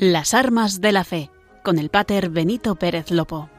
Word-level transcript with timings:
Las 0.00 0.32
armas 0.32 0.80
de 0.80 0.92
la 0.92 1.02
fe, 1.02 1.28
con 1.64 1.76
el 1.76 1.88
pater 1.88 2.30
Benito 2.30 2.76
Pérez 2.76 3.10
Lopo. 3.10 3.50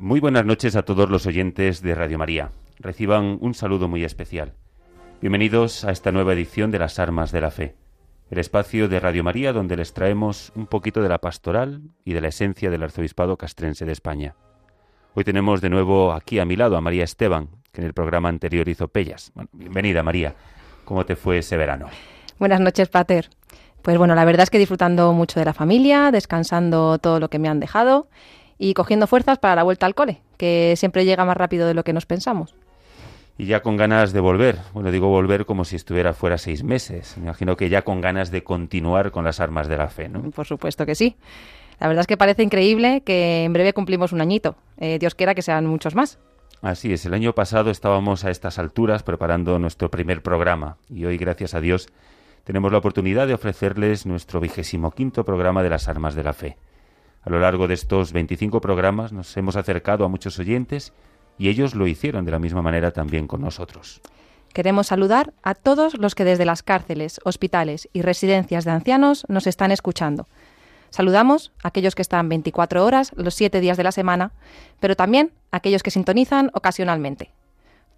Muy 0.00 0.18
buenas 0.18 0.44
noches 0.44 0.74
a 0.74 0.82
todos 0.82 1.08
los 1.08 1.26
oyentes 1.26 1.80
de 1.80 1.94
Radio 1.94 2.18
María. 2.18 2.50
Reciban 2.80 3.38
un 3.40 3.54
saludo 3.54 3.86
muy 3.86 4.02
especial. 4.02 4.54
Bienvenidos 5.20 5.84
a 5.84 5.92
esta 5.92 6.10
nueva 6.10 6.32
edición 6.32 6.72
de 6.72 6.80
Las 6.80 6.98
Armas 6.98 7.30
de 7.30 7.40
la 7.40 7.52
Fe, 7.52 7.76
el 8.30 8.38
espacio 8.38 8.88
de 8.88 8.98
Radio 8.98 9.22
María 9.22 9.52
donde 9.52 9.76
les 9.76 9.92
traemos 9.92 10.50
un 10.56 10.66
poquito 10.66 11.02
de 11.02 11.08
la 11.08 11.20
pastoral 11.20 11.82
y 12.04 12.14
de 12.14 12.20
la 12.20 12.28
esencia 12.28 12.68
del 12.68 12.82
arzobispado 12.82 13.36
castrense 13.36 13.84
de 13.84 13.92
España. 13.92 14.34
Hoy 15.16 15.22
tenemos 15.22 15.60
de 15.60 15.70
nuevo 15.70 16.12
aquí 16.12 16.40
a 16.40 16.44
mi 16.44 16.56
lado 16.56 16.76
a 16.76 16.80
María 16.80 17.04
Esteban, 17.04 17.48
que 17.70 17.80
en 17.80 17.86
el 17.86 17.94
programa 17.94 18.28
anterior 18.28 18.68
hizo 18.68 18.88
Pellas. 18.88 19.30
bienvenida 19.52 20.02
María. 20.02 20.34
¿Cómo 20.84 21.06
te 21.06 21.14
fue 21.14 21.38
ese 21.38 21.56
verano? 21.56 21.86
Buenas 22.40 22.58
noches, 22.58 22.88
Pater. 22.88 23.30
Pues 23.82 23.96
bueno, 23.96 24.16
la 24.16 24.24
verdad 24.24 24.42
es 24.42 24.50
que 24.50 24.58
disfrutando 24.58 25.12
mucho 25.12 25.38
de 25.38 25.46
la 25.46 25.52
familia, 25.52 26.10
descansando 26.10 26.98
todo 26.98 27.20
lo 27.20 27.30
que 27.30 27.38
me 27.38 27.48
han 27.48 27.60
dejado 27.60 28.08
y 28.58 28.74
cogiendo 28.74 29.06
fuerzas 29.06 29.38
para 29.38 29.54
la 29.54 29.62
vuelta 29.62 29.86
al 29.86 29.94
cole, 29.94 30.20
que 30.36 30.74
siempre 30.76 31.04
llega 31.04 31.24
más 31.24 31.36
rápido 31.36 31.68
de 31.68 31.74
lo 31.74 31.84
que 31.84 31.92
nos 31.92 32.06
pensamos 32.06 32.56
y 33.36 33.46
ya 33.46 33.62
con 33.62 33.76
ganas 33.76 34.12
de 34.12 34.20
volver. 34.20 34.58
Bueno, 34.72 34.90
digo 34.90 35.08
volver 35.08 35.44
como 35.44 35.64
si 35.64 35.76
estuviera 35.76 36.12
fuera 36.12 36.38
seis 36.38 36.62
meses. 36.62 37.16
Me 37.16 37.24
imagino 37.24 37.56
que 37.56 37.68
ya 37.68 37.82
con 37.82 38.00
ganas 38.00 38.30
de 38.30 38.44
continuar 38.44 39.10
con 39.10 39.24
las 39.24 39.40
armas 39.40 39.68
de 39.68 39.76
la 39.76 39.88
fe, 39.88 40.08
¿no? 40.08 40.30
Por 40.30 40.46
supuesto 40.46 40.86
que 40.86 40.94
sí. 40.94 41.16
La 41.80 41.88
verdad 41.88 42.02
es 42.02 42.06
que 42.06 42.16
parece 42.16 42.42
increíble 42.42 43.02
que 43.02 43.44
en 43.44 43.52
breve 43.52 43.72
cumplimos 43.72 44.12
un 44.12 44.20
añito. 44.20 44.56
Eh, 44.78 44.98
Dios 44.98 45.14
quiera 45.14 45.34
que 45.34 45.42
sean 45.42 45.66
muchos 45.66 45.94
más. 45.94 46.18
Así 46.62 46.92
es, 46.92 47.04
el 47.04 47.12
año 47.12 47.34
pasado 47.34 47.70
estábamos 47.70 48.24
a 48.24 48.30
estas 48.30 48.58
alturas 48.58 49.02
preparando 49.02 49.58
nuestro 49.58 49.90
primer 49.90 50.22
programa 50.22 50.78
y 50.88 51.04
hoy, 51.04 51.18
gracias 51.18 51.54
a 51.54 51.60
Dios, 51.60 51.88
tenemos 52.44 52.72
la 52.72 52.78
oportunidad 52.78 53.26
de 53.26 53.34
ofrecerles 53.34 54.06
nuestro 54.06 54.40
vigésimo 54.40 54.90
quinto 54.90 55.24
programa 55.24 55.62
de 55.62 55.70
las 55.70 55.88
armas 55.88 56.14
de 56.14 56.24
la 56.24 56.32
fe. 56.32 56.56
A 57.22 57.30
lo 57.30 57.38
largo 57.38 57.68
de 57.68 57.74
estos 57.74 58.12
25 58.12 58.60
programas 58.60 59.12
nos 59.12 59.36
hemos 59.36 59.56
acercado 59.56 60.04
a 60.04 60.08
muchos 60.08 60.38
oyentes 60.38 60.92
y 61.38 61.48
ellos 61.48 61.74
lo 61.74 61.86
hicieron 61.86 62.24
de 62.24 62.32
la 62.32 62.38
misma 62.38 62.62
manera 62.62 62.92
también 62.92 63.26
con 63.26 63.40
nosotros. 63.40 64.00
Queremos 64.52 64.86
saludar 64.86 65.32
a 65.42 65.54
todos 65.54 65.98
los 65.98 66.14
que 66.14 66.24
desde 66.24 66.44
las 66.44 66.62
cárceles, 66.62 67.18
hospitales 67.24 67.88
y 67.92 68.02
residencias 68.02 68.64
de 68.64 68.70
ancianos 68.70 69.24
nos 69.28 69.46
están 69.46 69.72
escuchando. 69.72 70.28
Saludamos 70.94 71.50
a 71.64 71.66
aquellos 71.66 71.96
que 71.96 72.02
están 72.02 72.28
24 72.28 72.84
horas 72.84 73.10
los 73.16 73.34
7 73.34 73.58
días 73.60 73.76
de 73.76 73.82
la 73.82 73.90
semana, 73.90 74.30
pero 74.78 74.94
también 74.94 75.32
a 75.50 75.56
aquellos 75.56 75.82
que 75.82 75.90
sintonizan 75.90 76.52
ocasionalmente. 76.54 77.32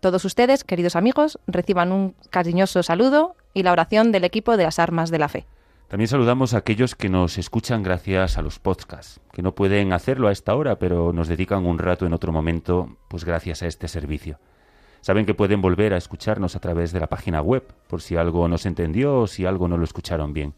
Todos 0.01 0.25
ustedes, 0.25 0.65
queridos 0.65 0.97
amigos, 0.97 1.39
reciban 1.47 1.93
un 1.93 2.15
cariñoso 2.31 2.83
saludo 2.83 3.37
y 3.53 3.65
la 3.65 3.73
oración 3.73 4.13
del 4.13 4.25
equipo 4.25 4.57
de 4.57 4.65
las 4.65 4.79
Armas 4.79 5.11
de 5.11 5.19
la 5.19 5.29
Fe. 5.29 5.45
También 5.89 6.09
saludamos 6.09 6.55
a 6.55 6.57
aquellos 6.57 6.95
que 6.95 7.11
nos 7.11 7.37
escuchan 7.37 7.83
gracias 7.83 8.39
a 8.39 8.43
los 8.43 8.59
podcasts, 8.59 9.21
que 9.31 9.43
no 9.43 9.55
pueden 9.55 9.93
hacerlo 9.93 10.29
a 10.29 10.33
esta 10.33 10.55
hora, 10.55 10.79
pero 10.79 11.13
nos 11.13 11.29
dedican 11.29 11.67
un 11.67 11.79
rato 11.79 12.07
en 12.07 12.15
otro 12.15 12.33
momento, 12.33 12.97
pues 13.09 13.27
gracias 13.27 13.63
a 13.63 13.67
este 13.67 13.89
servicio. 13.89 14.39
Saben 15.03 15.27
que 15.27 15.35
pueden 15.35 15.61
volver 15.61 15.93
a 15.93 15.99
escucharnos 15.99 16.57
a 16.57 16.61
través 16.61 16.93
de 16.93 17.01
la 17.01 17.09
página 17.09 17.43
web, 17.43 17.63
por 17.89 18.01
si 18.01 18.17
algo 18.17 18.49
no 18.49 18.57
se 18.57 18.69
entendió 18.69 19.19
o 19.19 19.27
si 19.27 19.45
algo 19.45 19.69
no 19.69 19.77
lo 19.77 19.85
escucharon 19.85 20.33
bien, 20.33 20.55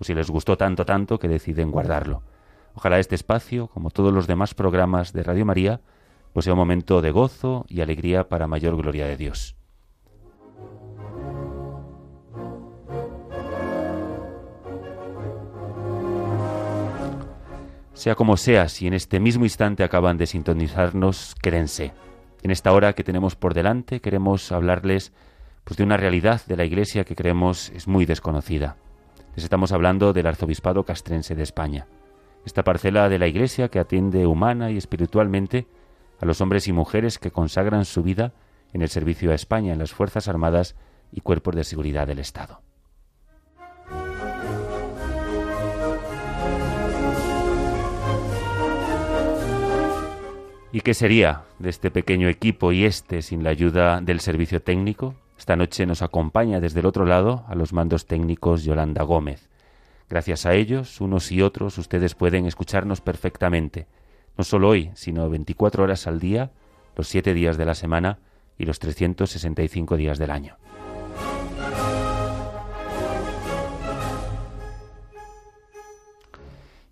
o 0.00 0.04
si 0.04 0.14
les 0.14 0.30
gustó 0.30 0.56
tanto 0.56 0.84
tanto 0.84 1.18
que 1.18 1.28
deciden 1.28 1.70
guardarlo. 1.70 2.22
Ojalá 2.74 2.98
este 2.98 3.14
espacio, 3.14 3.68
como 3.68 3.90
todos 3.90 4.12
los 4.12 4.26
demás 4.26 4.54
programas 4.54 5.12
de 5.12 5.22
Radio 5.22 5.44
María, 5.44 5.80
pues 6.32 6.44
sea 6.44 6.54
un 6.54 6.58
momento 6.58 7.02
de 7.02 7.10
gozo 7.10 7.66
y 7.68 7.80
alegría 7.80 8.28
para 8.28 8.46
mayor 8.46 8.76
gloria 8.76 9.06
de 9.06 9.16
Dios. 9.16 9.56
Sea 17.92 18.14
como 18.14 18.38
sea, 18.38 18.70
si 18.70 18.86
en 18.86 18.94
este 18.94 19.20
mismo 19.20 19.44
instante 19.44 19.84
acaban 19.84 20.16
de 20.16 20.26
sintonizarnos, 20.26 21.34
quédense. 21.42 21.92
En 22.42 22.50
esta 22.50 22.72
hora 22.72 22.94
que 22.94 23.04
tenemos 23.04 23.36
por 23.36 23.52
delante 23.52 24.00
queremos 24.00 24.50
hablarles 24.52 25.12
pues, 25.64 25.76
de 25.76 25.84
una 25.84 25.98
realidad 25.98 26.40
de 26.46 26.56
la 26.56 26.64
Iglesia 26.64 27.04
que 27.04 27.14
creemos 27.14 27.68
es 27.74 27.86
muy 27.86 28.06
desconocida. 28.06 28.76
Les 29.36 29.44
estamos 29.44 29.72
hablando 29.72 30.12
del 30.12 30.26
Arzobispado 30.26 30.84
Castrense 30.84 31.34
de 31.34 31.42
España, 31.42 31.86
esta 32.44 32.64
parcela 32.64 33.08
de 33.08 33.18
la 33.18 33.28
Iglesia 33.28 33.68
que 33.68 33.78
atiende 33.78 34.26
humana 34.26 34.70
y 34.70 34.76
espiritualmente 34.76 35.66
a 36.20 36.26
los 36.26 36.40
hombres 36.40 36.66
y 36.68 36.72
mujeres 36.72 37.18
que 37.18 37.30
consagran 37.30 37.84
su 37.84 38.02
vida 38.02 38.32
en 38.72 38.82
el 38.82 38.88
servicio 38.88 39.30
a 39.30 39.34
España 39.34 39.72
en 39.72 39.78
las 39.78 39.92
Fuerzas 39.92 40.28
Armadas 40.28 40.74
y 41.12 41.20
cuerpos 41.20 41.54
de 41.54 41.64
seguridad 41.64 42.06
del 42.06 42.18
Estado. 42.18 42.60
¿Y 50.72 50.82
qué 50.82 50.94
sería 50.94 51.42
de 51.58 51.70
este 51.70 51.90
pequeño 51.90 52.28
equipo 52.28 52.70
y 52.70 52.84
este 52.84 53.22
sin 53.22 53.42
la 53.42 53.50
ayuda 53.50 54.00
del 54.00 54.20
servicio 54.20 54.62
técnico? 54.62 55.14
Esta 55.40 55.56
noche 55.56 55.86
nos 55.86 56.02
acompaña 56.02 56.60
desde 56.60 56.80
el 56.80 56.86
otro 56.86 57.06
lado 57.06 57.46
a 57.48 57.54
los 57.54 57.72
mandos 57.72 58.04
técnicos 58.04 58.62
Yolanda 58.62 59.04
Gómez. 59.04 59.48
Gracias 60.10 60.44
a 60.44 60.52
ellos, 60.52 61.00
unos 61.00 61.32
y 61.32 61.40
otros, 61.40 61.78
ustedes 61.78 62.14
pueden 62.14 62.44
escucharnos 62.44 63.00
perfectamente, 63.00 63.86
no 64.36 64.44
solo 64.44 64.68
hoy, 64.68 64.90
sino 64.92 65.30
24 65.30 65.82
horas 65.82 66.06
al 66.06 66.20
día, 66.20 66.50
los 66.94 67.08
7 67.08 67.32
días 67.32 67.56
de 67.56 67.64
la 67.64 67.74
semana 67.74 68.18
y 68.58 68.66
los 68.66 68.80
365 68.80 69.96
días 69.96 70.18
del 70.18 70.30
año. 70.30 70.58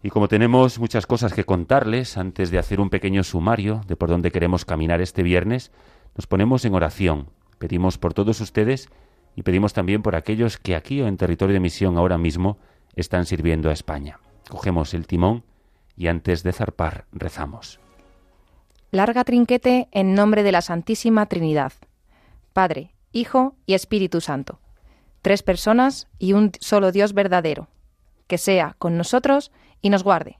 Y 0.03 0.09
como 0.09 0.27
tenemos 0.29 0.79
muchas 0.79 1.07
cosas 1.07 1.35
que 1.35 1.45
contarles, 1.45 2.17
antes 2.17 2.51
de 2.51 2.59
hacer 2.59 2.81
un 2.81 2.89
pequeño 2.89 3.25
sumario 3.25 3.83
de 3.87 3.97
por 3.97 4.09
dónde 4.09 4.33
queremos 4.33 4.65
caminar 4.65 5.03
este 5.03 5.23
viernes, 5.23 5.71
nos 6.17 6.27
ponemos 6.27 6.65
en 6.65 6.73
oración. 6.73 7.38
Pedimos 7.59 7.99
por 7.99 8.15
todos 8.15 8.41
ustedes 8.41 8.89
y 9.35 9.43
pedimos 9.43 9.73
también 9.73 10.03
por 10.03 10.17
aquellos 10.17 10.59
que 10.59 10.75
aquí 10.75 11.01
o 11.01 11.07
en 11.07 11.17
territorio 11.17 11.55
de 11.55 11.61
misión 11.61 11.97
ahora 11.97 12.19
mismo 12.19 12.59
están 12.95 13.27
sirviendo 13.27 13.71
a 13.71 13.73
España. 13.73 14.19
Cogemos 14.49 14.95
el 14.95 15.07
timón 15.07 15.45
y 15.97 16.09
antes 16.09 16.43
de 16.43 16.53
zarpar 16.53 17.07
rezamos. 17.13 17.81
Larga 18.91 19.25
trinquete 19.25 19.89
en 19.93 20.15
nombre 20.15 20.43
de 20.43 20.53
la 20.53 20.63
Santísima 20.63 21.27
Trinidad, 21.27 21.73
Padre, 22.53 22.95
Hijo 23.13 23.55
y 23.67 23.75
Espíritu 23.75 24.21
Santo. 24.21 24.61
Tres 25.23 25.43
personas 25.43 26.09
y 26.19 26.33
un 26.33 26.53
solo 26.61 26.93
Dios 26.93 27.13
verdadero. 27.13 27.69
Que 28.27 28.39
sea 28.39 28.77
con 28.79 28.97
nosotros 28.97 29.53
y 29.83 29.91
nos 29.91 30.05
guarde, 30.05 30.39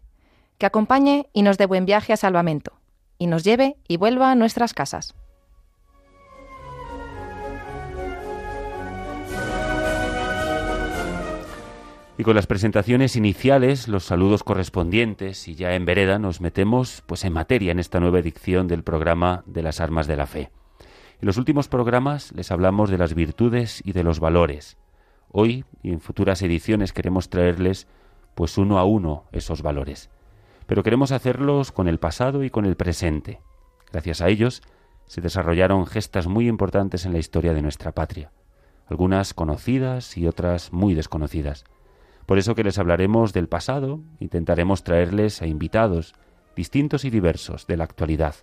que 0.59 0.67
acompañe 0.67 1.29
y 1.33 1.43
nos 1.43 1.59
dé 1.59 1.67
buen 1.67 1.87
viaje 1.87 2.13
a 2.13 2.17
salvamento, 2.17 2.73
y 3.19 3.27
nos 3.27 3.45
lleve 3.45 3.77
y 3.87 3.97
vuelva 3.97 4.31
a 4.31 4.35
nuestras 4.35 4.75
casas. 4.75 5.15
Y 12.21 12.25
con 12.25 12.35
las 12.35 12.49
presentaciones 12.49 13.15
iniciales, 13.15 13.87
los 13.87 14.03
saludos 14.03 14.43
correspondientes 14.43 15.47
y 15.47 15.55
ya 15.55 15.77
en 15.77 15.85
vereda 15.85 16.19
nos 16.19 16.41
metemos 16.41 17.05
pues 17.07 17.25
en 17.25 17.33
materia 17.33 17.71
en 17.71 17.79
esta 17.79 18.01
nueva 18.01 18.19
edición 18.19 18.67
del 18.67 18.83
programa 18.83 19.45
de 19.47 19.63
las 19.63 19.81
armas 19.81 20.09
de 20.09 20.17
la 20.17 20.27
fe. 20.27 20.51
En 21.21 21.27
los 21.27 21.37
últimos 21.37 21.69
programas 21.69 22.33
les 22.33 22.51
hablamos 22.51 22.91
de 22.91 22.99
las 22.99 23.15
virtudes 23.15 23.83
y 23.85 23.93
de 23.93 24.03
los 24.03 24.19
valores. 24.19 24.79
Hoy 25.31 25.65
y 25.85 25.93
en 25.93 26.01
futuras 26.01 26.43
ediciones 26.43 26.93
queremos 26.93 27.31
traerles 27.31 27.87
pues 28.35 28.59
uno 28.59 28.81
a 28.81 28.85
uno 28.85 29.27
esos 29.31 29.63
valores. 29.63 30.11
Pero 30.67 30.83
queremos 30.83 31.13
hacerlos 31.13 31.71
con 31.71 31.87
el 31.87 32.01
pasado 32.01 32.43
y 32.43 32.51
con 32.51 32.67
el 32.67 32.75
presente. 32.75 33.43
Gracias 33.93 34.23
a 34.23 34.29
ellos 34.29 34.63
se 35.07 35.21
desarrollaron 35.21 35.87
gestas 35.87 36.27
muy 36.27 36.49
importantes 36.49 37.07
en 37.07 37.13
la 37.13 37.21
historia 37.21 37.55
de 37.55 37.63
nuestra 37.63 37.93
patria, 37.93 38.33
algunas 38.89 39.35
conocidas 39.35 40.17
y 40.17 40.27
otras 40.27 40.73
muy 40.73 40.95
desconocidas. 40.95 41.65
Por 42.29 42.37
eso 42.37 42.55
que 42.55 42.63
les 42.63 42.79
hablaremos 42.79 43.33
del 43.33 43.49
pasado, 43.49 44.01
intentaremos 44.21 44.85
traerles 44.85 45.41
a 45.41 45.47
invitados 45.47 46.13
distintos 46.55 47.07
y 47.07 47.11
diversos 47.11 47.67
de 47.67 47.79
la 47.79 47.85
actualidad, 47.85 48.35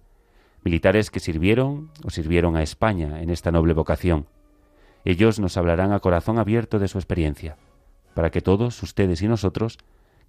militares 0.64 1.12
que 1.12 1.20
sirvieron 1.20 1.92
o 2.04 2.10
sirvieron 2.10 2.56
a 2.56 2.64
España 2.64 3.22
en 3.22 3.30
esta 3.30 3.52
noble 3.52 3.74
vocación. 3.74 4.26
Ellos 5.04 5.40
nos 5.40 5.56
hablarán 5.56 5.94
a 5.94 6.00
corazón 6.00 6.40
abierto 6.40 6.80
de 6.80 6.88
su 6.88 6.98
experiencia, 6.98 7.58
para 8.16 8.32
que 8.32 8.42
todos, 8.42 8.82
ustedes 8.82 9.22
y 9.22 9.28
nosotros, 9.28 9.78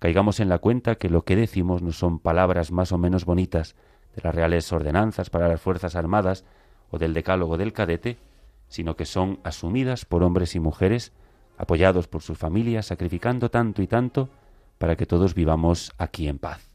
caigamos 0.00 0.38
en 0.40 0.50
la 0.50 0.58
cuenta 0.58 0.96
que 0.96 1.08
lo 1.08 1.24
que 1.24 1.34
decimos 1.34 1.80
no 1.80 1.92
son 1.92 2.18
palabras 2.18 2.72
más 2.72 2.92
o 2.92 2.98
menos 2.98 3.24
bonitas 3.24 3.74
de 4.14 4.20
las 4.22 4.34
reales 4.34 4.70
ordenanzas 4.70 5.30
para 5.30 5.48
las 5.48 5.62
Fuerzas 5.62 5.96
Armadas 5.96 6.44
o 6.90 6.98
del 6.98 7.14
decálogo 7.14 7.56
del 7.56 7.72
cadete, 7.72 8.18
sino 8.68 8.96
que 8.96 9.06
son 9.06 9.40
asumidas 9.44 10.04
por 10.04 10.24
hombres 10.24 10.54
y 10.54 10.60
mujeres, 10.60 11.14
apoyados 11.58 12.08
por 12.08 12.22
sus 12.22 12.38
familias, 12.38 12.86
sacrificando 12.86 13.50
tanto 13.50 13.82
y 13.82 13.86
tanto 13.86 14.28
para 14.78 14.96
que 14.96 15.06
todos 15.06 15.34
vivamos 15.34 15.92
aquí 15.98 16.28
en 16.28 16.38
paz. 16.38 16.68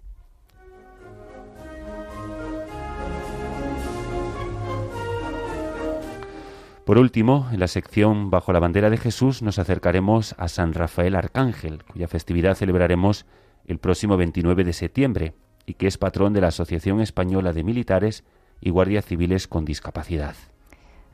Por 6.86 6.98
último, 6.98 7.48
en 7.52 7.60
la 7.60 7.68
sección 7.68 8.32
Bajo 8.32 8.52
la 8.52 8.60
bandera 8.60 8.90
de 8.90 8.98
Jesús 8.98 9.42
nos 9.42 9.60
acercaremos 9.60 10.36
a 10.38 10.48
San 10.48 10.74
Rafael 10.74 11.16
Arcángel, 11.16 11.84
cuya 11.86 12.08
festividad 12.08 12.56
celebraremos 12.56 13.26
el 13.66 13.78
próximo 13.78 14.18
29 14.18 14.64
de 14.64 14.74
septiembre 14.74 15.34
y 15.66 15.76
que 15.76 15.88
es 15.88 15.98
patrón 15.98 16.34
de 16.34 16.42
la 16.42 16.48
Asociación 16.48 17.00
Española 17.00 17.54
de 17.54 17.64
Militares 17.64 18.24
y 18.60 18.72
Guardias 18.72 19.06
Civiles 19.06 19.48
con 19.48 19.64
Discapacidad. 19.64 20.36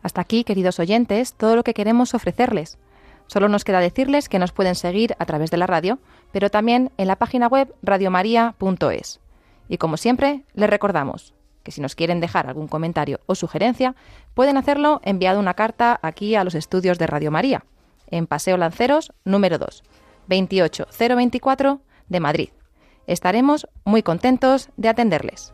Hasta 0.02 0.22
aquí, 0.22 0.44
queridos 0.44 0.80
oyentes, 0.80 1.34
todo 1.34 1.56
lo 1.56 1.64
que 1.64 1.74
queremos 1.74 2.14
ofrecerles. 2.14 2.78
Solo 3.28 3.50
nos 3.50 3.64
queda 3.64 3.80
decirles 3.80 4.30
que 4.30 4.40
nos 4.40 4.52
pueden 4.52 4.76
seguir 4.76 5.16
a 5.20 5.26
través 5.26 5.52
de 5.52 5.58
la 5.58 5.68
radio, 5.68 6.00
pero 6.32 6.50
también 6.50 6.92
en 6.98 7.08
la 7.08 7.18
página 7.18 7.48
web 7.48 7.74
radiomaria.es. 7.84 9.20
Y 9.70 9.78
como 9.78 9.98
siempre, 9.98 10.44
les 10.54 10.70
recordamos 10.70 11.34
que 11.64 11.72
si 11.72 11.82
nos 11.82 11.96
quieren 11.96 12.22
dejar 12.22 12.48
algún 12.48 12.70
comentario 12.70 13.20
o 13.26 13.36
sugerencia, 13.36 13.96
pueden 14.34 14.56
hacerlo 14.56 15.02
enviando 15.04 15.42
una 15.42 15.54
carta 15.54 16.00
aquí 16.02 16.36
a 16.36 16.46
los 16.46 16.56
estudios 16.56 16.98
de 16.98 17.08
Radio 17.08 17.30
María, 17.30 17.66
en 18.10 18.26
Paseo 18.26 18.56
Lanceros 18.56 19.12
número 19.26 19.58
2, 19.58 19.84
28024 20.28 21.82
de 22.08 22.20
Madrid. 22.22 22.50
Estaremos 23.06 23.68
muy 23.84 24.02
contentos 24.02 24.70
de 24.78 24.88
atenderles. 24.88 25.54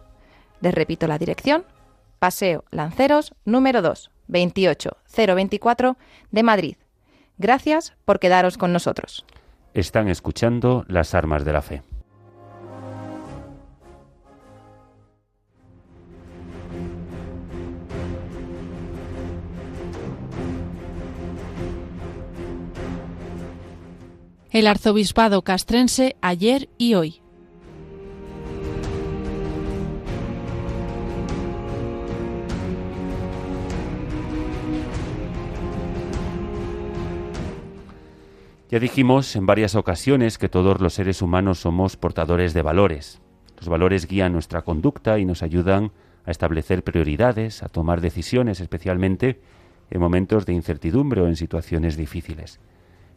Les 0.62 0.74
repito 0.74 1.08
la 1.08 1.18
dirección, 1.18 1.66
Paseo 2.20 2.64
Lanceros 2.70 3.34
número 3.44 3.82
2, 3.82 4.12
28024 4.28 5.98
de 6.32 6.44
Madrid. 6.44 6.76
Gracias 7.38 7.94
por 8.06 8.20
quedaros 8.20 8.58
con 8.58 8.74
nosotros. 8.74 9.26
Están 9.74 10.08
escuchando 10.08 10.86
las 10.88 11.14
armas 11.16 11.46
de 11.46 11.54
la 11.54 11.62
fe. 11.62 11.82
El 24.52 24.68
arzobispado 24.68 25.42
castrense 25.42 26.16
ayer 26.22 26.70
y 26.78 26.94
hoy. 26.94 27.23
Ya 38.74 38.80
dijimos 38.80 39.36
en 39.36 39.46
varias 39.46 39.76
ocasiones 39.76 40.40
que 40.40 40.50
todos 40.50 40.82
los 40.82 40.96
seres 40.96 41.22
humanos 41.22 41.60
somos 41.60 41.96
portadores 41.96 42.56
de 42.56 42.64
valores. 42.64 43.22
Los 43.58 43.70
valores 43.70 44.08
guían 44.08 44.34
nuestra 44.34 44.64
conducta 44.64 45.20
y 45.20 45.26
nos 45.26 45.44
ayudan 45.44 45.92
a 46.26 46.32
establecer 46.32 46.84
prioridades, 46.84 47.62
a 47.62 47.70
tomar 47.70 48.02
decisiones, 48.02 48.62
especialmente 48.62 49.40
en 49.92 50.02
momentos 50.02 50.48
de 50.48 50.54
incertidumbre 50.54 51.22
o 51.22 51.28
en 51.28 51.36
situaciones 51.36 51.98
difíciles. 51.98 52.60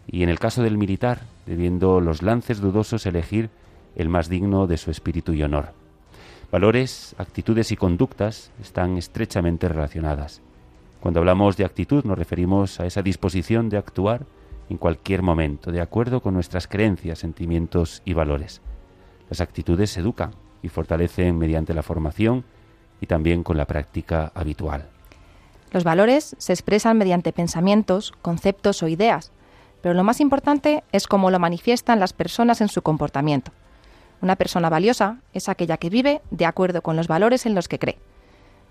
Y 0.06 0.25
en 0.25 0.29
el 0.29 0.38
caso 0.38 0.62
del 0.62 0.76
militar, 0.76 1.23
debiendo 1.47 2.02
los 2.02 2.20
lances 2.20 2.61
dudosos 2.61 3.06
elegir 3.06 3.49
el 3.94 4.11
más 4.11 4.29
digno 4.29 4.67
de 4.67 4.76
su 4.76 4.91
espíritu 4.91 5.32
y 5.32 5.43
honor. 5.43 5.73
Valores, 6.52 7.14
actitudes 7.17 7.73
y 7.73 7.76
conductas 7.76 8.52
están 8.61 8.99
estrechamente 8.99 9.70
relacionadas. 9.70 10.43
Cuando 11.00 11.20
hablamos 11.20 11.56
de 11.56 11.64
actitud 11.64 12.05
nos 12.05 12.19
referimos 12.19 12.79
a 12.79 12.85
esa 12.85 13.00
disposición 13.00 13.70
de 13.70 13.79
actuar 13.79 14.26
en 14.68 14.78
cualquier 14.78 15.22
momento, 15.22 15.70
de 15.70 15.80
acuerdo 15.80 16.20
con 16.20 16.34
nuestras 16.34 16.66
creencias, 16.66 17.18
sentimientos 17.18 18.02
y 18.04 18.14
valores. 18.14 18.60
Las 19.30 19.40
actitudes 19.40 19.90
se 19.90 20.00
educan 20.00 20.32
y 20.62 20.68
fortalecen 20.68 21.38
mediante 21.38 21.74
la 21.74 21.82
formación 21.82 22.44
y 23.00 23.06
también 23.06 23.42
con 23.42 23.56
la 23.56 23.66
práctica 23.66 24.32
habitual. 24.34 24.88
Los 25.70 25.84
valores 25.84 26.36
se 26.38 26.52
expresan 26.52 26.98
mediante 26.98 27.32
pensamientos, 27.32 28.12
conceptos 28.22 28.82
o 28.82 28.88
ideas, 28.88 29.32
pero 29.82 29.94
lo 29.94 30.04
más 30.04 30.20
importante 30.20 30.84
es 30.92 31.06
cómo 31.06 31.30
lo 31.30 31.38
manifiestan 31.38 32.00
las 32.00 32.12
personas 32.12 32.60
en 32.60 32.68
su 32.68 32.82
comportamiento. 32.82 33.52
Una 34.22 34.36
persona 34.36 34.70
valiosa 34.70 35.18
es 35.32 35.48
aquella 35.48 35.76
que 35.76 35.90
vive 35.90 36.22
de 36.30 36.46
acuerdo 36.46 36.82
con 36.82 36.96
los 36.96 37.08
valores 37.08 37.46
en 37.46 37.54
los 37.54 37.68
que 37.68 37.78
cree. 37.78 37.98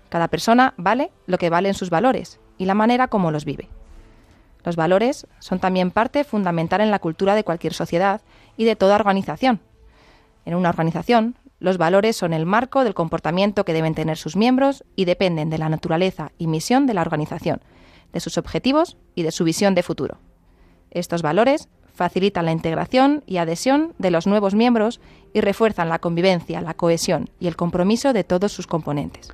Cada 0.08 0.28
persona 0.28 0.74
vale 0.76 1.10
lo 1.26 1.38
que 1.38 1.50
valen 1.50 1.74
sus 1.74 1.90
valores 1.90 2.40
y 2.58 2.64
la 2.64 2.74
manera 2.74 3.08
como 3.08 3.30
los 3.30 3.44
vive. 3.44 3.68
Los 4.66 4.74
valores 4.74 5.28
son 5.38 5.60
también 5.60 5.92
parte 5.92 6.24
fundamental 6.24 6.80
en 6.80 6.90
la 6.90 6.98
cultura 6.98 7.36
de 7.36 7.44
cualquier 7.44 7.72
sociedad 7.72 8.20
y 8.56 8.64
de 8.64 8.74
toda 8.74 8.96
organización. 8.96 9.60
En 10.44 10.56
una 10.56 10.70
organización, 10.70 11.36
los 11.60 11.78
valores 11.78 12.16
son 12.16 12.32
el 12.32 12.46
marco 12.46 12.82
del 12.82 12.92
comportamiento 12.92 13.64
que 13.64 13.72
deben 13.72 13.94
tener 13.94 14.16
sus 14.16 14.34
miembros 14.34 14.82
y 14.96 15.04
dependen 15.04 15.50
de 15.50 15.58
la 15.58 15.68
naturaleza 15.68 16.32
y 16.36 16.48
misión 16.48 16.86
de 16.86 16.94
la 16.94 17.02
organización, 17.02 17.60
de 18.12 18.18
sus 18.18 18.38
objetivos 18.38 18.96
y 19.14 19.22
de 19.22 19.30
su 19.30 19.44
visión 19.44 19.76
de 19.76 19.84
futuro. 19.84 20.18
Estos 20.90 21.22
valores 21.22 21.68
facilitan 21.94 22.44
la 22.44 22.52
integración 22.52 23.22
y 23.24 23.36
adhesión 23.36 23.94
de 23.98 24.10
los 24.10 24.26
nuevos 24.26 24.56
miembros 24.56 25.00
y 25.32 25.42
refuerzan 25.42 25.88
la 25.88 26.00
convivencia, 26.00 26.60
la 26.60 26.74
cohesión 26.74 27.30
y 27.38 27.46
el 27.46 27.54
compromiso 27.54 28.12
de 28.12 28.24
todos 28.24 28.50
sus 28.50 28.66
componentes. 28.66 29.28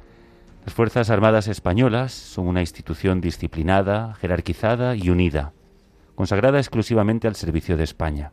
Las 0.64 0.74
Fuerzas 0.74 1.10
Armadas 1.10 1.48
Españolas 1.48 2.12
son 2.12 2.46
una 2.46 2.60
institución 2.60 3.20
disciplinada, 3.20 4.14
jerarquizada 4.14 4.94
y 4.94 5.10
unida, 5.10 5.52
consagrada 6.14 6.58
exclusivamente 6.58 7.26
al 7.26 7.34
servicio 7.34 7.76
de 7.76 7.82
España. 7.82 8.30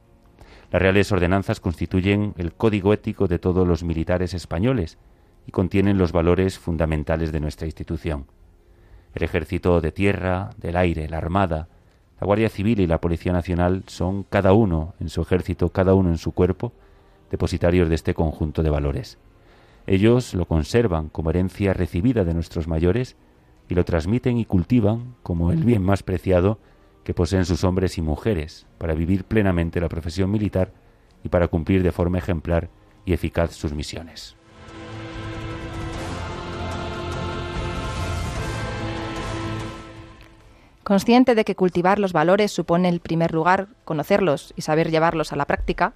Las 0.71 0.79
reales 0.79 1.11
ordenanzas 1.11 1.59
constituyen 1.59 2.35
el 2.37 2.53
código 2.53 2.93
ético 2.93 3.27
de 3.27 3.39
todos 3.39 3.67
los 3.67 3.83
militares 3.83 4.35
españoles 4.35 4.99
y 5.47 5.51
contienen 5.51 5.97
los 5.97 6.11
valores 6.11 6.59
fundamentales 6.59 7.31
de 7.31 7.39
nuestra 7.39 7.65
institución. 7.65 8.27
El 9.15 9.23
ejército 9.23 9.81
de 9.81 9.91
tierra, 9.91 10.51
del 10.57 10.77
aire, 10.77 11.09
la 11.09 11.17
armada, 11.17 11.67
la 12.21 12.27
Guardia 12.27 12.49
Civil 12.49 12.79
y 12.79 12.85
la 12.85 13.01
Policía 13.01 13.33
Nacional 13.33 13.85
son 13.87 14.21
cada 14.21 14.53
uno 14.53 14.93
en 14.99 15.09
su 15.09 15.23
ejército, 15.23 15.69
cada 15.69 15.95
uno 15.95 16.09
en 16.09 16.19
su 16.19 16.33
cuerpo, 16.33 16.73
depositarios 17.31 17.89
de 17.89 17.95
este 17.95 18.13
conjunto 18.13 18.61
de 18.61 18.69
valores. 18.69 19.17
Ellos 19.91 20.35
lo 20.35 20.45
conservan 20.45 21.09
como 21.09 21.31
herencia 21.31 21.73
recibida 21.73 22.23
de 22.23 22.35
nuestros 22.35 22.67
mayores 22.67 23.15
y 23.67 23.73
lo 23.73 23.85
transmiten 23.85 24.37
y 24.37 24.45
cultivan 24.45 25.15
como 25.23 25.51
el 25.51 25.63
bien 25.63 25.81
más 25.81 26.03
preciado 26.03 26.59
que 27.03 27.15
poseen 27.15 27.43
sus 27.43 27.63
hombres 27.63 27.97
y 27.97 28.03
mujeres 28.03 28.67
para 28.77 28.93
vivir 28.93 29.23
plenamente 29.23 29.81
la 29.81 29.89
profesión 29.89 30.29
militar 30.29 30.71
y 31.23 31.29
para 31.29 31.47
cumplir 31.47 31.81
de 31.81 31.91
forma 31.91 32.19
ejemplar 32.19 32.69
y 33.03 33.13
eficaz 33.13 33.55
sus 33.55 33.73
misiones. 33.73 34.35
Consciente 40.83 41.33
de 41.33 41.43
que 41.43 41.55
cultivar 41.55 41.97
los 41.97 42.13
valores 42.13 42.51
supone, 42.51 42.89
en 42.89 42.99
primer 42.99 43.33
lugar, 43.33 43.69
conocerlos 43.85 44.53
y 44.55 44.61
saber 44.61 44.91
llevarlos 44.91 45.33
a 45.33 45.35
la 45.35 45.45
práctica, 45.45 45.93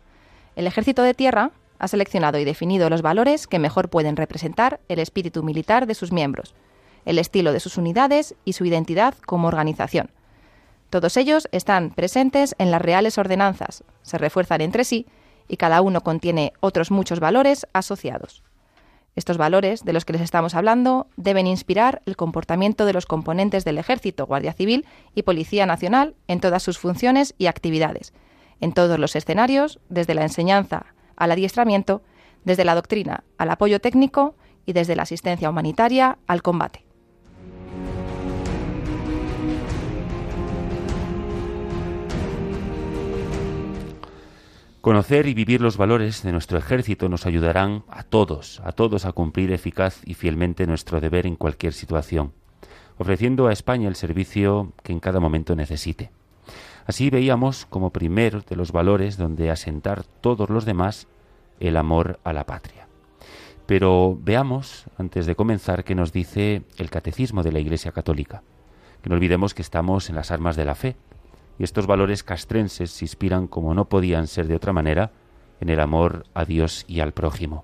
el 0.56 0.66
ejército 0.66 1.04
de 1.04 1.14
tierra 1.14 1.52
ha 1.84 1.88
seleccionado 1.90 2.40
y 2.40 2.46
definido 2.46 2.90
los 2.90 3.02
valores 3.02 3.46
que 3.46 3.60
mejor 3.60 3.90
pueden 3.90 4.16
representar 4.16 4.80
el 4.88 5.00
espíritu 5.00 5.44
militar 5.44 5.86
de 5.86 5.96
sus 5.96 6.14
miembros, 6.14 6.56
el 7.04 7.20
estilo 7.20 7.52
de 7.52 7.60
sus 7.60 7.78
unidades 7.78 8.36
y 8.46 8.54
su 8.54 8.64
identidad 8.64 9.16
como 9.26 9.50
organización. 9.50 10.10
Todos 10.90 11.18
ellos 11.18 11.50
están 11.52 11.90
presentes 11.90 12.56
en 12.58 12.72
las 12.72 12.82
reales 12.82 13.18
ordenanzas, 13.18 13.84
se 14.02 14.18
refuerzan 14.18 14.62
entre 14.62 14.86
sí 14.86 15.08
y 15.50 15.58
cada 15.58 15.82
uno 15.82 16.02
contiene 16.02 16.54
otros 16.62 16.90
muchos 16.90 17.20
valores 17.20 17.68
asociados. 17.74 18.44
Estos 19.18 19.38
valores 19.38 19.84
de 19.84 19.92
los 19.92 20.06
que 20.06 20.14
les 20.14 20.22
estamos 20.22 20.56
hablando 20.56 21.08
deben 21.18 21.48
inspirar 21.48 22.02
el 22.06 22.16
comportamiento 22.16 22.86
de 22.86 22.94
los 22.94 23.06
componentes 23.06 23.66
del 23.66 23.78
Ejército, 23.78 24.26
Guardia 24.26 24.54
Civil 24.54 24.86
y 25.16 25.24
Policía 25.24 25.66
Nacional 25.66 26.16
en 26.30 26.40
todas 26.40 26.64
sus 26.64 26.80
funciones 26.80 27.36
y 27.38 27.48
actividades, 27.48 28.14
en 28.62 28.72
todos 28.72 29.00
los 29.00 29.18
escenarios, 29.18 29.82
desde 29.90 30.14
la 30.14 30.24
enseñanza 30.24 30.86
al 31.16 31.32
adiestramiento, 31.32 32.02
desde 32.44 32.66
la 32.66 32.76
doctrina 32.76 33.24
al 33.38 33.50
apoyo 33.50 33.80
técnico 33.80 34.36
y 34.66 34.74
desde 34.74 34.96
la 34.96 35.04
asistencia 35.04 35.50
humanitaria 35.50 36.18
al 36.28 36.42
combate. 36.42 36.86
Conocer 44.84 45.28
y 45.28 45.34
vivir 45.34 45.62
los 45.62 45.78
valores 45.78 46.24
de 46.24 46.34
nuestro 46.34 46.58
ejército 46.58 47.08
nos 47.08 47.26
ayudarán 47.26 47.86
a 47.88 48.04
todos, 48.04 48.62
a 48.66 48.74
todos 48.74 49.06
a 49.06 49.14
cumplir 49.14 49.54
eficaz 49.54 50.02
y 50.06 50.14
fielmente 50.14 50.68
nuestro 50.68 51.00
deber 51.00 51.26
en 51.26 51.38
cualquier 51.38 51.72
situación, 51.72 52.34
ofreciendo 52.98 53.48
a 53.48 53.54
España 53.54 53.88
el 53.88 53.96
servicio 53.96 54.74
que 54.84 54.92
en 54.92 55.00
cada 55.00 55.22
momento 55.22 55.56
necesite. 55.56 56.12
Así 56.86 57.10
veíamos 57.10 57.66
como 57.66 57.92
primero 57.92 58.42
de 58.42 58.56
los 58.56 58.72
valores 58.72 59.18
donde 59.18 59.50
asentar 59.50 60.04
todos 60.04 60.50
los 60.50 60.66
demás 60.66 61.08
el 61.60 61.78
amor 61.78 62.20
a 62.24 62.34
la 62.34 62.46
patria. 62.46 62.88
Pero 63.66 64.18
veamos, 64.22 64.86
antes 64.98 65.26
de 65.26 65.36
comenzar, 65.36 65.84
qué 65.84 65.96
nos 65.96 66.12
dice 66.12 66.64
el 66.78 66.90
Catecismo 66.90 67.44
de 67.44 67.54
la 67.54 67.60
Iglesia 67.60 67.94
Católica. 67.94 68.44
Que 69.02 69.10
no 69.10 69.16
olvidemos 69.16 69.54
que 69.54 69.62
estamos 69.62 70.10
en 70.10 70.16
las 70.16 70.32
armas 70.32 70.56
de 70.56 70.66
la 70.66 70.76
fe, 70.76 70.98
y 71.58 71.64
estos 71.64 71.88
valores 71.88 72.24
castrenses 72.24 72.92
se 72.92 73.06
inspiran, 73.06 73.48
como 73.48 73.74
no 73.74 73.86
podían 73.86 74.28
ser 74.28 74.48
de 74.48 74.56
otra 74.56 74.74
manera, 74.74 75.12
en 75.62 75.70
el 75.70 75.80
amor 75.80 76.26
a 76.34 76.44
Dios 76.44 76.84
y 76.88 77.00
al 77.00 77.14
prójimo. 77.14 77.64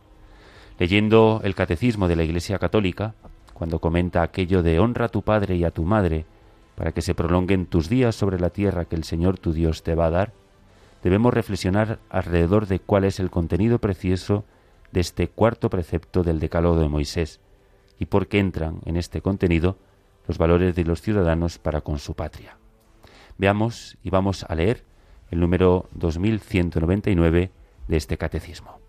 Leyendo 0.77 1.41
el 1.43 1.55
Catecismo 1.55 2.07
de 2.07 2.15
la 2.15 2.23
Iglesia 2.23 2.59
Católica, 2.59 3.15
cuando 3.53 3.79
comenta 3.79 4.21
aquello 4.21 4.63
de 4.63 4.79
honra 4.79 5.05
a 5.05 5.09
tu 5.09 5.21
padre 5.21 5.57
y 5.57 5.65
a 5.65 5.71
tu 5.71 5.83
madre, 5.83 6.25
para 6.79 6.93
que 6.93 7.01
se 7.01 7.13
prolonguen 7.13 7.65
tus 7.65 7.89
días 7.89 8.15
sobre 8.15 8.39
la 8.39 8.51
tierra 8.51 8.85
que 8.85 8.95
el 8.95 9.03
Señor 9.03 9.37
tu 9.37 9.51
Dios 9.51 9.83
te 9.83 9.95
va 9.95 10.05
a 10.05 10.11
dar, 10.11 10.31
debemos 11.03 11.33
reflexionar 11.33 11.99
alrededor 12.09 12.67
de 12.67 12.79
cuál 12.79 13.03
es 13.03 13.19
el 13.19 13.29
contenido 13.29 13.79
precioso 13.79 14.45
de 14.93 15.01
este 15.01 15.27
cuarto 15.27 15.69
precepto 15.69 16.23
del 16.23 16.39
Decálogo 16.39 16.79
de 16.79 16.87
Moisés 16.87 17.41
y 17.99 18.05
por 18.05 18.29
qué 18.29 18.39
entran 18.39 18.79
en 18.85 18.95
este 18.95 19.19
contenido 19.19 19.75
los 20.25 20.37
valores 20.37 20.73
de 20.73 20.85
los 20.85 21.01
ciudadanos 21.01 21.57
para 21.57 21.81
con 21.81 21.99
su 21.99 22.13
patria. 22.13 22.55
Veamos 23.37 23.97
y 24.01 24.09
vamos 24.09 24.45
a 24.47 24.55
leer 24.55 24.85
el 25.31 25.41
número 25.41 25.89
2199 25.95 27.51
de 27.89 27.97
este 27.97 28.17
catecismo. 28.17 28.79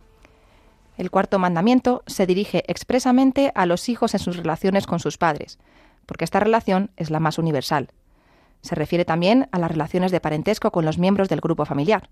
El 0.97 1.11
cuarto 1.11 1.41
mandamiento 1.41 2.05
se 2.07 2.25
dirige 2.27 2.63
expresamente 2.69 3.51
a 3.57 3.67
los 3.67 3.89
hijos 3.89 4.15
en 4.15 4.21
sus 4.21 4.37
relaciones 4.37 4.87
con 4.87 5.01
sus 5.01 5.19
padres, 5.19 5.59
porque 6.07 6.25
esta 6.25 6.41
relación 6.41 6.91
es 6.97 7.11
la 7.11 7.21
más 7.21 7.39
universal. 7.39 7.89
Se 8.63 8.75
refiere 8.75 9.05
también 9.05 9.49
a 9.53 9.59
las 9.59 9.71
relaciones 9.71 10.13
de 10.13 10.21
parentesco 10.21 10.71
con 10.71 10.85
los 10.85 10.99
miembros 10.99 11.29
del 11.29 11.41
grupo 11.41 11.65
familiar. 11.65 12.11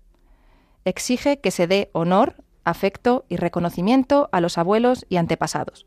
Exige 0.85 1.39
que 1.39 1.51
se 1.51 1.67
dé 1.67 1.89
honor, 1.93 2.35
afecto 2.63 3.25
y 3.29 3.35
reconocimiento 3.35 4.29
a 4.31 4.41
los 4.41 4.57
abuelos 4.57 5.05
y 5.09 5.17
antepasados. 5.17 5.85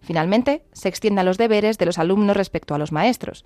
Finalmente, 0.00 0.64
se 0.72 0.88
extiende 0.88 1.20
a 1.20 1.24
los 1.24 1.38
deberes 1.38 1.78
de 1.78 1.86
los 1.86 1.98
alumnos 1.98 2.36
respecto 2.36 2.74
a 2.74 2.78
los 2.78 2.90
maestros, 2.90 3.44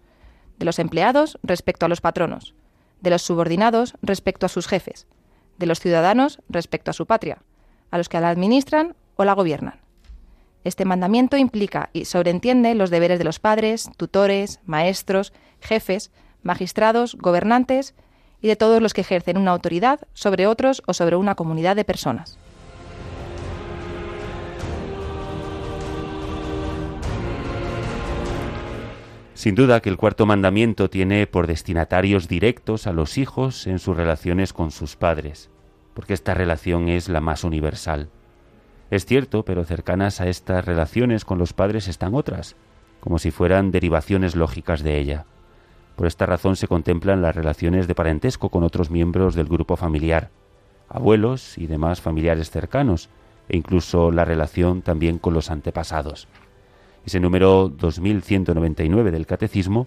de 0.59 0.65
los 0.65 0.79
empleados 0.79 1.39
respecto 1.43 1.85
a 1.85 1.89
los 1.89 2.01
patronos, 2.01 2.55
de 3.01 3.11
los 3.11 3.23
subordinados 3.23 3.95
respecto 4.01 4.47
a 4.47 4.49
sus 4.49 4.67
jefes, 4.67 5.07
de 5.59 5.67
los 5.67 5.81
ciudadanos 5.81 6.41
respecto 6.49 6.91
a 6.91 6.95
su 6.95 7.07
patria, 7.07 7.43
a 7.91 7.99
los 7.99 8.09
que 8.09 8.21
la 8.21 8.31
administran 8.31 8.97
o 9.17 9.25
la 9.25 9.35
gobiernan. 9.35 9.86
Este 10.67 10.85
mandamiento 10.85 11.37
implica 11.37 11.91
y 11.93 12.07
sobreentiende 12.07 12.75
los 12.75 12.91
deberes 12.91 13.21
de 13.21 13.25
los 13.25 13.39
padres, 13.39 13.89
tutores, 13.97 14.59
maestros, 14.67 15.33
jefes, 15.61 16.11
magistrados, 16.43 17.15
gobernantes 17.15 17.95
y 18.41 18.49
de 18.49 18.57
todos 18.57 18.83
los 18.83 18.93
que 18.93 19.03
ejercen 19.03 19.39
una 19.39 19.53
autoridad 19.53 20.01
sobre 20.13 20.49
otros 20.49 20.83
o 20.89 20.93
sobre 20.93 21.15
una 21.15 21.37
comunidad 21.37 21.77
de 21.77 21.85
personas. 21.85 22.37
Sin 29.35 29.55
duda 29.55 29.81
que 29.81 29.89
el 29.89 29.97
cuarto 29.97 30.27
mandamiento 30.27 30.91
tiene 30.91 31.29
por 31.29 31.47
destinatarios 31.47 32.27
directos 32.27 32.89
a 32.89 32.93
los 32.93 33.19
hijos 33.19 33.69
en 33.69 33.79
sus 33.79 33.97
relaciones 33.97 34.53
con 34.53 34.73
sus 34.73 34.97
padres, 34.97 35.49
porque 35.95 36.15
esta 36.15 36.35
relación 36.35 36.89
es 36.89 37.09
la 37.09 37.21
más 37.21 37.45
universal. 37.45 38.11
Es 38.91 39.05
cierto, 39.05 39.45
pero 39.45 39.65
cercanas 39.65 40.21
a 40.21 40.29
estas 40.29 40.65
relaciones 40.65 41.25
con 41.25 41.39
los 41.39 41.53
padres 41.53 41.89
están 41.89 42.15
otras, 42.15 42.55
como 43.01 43.19
si 43.19 43.31
fueran 43.31 43.73
derivaciones 43.73 44.37
lógicas 44.37 44.83
de 44.83 44.99
ella. 44.99 45.25
Por 45.97 46.07
esta 46.07 46.27
razón 46.27 46.57
se 46.57 46.69
contemplan 46.69 47.23
las 47.23 47.35
relaciones 47.35 47.89
de 47.89 47.95
parentesco 47.95 48.49
con 48.49 48.63
otros 48.63 48.91
miembros 48.91 49.35
del 49.35 49.47
grupo 49.47 49.77
familiar, 49.77 50.31
abuelos 50.89 51.59
y 51.59 51.67
demás 51.67 52.01
familiares 52.01 52.51
cercanos, 52.51 53.09
e 53.49 53.57
incluso 53.57 54.13
la 54.13 54.25
relación 54.25 54.83
también 54.83 55.19
con 55.19 55.35
los 55.35 55.51
antepasados. 55.51 56.29
Ese 57.05 57.21
número 57.21 57.69
2199 57.69 59.11
del 59.11 59.27
Catecismo 59.27 59.87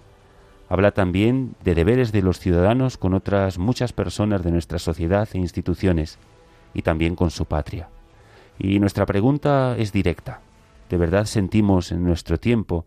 habla 0.68 0.92
también 0.92 1.56
de 1.64 1.76
deberes 1.76 2.12
de 2.12 2.22
los 2.22 2.40
ciudadanos 2.40 2.98
con 2.98 3.14
otras 3.14 3.58
muchas 3.58 3.94
personas 3.94 4.44
de 4.44 4.52
nuestra 4.52 4.80
sociedad 4.80 5.28
e 5.34 5.38
instituciones, 5.38 6.18
y 6.74 6.82
también 6.82 7.16
con 7.16 7.32
su 7.32 7.46
patria. 7.46 7.90
Y 8.60 8.80
nuestra 8.80 9.06
pregunta 9.06 9.76
es 9.78 9.94
directa. 9.94 10.42
¿De 10.90 10.98
verdad 10.98 11.26
sentimos 11.26 11.94
en 11.94 12.04
nuestro 12.04 12.40
tiempo 12.40 12.86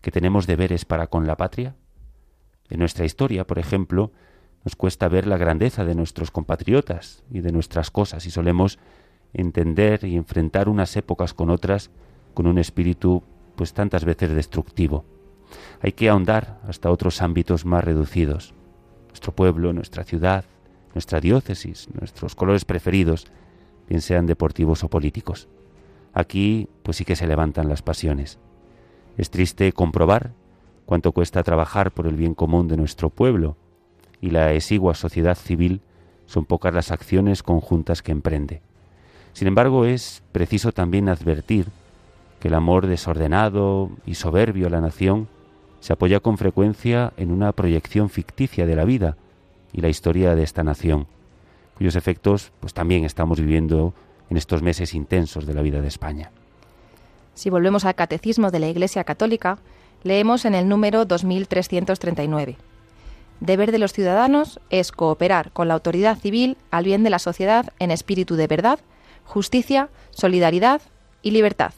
que 0.00 0.10
tenemos 0.10 0.46
deberes 0.46 0.86
para 0.86 1.06
con 1.06 1.26
la 1.26 1.36
patria? 1.36 1.76
En 2.70 2.78
nuestra 2.78 3.04
historia, 3.04 3.46
por 3.46 3.58
ejemplo, 3.58 4.10
nos 4.64 4.74
cuesta 4.74 5.08
ver 5.08 5.26
la 5.26 5.36
grandeza 5.36 5.84
de 5.84 5.94
nuestros 5.94 6.30
compatriotas 6.30 7.22
y 7.30 7.40
de 7.40 7.52
nuestras 7.52 7.90
cosas 7.90 8.24
y 8.26 8.30
solemos 8.30 8.78
entender 9.34 10.04
y 10.04 10.16
enfrentar 10.16 10.68
unas 10.68 10.96
épocas 10.96 11.34
con 11.34 11.50
otras 11.50 11.90
con 12.32 12.46
un 12.46 12.58
espíritu 12.58 13.22
pues 13.54 13.74
tantas 13.74 14.06
veces 14.06 14.30
destructivo. 14.30 15.04
Hay 15.82 15.92
que 15.92 16.08
ahondar 16.08 16.58
hasta 16.66 16.90
otros 16.90 17.20
ámbitos 17.20 17.66
más 17.66 17.84
reducidos. 17.84 18.54
Nuestro 19.08 19.32
pueblo, 19.32 19.74
nuestra 19.74 20.04
ciudad, 20.04 20.46
nuestra 20.94 21.20
diócesis, 21.20 21.88
nuestros 21.92 22.34
colores 22.34 22.64
preferidos, 22.64 23.26
bien 23.92 24.00
sean 24.00 24.24
deportivos 24.26 24.82
o 24.84 24.88
políticos. 24.88 25.48
Aquí, 26.14 26.66
pues 26.82 26.96
sí 26.96 27.04
que 27.04 27.14
se 27.14 27.26
levantan 27.26 27.68
las 27.68 27.82
pasiones. 27.82 28.38
Es 29.18 29.28
triste 29.28 29.70
comprobar 29.74 30.32
cuánto 30.86 31.12
cuesta 31.12 31.42
trabajar 31.42 31.90
por 31.90 32.06
el 32.06 32.16
bien 32.16 32.34
común 32.34 32.68
de 32.68 32.78
nuestro 32.78 33.10
pueblo, 33.10 33.58
y 34.18 34.30
la 34.30 34.54
exigua 34.54 34.94
sociedad 34.94 35.36
civil 35.36 35.82
son 36.24 36.46
pocas 36.46 36.72
las 36.72 36.90
acciones 36.90 37.42
conjuntas 37.42 38.00
que 38.00 38.12
emprende. 38.12 38.62
Sin 39.34 39.46
embargo, 39.46 39.84
es 39.84 40.22
preciso 40.32 40.72
también 40.72 41.10
advertir 41.10 41.66
que 42.40 42.48
el 42.48 42.54
amor 42.54 42.86
desordenado 42.86 43.90
y 44.06 44.14
soberbio 44.14 44.68
a 44.68 44.70
la 44.70 44.80
nación 44.80 45.28
se 45.80 45.92
apoya 45.92 46.20
con 46.20 46.38
frecuencia 46.38 47.12
en 47.18 47.30
una 47.30 47.52
proyección 47.52 48.08
ficticia 48.08 48.64
de 48.64 48.74
la 48.74 48.86
vida 48.86 49.18
y 49.70 49.82
la 49.82 49.90
historia 49.90 50.34
de 50.34 50.44
esta 50.44 50.62
nación 50.62 51.08
cuyos 51.82 51.96
efectos 51.96 52.52
pues 52.60 52.74
también 52.74 53.04
estamos 53.04 53.40
viviendo 53.40 53.92
en 54.30 54.36
estos 54.36 54.62
meses 54.62 54.94
intensos 54.94 55.46
de 55.46 55.54
la 55.54 55.62
vida 55.62 55.80
de 55.80 55.88
España. 55.88 56.30
Si 57.34 57.50
volvemos 57.50 57.84
al 57.84 57.96
Catecismo 57.96 58.52
de 58.52 58.60
la 58.60 58.68
Iglesia 58.68 59.02
Católica, 59.02 59.58
leemos 60.04 60.44
en 60.44 60.54
el 60.54 60.68
número 60.68 61.06
2339. 61.06 62.56
Deber 63.40 63.72
de 63.72 63.78
los 63.80 63.92
ciudadanos 63.92 64.60
es 64.70 64.92
cooperar 64.92 65.50
con 65.50 65.66
la 65.66 65.74
autoridad 65.74 66.16
civil 66.16 66.56
al 66.70 66.84
bien 66.84 67.02
de 67.02 67.10
la 67.10 67.18
sociedad 67.18 67.72
en 67.80 67.90
espíritu 67.90 68.36
de 68.36 68.46
verdad, 68.46 68.78
justicia, 69.24 69.88
solidaridad 70.12 70.82
y 71.20 71.32
libertad. 71.32 71.72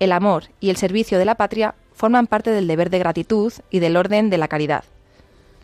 El 0.00 0.10
amor 0.10 0.46
y 0.58 0.70
el 0.70 0.76
servicio 0.76 1.20
de 1.20 1.24
la 1.24 1.36
patria 1.36 1.76
forman 1.92 2.26
parte 2.26 2.50
del 2.50 2.66
deber 2.66 2.90
de 2.90 2.98
gratitud 2.98 3.52
y 3.70 3.78
del 3.78 3.96
orden 3.96 4.28
de 4.28 4.38
la 4.38 4.48
caridad. 4.48 4.82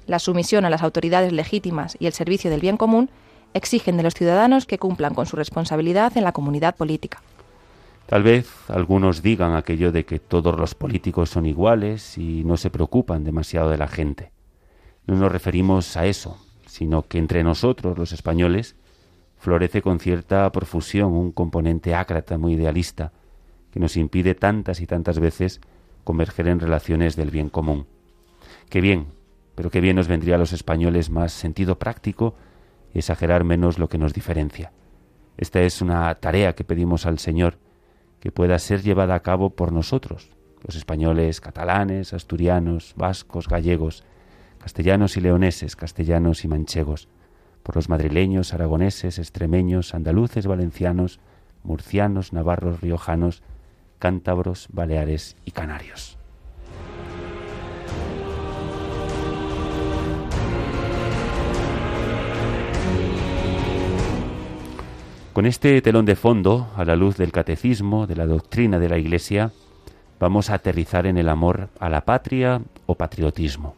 La 0.07 0.21
sumisión 0.21 0.65
a 0.65 0.71
las 0.71 0.85
autoridades 0.85 1.33
legítimas 1.33 1.97
y 1.99 2.07
el 2.07 2.13
servicio 2.13 2.49
del 2.49 2.61
bien 2.61 2.77
común 2.77 3.11
exigen 3.55 3.97
de 3.97 4.03
los 4.03 4.15
ciudadanos 4.15 4.67
que 4.67 4.79
cumplan 4.79 5.15
con 5.15 5.27
su 5.27 5.37
responsabilidad 5.37 6.17
en 6.17 6.25
la 6.25 6.33
comunidad 6.33 6.77
política. 6.77 7.23
Tal 8.07 8.23
vez 8.23 8.49
algunos 8.69 9.23
digan 9.23 9.55
aquello 9.55 9.91
de 9.91 10.05
que 10.05 10.21
todos 10.21 10.57
los 10.57 10.75
políticos 10.75 11.31
son 11.31 11.45
iguales 11.45 12.17
y 12.19 12.45
no 12.45 12.57
se 12.57 12.71
preocupan 12.71 13.25
demasiado 13.25 13.71
de 13.71 13.79
la 13.79 13.89
gente. 13.89 14.31
No 15.07 15.17
nos 15.17 15.33
referimos 15.33 15.97
a 15.97 16.07
eso, 16.07 16.39
sino 16.67 17.03
que 17.03 17.19
entre 17.19 17.43
nosotros, 17.43 17.99
los 17.99 18.13
españoles, 18.13 18.77
florece 19.39 19.83
con 19.83 19.99
cierta 19.99 20.51
profusión 20.53 21.13
un 21.13 21.33
componente 21.33 21.95
ácrata 21.95 22.39
muy 22.39 22.55
idealista 22.55 23.13
que 23.73 23.81
nos 23.81 23.97
impide 23.97 24.35
tantas 24.35 24.81
y 24.81 24.87
tantas 24.87 25.19
veces 25.19 25.61
converger 26.05 26.49
en 26.49 26.61
relaciones 26.61 27.17
del 27.17 27.31
bien 27.31 27.49
común. 27.49 27.87
Qué 28.71 28.81
bien, 28.81 29.07
pero 29.55 29.71
qué 29.71 29.81
bien 29.81 29.97
nos 29.97 30.09
vendría 30.09 30.37
a 30.37 30.39
los 30.39 30.53
españoles 30.53 31.11
más 31.11 31.33
sentido 31.33 31.79
práctico 31.79 32.35
exagerar 32.99 33.45
menos 33.45 33.79
lo 33.79 33.89
que 33.89 33.99
nos 33.99 34.13
diferencia. 34.13 34.73
Esta 35.37 35.63
es 35.63 35.83
una 35.83 36.15
tarea 36.17 36.55
que 36.55 36.65
pedimos 36.65 37.07
al 37.07 37.19
Señor, 37.19 37.59
que 38.21 38.33
pueda 38.33 38.59
ser 38.59 38.83
llevada 38.83 39.15
a 39.15 39.21
cabo 39.21 39.51
por 39.51 39.73
nosotros, 39.73 40.31
los 40.63 40.77
españoles, 40.77 41.41
catalanes, 41.41 42.13
asturianos, 42.13 42.95
vascos, 42.97 43.49
gallegos, 43.49 44.05
castellanos 44.59 45.17
y 45.17 45.21
leoneses, 45.21 45.77
castellanos 45.77 46.45
y 46.45 46.49
manchegos, 46.49 47.09
por 47.63 47.77
los 47.77 47.89
madrileños, 47.89 48.55
aragoneses, 48.55 49.19
extremeños, 49.19 49.95
andaluces, 49.95 50.47
valencianos, 50.47 51.21
murcianos, 51.63 52.33
navarros, 52.33 52.81
riojanos, 52.81 53.43
cántabros, 53.99 54.69
baleares 54.73 55.37
y 55.45 55.51
canarios. 55.51 56.16
Con 65.37 65.45
este 65.45 65.83
telón 65.83 66.07
de 66.07 66.17
fondo, 66.17 66.67
a 66.77 66.87
la 66.87 66.97
luz 66.97 67.19
del 67.19 67.31
catecismo, 67.31 68.07
de 68.07 68.17
la 68.17 68.25
doctrina 68.25 68.79
de 68.79 68.89
la 68.89 68.97
Iglesia, 68.97 69.53
vamos 70.19 70.49
a 70.49 70.55
aterrizar 70.55 71.07
en 71.07 71.19
el 71.19 71.29
amor 71.29 71.69
a 71.79 71.91
la 71.91 72.07
patria 72.07 72.63
o 72.87 72.95
patriotismo. 72.95 73.75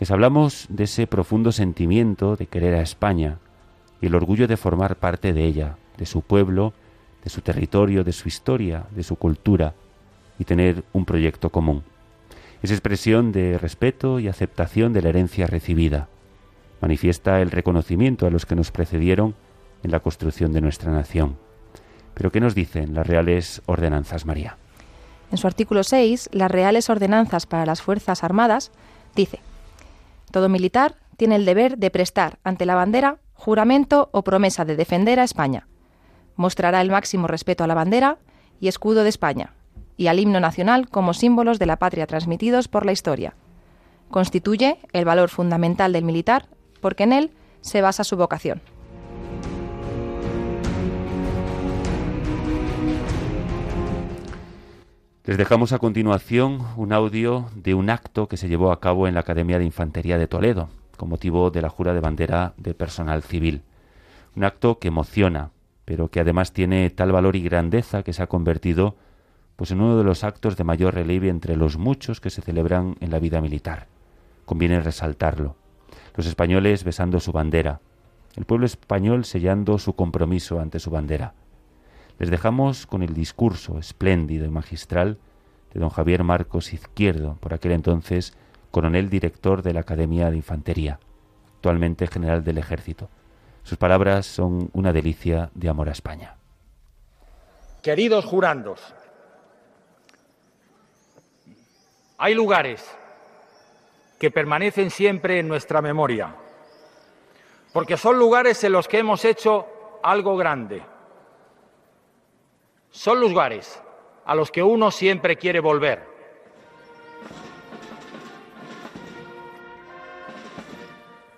Les 0.00 0.10
hablamos 0.10 0.66
de 0.68 0.82
ese 0.82 1.06
profundo 1.06 1.52
sentimiento 1.52 2.34
de 2.34 2.46
querer 2.46 2.74
a 2.74 2.82
España 2.82 3.38
y 4.00 4.06
el 4.06 4.16
orgullo 4.16 4.48
de 4.48 4.56
formar 4.56 4.96
parte 4.96 5.32
de 5.32 5.44
ella, 5.44 5.76
de 5.98 6.04
su 6.04 6.22
pueblo, 6.22 6.72
de 7.22 7.30
su 7.30 7.42
territorio, 7.42 8.02
de 8.02 8.12
su 8.12 8.26
historia, 8.26 8.86
de 8.90 9.04
su 9.04 9.14
cultura 9.14 9.74
y 10.36 10.46
tener 10.46 10.82
un 10.92 11.04
proyecto 11.04 11.50
común. 11.50 11.84
Es 12.60 12.72
expresión 12.72 13.30
de 13.30 13.56
respeto 13.56 14.18
y 14.18 14.26
aceptación 14.26 14.92
de 14.92 15.02
la 15.02 15.10
herencia 15.10 15.46
recibida. 15.46 16.08
Manifiesta 16.80 17.40
el 17.40 17.52
reconocimiento 17.52 18.26
a 18.26 18.30
los 18.30 18.46
que 18.46 18.56
nos 18.56 18.72
precedieron 18.72 19.36
en 19.82 19.90
la 19.90 20.00
construcción 20.00 20.52
de 20.52 20.60
nuestra 20.60 20.92
nación. 20.92 21.36
Pero 22.14 22.30
¿qué 22.30 22.40
nos 22.40 22.54
dicen 22.54 22.94
las 22.94 23.06
reales 23.06 23.62
ordenanzas, 23.66 24.26
María? 24.26 24.56
En 25.30 25.38
su 25.38 25.46
artículo 25.46 25.82
6, 25.82 26.30
las 26.32 26.50
reales 26.50 26.90
ordenanzas 26.90 27.46
para 27.46 27.66
las 27.66 27.80
Fuerzas 27.80 28.22
Armadas, 28.22 28.70
dice, 29.14 29.40
Todo 30.30 30.48
militar 30.48 30.96
tiene 31.16 31.36
el 31.36 31.44
deber 31.44 31.78
de 31.78 31.90
prestar 31.90 32.38
ante 32.44 32.66
la 32.66 32.74
bandera 32.74 33.18
juramento 33.34 34.08
o 34.12 34.22
promesa 34.22 34.64
de 34.64 34.76
defender 34.76 35.18
a 35.18 35.24
España. 35.24 35.66
Mostrará 36.36 36.80
el 36.80 36.90
máximo 36.90 37.26
respeto 37.26 37.64
a 37.64 37.66
la 37.66 37.74
bandera 37.74 38.18
y 38.60 38.68
escudo 38.68 39.02
de 39.02 39.08
España 39.08 39.54
y 39.96 40.06
al 40.06 40.18
himno 40.18 40.38
nacional 40.38 40.88
como 40.88 41.14
símbolos 41.14 41.58
de 41.58 41.66
la 41.66 41.78
patria 41.78 42.06
transmitidos 42.06 42.68
por 42.68 42.86
la 42.86 42.92
historia. 42.92 43.34
Constituye 44.10 44.78
el 44.92 45.04
valor 45.04 45.28
fundamental 45.28 45.92
del 45.92 46.04
militar 46.04 46.46
porque 46.80 47.04
en 47.04 47.12
él 47.12 47.30
se 47.62 47.82
basa 47.82 48.04
su 48.04 48.16
vocación. 48.16 48.60
Les 55.24 55.38
dejamos 55.38 55.72
a 55.72 55.78
continuación 55.78 56.66
un 56.76 56.92
audio 56.92 57.46
de 57.54 57.74
un 57.74 57.90
acto 57.90 58.26
que 58.26 58.36
se 58.36 58.48
llevó 58.48 58.72
a 58.72 58.80
cabo 58.80 59.06
en 59.06 59.14
la 59.14 59.20
Academia 59.20 59.56
de 59.60 59.64
Infantería 59.64 60.18
de 60.18 60.26
Toledo, 60.26 60.68
con 60.96 61.10
motivo 61.10 61.52
de 61.52 61.62
la 61.62 61.68
jura 61.68 61.94
de 61.94 62.00
bandera 62.00 62.54
de 62.56 62.74
personal 62.74 63.22
civil. 63.22 63.62
Un 64.34 64.42
acto 64.42 64.80
que 64.80 64.88
emociona, 64.88 65.50
pero 65.84 66.08
que 66.08 66.18
además 66.18 66.52
tiene 66.52 66.90
tal 66.90 67.12
valor 67.12 67.36
y 67.36 67.42
grandeza 67.42 68.02
que 68.02 68.12
se 68.12 68.24
ha 68.24 68.26
convertido 68.26 68.96
pues 69.54 69.70
en 69.70 69.80
uno 69.80 69.96
de 69.96 70.02
los 70.02 70.24
actos 70.24 70.56
de 70.56 70.64
mayor 70.64 70.94
relieve 70.94 71.28
entre 71.28 71.54
los 71.54 71.78
muchos 71.78 72.20
que 72.20 72.30
se 72.30 72.42
celebran 72.42 72.96
en 72.98 73.12
la 73.12 73.20
vida 73.20 73.40
militar. 73.40 73.86
Conviene 74.44 74.80
resaltarlo. 74.80 75.54
Los 76.16 76.26
españoles 76.26 76.82
besando 76.82 77.20
su 77.20 77.30
bandera, 77.30 77.80
el 78.34 78.44
pueblo 78.44 78.66
español 78.66 79.24
sellando 79.24 79.78
su 79.78 79.94
compromiso 79.94 80.58
ante 80.58 80.80
su 80.80 80.90
bandera. 80.90 81.34
Les 82.22 82.30
dejamos 82.30 82.86
con 82.86 83.02
el 83.02 83.14
discurso 83.14 83.80
espléndido 83.80 84.46
y 84.46 84.48
magistral 84.48 85.18
de 85.74 85.80
don 85.80 85.90
Javier 85.90 86.22
Marcos 86.22 86.72
Izquierdo, 86.72 87.36
por 87.40 87.52
aquel 87.52 87.72
entonces 87.72 88.32
coronel 88.70 89.10
director 89.10 89.62
de 89.62 89.72
la 89.72 89.80
Academia 89.80 90.30
de 90.30 90.36
Infantería, 90.36 91.00
actualmente 91.56 92.06
general 92.06 92.44
del 92.44 92.58
Ejército. 92.58 93.08
Sus 93.64 93.76
palabras 93.76 94.24
son 94.24 94.70
una 94.72 94.92
delicia 94.92 95.50
de 95.56 95.68
amor 95.68 95.88
a 95.88 95.90
España. 95.90 96.36
Queridos 97.82 98.24
jurandos, 98.24 98.94
hay 102.18 102.34
lugares 102.34 102.88
que 104.20 104.30
permanecen 104.30 104.90
siempre 104.90 105.40
en 105.40 105.48
nuestra 105.48 105.82
memoria, 105.82 106.36
porque 107.72 107.96
son 107.96 108.16
lugares 108.16 108.62
en 108.62 108.70
los 108.70 108.86
que 108.86 109.00
hemos 109.00 109.24
hecho 109.24 109.66
algo 110.04 110.36
grande. 110.36 110.91
Son 112.92 113.18
lugares 113.18 113.82
a 114.26 114.34
los 114.34 114.50
que 114.50 114.62
uno 114.62 114.90
siempre 114.90 115.36
quiere 115.36 115.60
volver. 115.60 116.06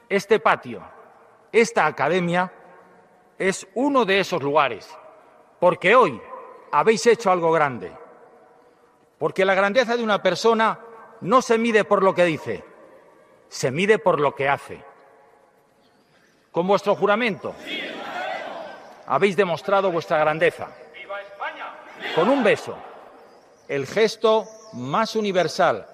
Este 0.08 0.40
patio, 0.40 0.82
esta 1.52 1.86
academia, 1.86 2.52
es 3.38 3.66
uno 3.74 4.04
de 4.04 4.18
esos 4.18 4.42
lugares, 4.42 4.88
porque 5.60 5.94
hoy 5.94 6.20
habéis 6.72 7.06
hecho 7.06 7.30
algo 7.30 7.52
grande. 7.52 7.92
Porque 9.16 9.44
la 9.44 9.54
grandeza 9.54 9.96
de 9.96 10.02
una 10.02 10.22
persona 10.22 10.80
no 11.20 11.40
se 11.40 11.56
mide 11.56 11.84
por 11.84 12.02
lo 12.02 12.14
que 12.14 12.24
dice, 12.24 12.64
se 13.48 13.70
mide 13.70 13.98
por 14.00 14.20
lo 14.20 14.34
que 14.34 14.48
hace. 14.48 14.84
Con 16.50 16.66
vuestro 16.66 16.96
juramento 16.96 17.54
habéis 19.06 19.36
demostrado 19.36 19.92
vuestra 19.92 20.18
grandeza. 20.18 20.83
Con 22.14 22.28
un 22.28 22.44
beso, 22.44 22.76
el 23.66 23.88
gesto 23.88 24.46
más 24.74 25.16
universal 25.16 25.84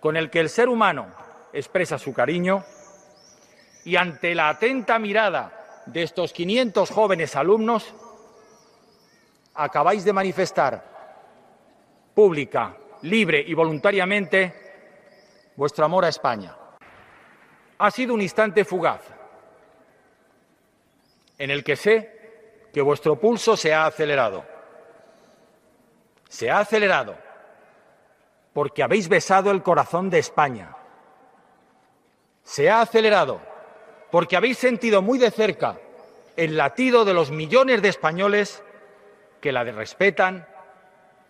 con 0.00 0.16
el 0.16 0.30
que 0.30 0.40
el 0.40 0.48
ser 0.48 0.66
humano 0.70 1.08
expresa 1.52 1.98
su 1.98 2.14
cariño 2.14 2.64
y 3.84 3.96
ante 3.96 4.34
la 4.34 4.48
atenta 4.48 4.98
mirada 4.98 5.82
de 5.84 6.04
estos 6.04 6.32
500 6.32 6.90
jóvenes 6.90 7.36
alumnos, 7.36 7.94
acabáis 9.54 10.04
de 10.06 10.14
manifestar 10.14 10.82
pública, 12.14 12.74
libre 13.02 13.44
y 13.46 13.52
voluntariamente 13.52 14.54
vuestro 15.54 15.84
amor 15.84 16.06
a 16.06 16.08
España. 16.08 16.56
Ha 17.76 17.90
sido 17.90 18.14
un 18.14 18.22
instante 18.22 18.64
fugaz 18.64 19.02
en 21.36 21.50
el 21.50 21.62
que 21.62 21.76
sé 21.76 22.70
que 22.72 22.80
vuestro 22.80 23.20
pulso 23.20 23.54
se 23.54 23.74
ha 23.74 23.84
acelerado. 23.84 24.55
Se 26.36 26.50
ha 26.50 26.58
acelerado 26.58 27.16
porque 28.52 28.82
habéis 28.82 29.08
besado 29.08 29.50
el 29.50 29.62
corazón 29.62 30.10
de 30.10 30.18
España. 30.18 30.76
Se 32.42 32.68
ha 32.68 32.82
acelerado 32.82 33.40
porque 34.10 34.36
habéis 34.36 34.58
sentido 34.58 35.00
muy 35.00 35.18
de 35.18 35.30
cerca 35.30 35.80
el 36.36 36.58
latido 36.58 37.06
de 37.06 37.14
los 37.14 37.30
millones 37.30 37.80
de 37.80 37.88
españoles 37.88 38.62
que 39.40 39.50
la 39.50 39.64
respetan, 39.64 40.46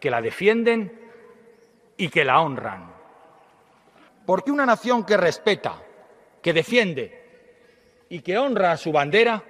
que 0.01 0.11
la 0.11 0.21
defienden 0.21 1.09
y 1.97 2.09
que 2.09 2.25
la 2.25 2.41
honran. 2.41 2.91
Porque 4.27 4.51
una 4.51 4.67
nación 4.67 5.05
que 5.05 5.17
respeta, 5.17 5.77
que 6.43 6.53
defiende 6.53 8.03
y 8.09 8.23
que 8.23 8.39
honra 8.39 8.73
a 8.73 8.77
su 8.77 8.91
bandera 8.91 9.45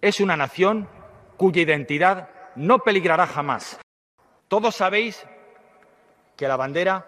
es 0.00 0.18
una 0.18 0.36
nación 0.36 0.88
cuya 1.36 1.62
identidad 1.62 2.30
no 2.56 2.80
peligrará 2.80 3.28
jamás. 3.28 3.78
Todos 4.50 4.74
sabéis 4.74 5.24
que 6.36 6.48
la 6.48 6.56
bandera 6.56 7.06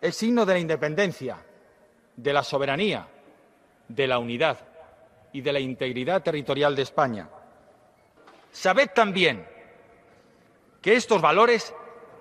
es 0.00 0.14
signo 0.14 0.46
de 0.46 0.52
la 0.52 0.60
independencia, 0.60 1.38
de 2.14 2.32
la 2.32 2.44
soberanía, 2.44 3.08
de 3.88 4.06
la 4.06 4.20
unidad 4.20 4.58
y 5.32 5.40
de 5.40 5.52
la 5.52 5.58
integridad 5.58 6.22
territorial 6.22 6.76
de 6.76 6.82
España. 6.82 7.28
Sabed 8.52 8.90
también 8.94 9.44
que 10.80 10.94
estos 10.94 11.20
valores 11.20 11.74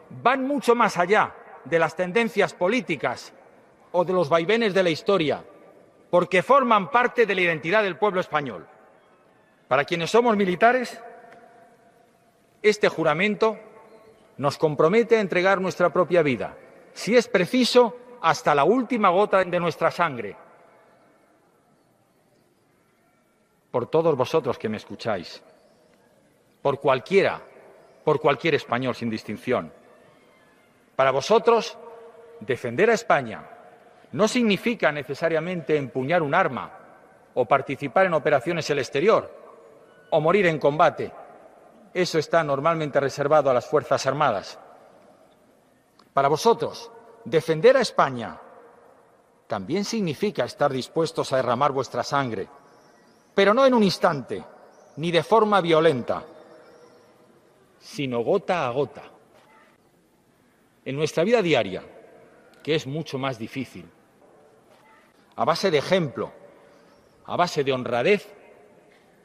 van 0.10 0.48
mucho 0.48 0.74
más 0.74 0.98
allá 0.98 1.36
de 1.65 1.78
las 1.78 1.96
tendencias 1.96 2.56
políticas 2.56 3.32
o 3.91 4.04
de 4.04 4.13
los 4.13 4.28
vaivenes 4.28 4.74
de 4.74 4.82
la 4.82 4.89
historia, 4.89 5.43
porque 6.10 6.41
forman 6.41 6.89
parte 6.89 7.28
de 7.28 7.36
la 7.36 7.41
identidad 7.41 7.84
del 7.84 7.98
pueblo 7.98 8.22
español. 8.22 8.65
Para 9.67 9.86
quienes 9.86 10.10
somos 10.10 10.36
militares, 10.36 11.00
este 12.63 12.89
juramento 12.89 13.60
nos 14.38 14.58
compromete 14.58 15.17
a 15.17 15.21
entregar 15.21 15.62
nuestra 15.62 15.91
propia 15.91 16.23
vida, 16.23 16.58
si 16.93 17.15
es 17.15 17.28
preciso, 17.28 17.97
hasta 18.21 18.56
la 18.56 18.63
última 18.63 19.10
gota 19.10 19.43
de 19.43 19.60
nuestra 19.60 19.91
sangre. 19.91 20.36
Por 23.69 23.88
todos 23.88 24.15
vosotros 24.15 24.58
que 24.58 24.69
me 24.69 24.78
escucháis, 24.78 25.43
por 26.62 26.80
cualquiera, 26.80 27.41
por 28.04 28.21
cualquier 28.21 28.56
español 28.56 28.95
sin 28.95 29.10
distinción. 29.10 29.71
Para 30.95 31.12
vosotros, 31.12 31.78
defender 32.39 32.89
a 32.89 32.93
España 32.93 33.43
no 34.13 34.28
significa 34.28 34.91
necesariamente 34.91 35.76
empuñar 35.76 36.21
un 36.21 36.34
arma 36.34 36.71
o 37.34 37.45
participar 37.45 38.06
en 38.06 38.13
operaciones 38.13 38.69
en 38.69 38.73
el 38.76 38.80
exterior 38.80 39.30
o 40.12 40.21
morir 40.21 40.45
en 40.45 40.60
combate. 40.60 41.12
Eso 41.93 42.17
está 42.17 42.43
normalmente 42.43 42.99
reservado 42.99 43.49
a 43.49 43.53
las 43.53 43.67
Fuerzas 43.67 44.06
Armadas. 44.06 44.60
Para 46.13 46.27
vosotros, 46.27 46.91
Defender 47.25 47.77
a 47.77 47.82
España 47.82 48.38
también 49.47 49.86
significa 49.86 50.43
estar 50.43 50.71
dispuestos 50.71 51.32
a 51.32 51.38
derramar 51.38 51.71
vuestra 51.71 52.03
sangre, 52.03 52.49
pero 53.34 53.53
no 53.53 53.65
en 53.65 53.73
un 53.73 53.84
instante, 53.84 54.43
ni 54.97 55.10
de 55.10 55.23
forma 55.23 55.62
violenta, 55.62 56.23
sino 57.79 58.19
gota 58.19 58.65
a 58.65 58.71
gota. 58.71 59.03
En 60.84 60.97
nuestra 60.97 61.23
vida 61.23 61.41
diaria, 61.41 61.82
que 62.62 62.75
es 62.75 62.88
mucho 62.88 63.17
más 63.17 63.39
difícil, 63.39 63.89
a 65.36 65.45
base 65.45 65.71
de 65.71 65.77
ejemplo, 65.77 66.32
a 67.25 67.38
base 67.38 67.63
de 67.63 67.71
honradez 67.71 68.27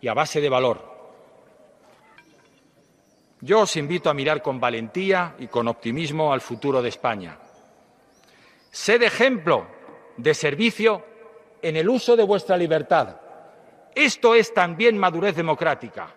y 0.00 0.06
a 0.06 0.14
base 0.14 0.40
de 0.40 0.48
valor. 0.48 0.87
Yo 3.40 3.60
os 3.60 3.76
invito 3.76 4.10
a 4.10 4.14
mirar 4.14 4.42
con 4.42 4.58
valentía 4.58 5.34
y 5.38 5.46
con 5.46 5.68
optimismo 5.68 6.32
al 6.32 6.40
futuro 6.40 6.82
de 6.82 6.88
España 6.88 7.38
Sed 8.70 9.02
ejemplo 9.02 9.66
de 10.16 10.34
servicio 10.34 11.04
en 11.62 11.76
el 11.76 11.88
uso 11.88 12.16
de 12.16 12.22
vuestra 12.22 12.56
libertad. 12.56 13.16
Esto 13.94 14.34
es 14.34 14.52
también 14.52 14.98
madurez 14.98 15.34
democrática. 15.34 16.08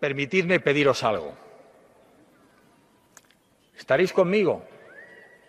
Permitidme 0.00 0.60
pediros 0.60 1.02
algo. 1.04 1.34
Estaréis 3.78 4.12
conmigo 4.12 4.64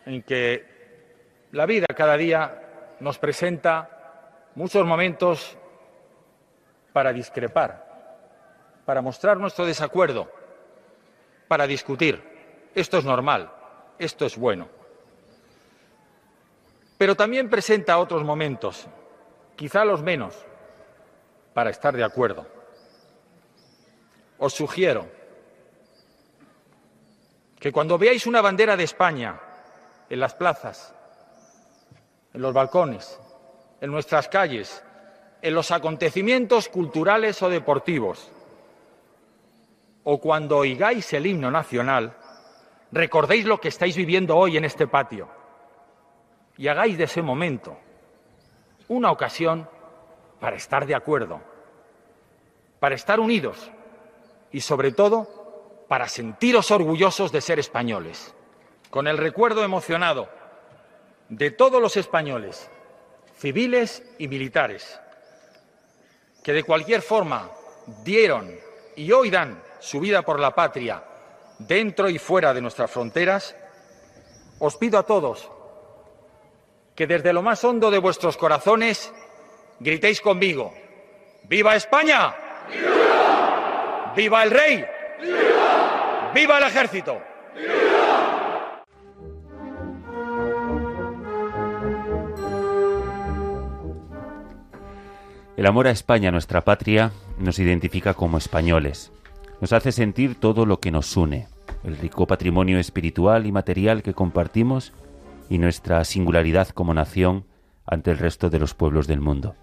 en 0.05 0.21
que 0.23 1.47
la 1.51 1.65
vida 1.65 1.87
cada 1.87 2.17
día 2.17 2.95
nos 2.99 3.17
presenta 3.17 4.45
muchos 4.55 4.85
momentos 4.85 5.57
para 6.93 7.13
discrepar, 7.13 8.81
para 8.85 9.01
mostrar 9.01 9.37
nuestro 9.37 9.65
desacuerdo, 9.65 10.29
para 11.47 11.67
discutir. 11.67 12.69
Esto 12.75 12.97
es 12.97 13.05
normal, 13.05 13.51
esto 13.97 14.25
es 14.25 14.37
bueno. 14.37 14.67
pero 16.97 17.15
también 17.15 17.49
presenta 17.49 17.99
otros 17.99 18.23
momentos, 18.23 18.87
quizá 19.55 19.85
los 19.85 20.01
menos, 20.01 20.35
para 21.53 21.69
estar 21.69 21.95
de 21.95 22.03
acuerdo. 22.03 22.47
Os 24.39 24.53
sugiero 24.53 25.07
que 27.59 27.71
cuando 27.71 27.97
veáis 27.97 28.25
una 28.25 28.41
bandera 28.41 28.75
de 28.75 28.83
España 28.83 29.39
en 30.09 30.19
las 30.19 30.33
plazas, 30.33 30.93
en 32.33 32.41
los 32.41 32.53
balcones, 32.53 33.19
en 33.81 33.91
nuestras 33.91 34.27
calles, 34.27 34.83
en 35.41 35.53
los 35.53 35.71
acontecimientos 35.71 36.67
culturales 36.69 37.41
o 37.43 37.49
deportivos, 37.49 38.31
o 40.09 40.19
cuando 40.21 40.59
oigáis 40.59 41.11
el 41.11 41.25
himno 41.25 41.51
nacional, 41.51 42.15
recordéis 42.93 43.43
lo 43.43 43.59
que 43.59 43.67
estáis 43.67 43.97
viviendo 43.97 44.37
hoy 44.37 44.55
en 44.55 44.63
este 44.63 44.87
patio. 44.87 45.27
Y 46.55 46.69
hagáis 46.69 46.97
de 46.97 47.03
ese 47.03 47.21
momento 47.21 47.77
una 48.87 49.11
ocasión 49.11 49.69
para 50.39 50.55
estar 50.55 50.85
de 50.85 50.95
acuerdo, 50.95 51.41
para 52.79 52.95
estar 52.95 53.19
unidos 53.19 53.69
y 54.49 54.61
sobre 54.61 54.93
todo 54.93 55.83
para 55.89 56.07
sentiros 56.07 56.71
orgullosos 56.71 57.33
de 57.33 57.41
ser 57.41 57.59
españoles, 57.59 58.33
con 58.89 59.09
el 59.09 59.17
recuerdo 59.17 59.61
emocionado 59.61 60.29
de 61.27 61.51
todos 61.51 61.81
los 61.81 61.97
españoles, 61.97 62.69
civiles 63.35 64.09
y 64.17 64.29
militares, 64.29 65.01
que 66.45 66.53
de 66.53 66.63
cualquier 66.63 67.01
forma 67.01 67.51
dieron 68.05 68.49
y 68.95 69.11
hoy 69.11 69.29
dan 69.29 69.66
su 69.79 69.99
vida 69.99 70.21
por 70.21 70.39
la 70.39 70.55
patria 70.55 71.03
dentro 71.59 72.09
y 72.09 72.19
fuera 72.19 72.53
de 72.53 72.61
nuestras 72.61 72.91
fronteras, 72.91 73.55
os 74.59 74.77
pido 74.77 74.99
a 74.99 75.03
todos 75.03 75.49
que 76.95 77.07
desde 77.07 77.33
lo 77.33 77.43
más 77.43 77.63
hondo 77.63 77.91
de 77.91 77.99
vuestros 77.99 78.37
corazones 78.37 79.13
gritéis 79.79 80.19
conmigo, 80.21 80.73
¡Viva 81.43 81.75
España! 81.75 82.35
¡Viva! 82.69 84.13
¡Viva 84.15 84.43
el 84.43 84.51
rey! 84.51 84.85
¡Viva! 85.21 86.31
¡Viva 86.33 86.57
el 86.57 86.63
ejército! 86.65 87.21
El 95.55 95.65
amor 95.65 95.87
a 95.87 95.91
España, 95.91 96.31
nuestra 96.31 96.61
patria, 96.61 97.11
nos 97.39 97.57
identifica 97.59 98.13
como 98.13 98.37
españoles. 98.37 99.11
Nos 99.59 99.73
hace 99.73 99.91
sentir 99.91 100.35
todo 100.35 100.65
lo 100.65 100.79
que 100.79 100.91
nos 100.91 101.17
une, 101.17 101.47
el 101.83 101.97
rico 101.97 102.27
patrimonio 102.27 102.77
espiritual 102.77 103.47
y 103.47 103.51
material 103.51 104.03
que 104.03 104.13
compartimos 104.13 104.93
y 105.49 105.57
nuestra 105.57 106.03
singularidad 106.03 106.69
como 106.69 106.93
nación 106.93 107.45
ante 107.85 108.11
el 108.11 108.19
resto 108.19 108.49
de 108.49 108.59
los 108.59 108.75
pueblos 108.75 109.07
del 109.07 109.19
mundo. 109.19 109.55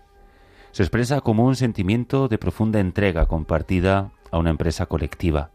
Se 0.73 0.83
expresa 0.83 1.21
como 1.21 1.45
un 1.45 1.55
sentimiento 1.55 2.27
de 2.27 2.39
profunda 2.39 2.81
entrega 2.81 3.27
compartida 3.27 4.11
a 4.33 4.39
una 4.39 4.51
empresa 4.51 4.87
colectiva, 4.87 5.53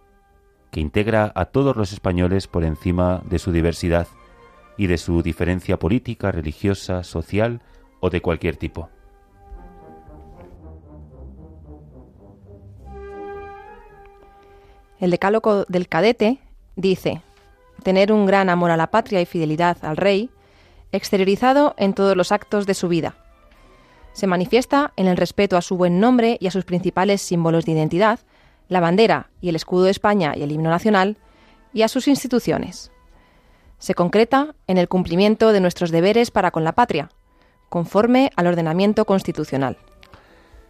que 0.72 0.80
integra 0.80 1.34
a 1.36 1.46
todos 1.46 1.76
los 1.76 1.92
españoles 1.92 2.48
por 2.48 2.64
encima 2.64 3.22
de 3.26 3.40
su 3.40 3.52
diversidad 3.52 4.08
y 4.78 4.88
de 4.88 4.98
su 4.98 5.22
diferencia 5.22 5.78
política, 5.78 6.32
religiosa, 6.32 7.04
social 7.04 7.62
o 8.00 8.10
de 8.10 8.22
cualquier 8.22 8.56
tipo. 8.56 8.90
El 15.00 15.12
decálogo 15.12 15.66
del 15.70 15.88
cadete 15.88 16.40
dice, 16.76 17.22
tener 17.84 18.12
un 18.12 18.26
gran 18.26 18.50
amor 18.50 18.72
a 18.72 18.78
la 18.78 18.92
patria 18.92 19.22
y 19.22 19.26
fidelidad 19.26 19.78
al 19.82 19.98
rey, 19.98 20.30
exteriorizado 20.92 21.74
en 21.78 21.94
todos 21.94 22.18
los 22.18 22.32
actos 22.32 22.66
de 22.66 22.74
su 22.74 22.88
vida. 22.88 23.16
Se 24.12 24.28
manifiesta 24.28 24.92
en 24.98 25.08
el 25.08 25.18
respeto 25.18 25.56
a 25.56 25.62
su 25.62 25.78
buen 25.78 26.00
nombre 26.00 26.38
y 26.42 26.48
a 26.48 26.52
sus 26.52 26.66
principales 26.66 27.22
símbolos 27.22 27.66
de 27.66 27.72
identidad, 27.72 28.20
la 28.68 28.82
bandera 28.82 29.30
y 29.40 29.50
el 29.50 29.56
escudo 29.56 29.84
de 29.84 29.92
España 29.92 30.34
y 30.36 30.44
el 30.44 30.52
himno 30.52 30.70
nacional, 30.70 31.18
y 31.72 31.84
a 31.84 31.88
sus 31.88 32.08
instituciones. 32.08 32.92
Se 33.78 33.94
concreta 33.94 34.56
en 34.68 34.78
el 34.78 34.90
cumplimiento 34.90 35.54
de 35.54 35.62
nuestros 35.62 35.92
deberes 35.92 36.32
para 36.32 36.52
con 36.52 36.64
la 36.64 36.74
patria, 36.74 37.10
conforme 37.70 38.32
al 38.36 38.48
ordenamiento 38.48 39.06
constitucional. 39.06 39.78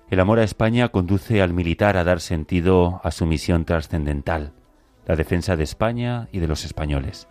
El 0.10 0.20
amor 0.20 0.40
a 0.40 0.44
España 0.44 0.90
conduce 0.90 1.40
al 1.40 1.54
militar 1.54 1.96
a 1.96 2.04
dar 2.04 2.20
sentido 2.20 3.00
a 3.04 3.12
su 3.12 3.28
misión 3.28 3.64
trascendental, 3.64 4.54
la 5.06 5.16
defensa 5.16 5.56
de 5.56 5.64
España 5.64 6.30
y 6.32 6.40
de 6.40 6.48
los 6.48 6.66
españoles. 6.66 7.28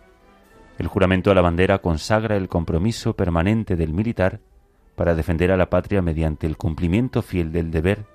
El 0.77 0.87
juramento 0.87 1.29
a 1.29 1.35
la 1.35 1.41
bandera 1.41 1.79
consagra 1.79 2.37
el 2.37 2.47
compromiso 2.47 3.17
permanente 3.17 3.75
del 3.75 3.91
militar 3.91 4.39
para 4.95 5.13
defender 5.13 5.51
a 5.51 5.57
la 5.57 5.69
patria 5.69 6.01
mediante 6.01 6.47
el 6.47 6.55
cumplimiento 6.55 7.21
fiel 7.21 7.51
del 7.51 7.69
deber 7.69 8.05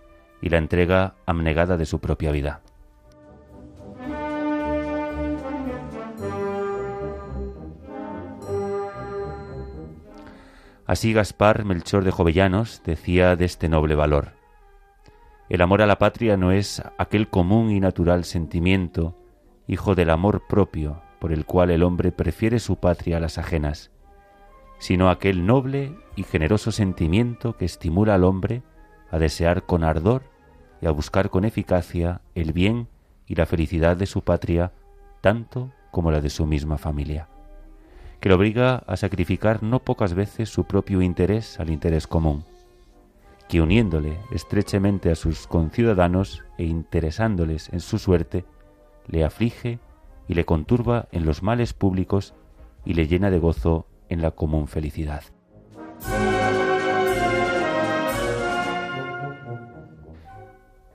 y 0.41 0.49
la 0.49 0.57
entrega 0.57 1.15
abnegada 1.27 1.77
de 1.77 1.85
su 1.85 2.01
propia 2.01 2.31
vida. 2.31 2.63
Así 10.87 11.13
Gaspar 11.13 11.67
Melchor 11.67 12.03
de 12.05 12.11
Jovellanos 12.11 12.83
decía 12.83 13.37
de 13.37 13.45
este 13.45 13.69
noble 13.69 13.95
valor. 13.95 14.44
El 15.51 15.61
amor 15.61 15.83
a 15.83 15.87
la 15.87 15.99
patria 15.99 16.39
no 16.39 16.53
es 16.53 16.83
aquel 16.97 17.29
común 17.29 17.71
y 17.71 17.79
natural 17.79 18.25
sentimiento, 18.25 19.15
hijo 19.67 19.95
del 19.95 20.09
amor 20.09 20.47
propio, 20.49 21.03
por 21.19 21.33
el 21.33 21.45
cual 21.45 21.71
el 21.71 21.83
hombre 21.83 22.13
prefiere 22.13 22.59
su 22.59 22.77
patria 22.77 23.19
a 23.19 23.21
las 23.21 23.37
ajenas, 23.37 23.91
sino 24.79 25.11
aquel 25.11 25.45
noble 25.45 25.95
y 26.17 26.23
generoso 26.23 26.73
sentimiento 26.73 27.59
que 27.59 27.67
estimula 27.67 28.15
al 28.15 28.25
hombre 28.25 28.63
a 29.11 29.19
desear 29.19 29.67
con 29.67 29.85
ardor 29.85 30.23
y 30.81 30.87
a 30.87 30.91
buscar 30.91 31.29
con 31.29 31.45
eficacia 31.45 32.23
el 32.35 32.55
bien 32.55 32.89
y 33.27 33.35
la 33.35 33.45
felicidad 33.45 33.99
de 33.99 34.07
su 34.07 34.23
patria, 34.23 34.73
tanto 35.21 35.73
como 35.91 36.11
la 36.11 36.23
de 36.23 36.31
su 36.31 36.47
misma 36.47 36.79
familia, 36.79 37.29
que 38.21 38.31
le 38.31 38.35
obliga 38.35 38.77
a 38.87 38.97
sacrificar 38.97 39.63
no 39.63 39.81
pocas 39.81 40.15
veces 40.15 40.49
su 40.49 40.65
propio 40.65 41.03
interés 41.03 41.61
al 41.61 41.69
interés 41.69 42.07
común 42.07 42.45
que 43.49 43.61
uniéndole 43.61 44.19
estrechamente 44.31 45.11
a 45.11 45.15
sus 45.15 45.47
conciudadanos 45.47 46.45
e 46.59 46.65
interesándoles 46.65 47.73
en 47.73 47.81
su 47.81 47.99
suerte, 47.99 48.45
le 49.07 49.25
aflige 49.25 49.79
y 50.29 50.35
le 50.35 50.45
conturba 50.45 51.09
en 51.13 51.27
los 51.27 51.43
males 51.43 51.73
públicos 51.73 52.35
y 52.85 52.95
le 52.95 53.07
llena 53.07 53.31
de 53.31 53.39
gozo 53.39 53.87
en 54.09 54.23
la 54.23 54.31
común 54.31 54.69
felicidad. 54.69 55.23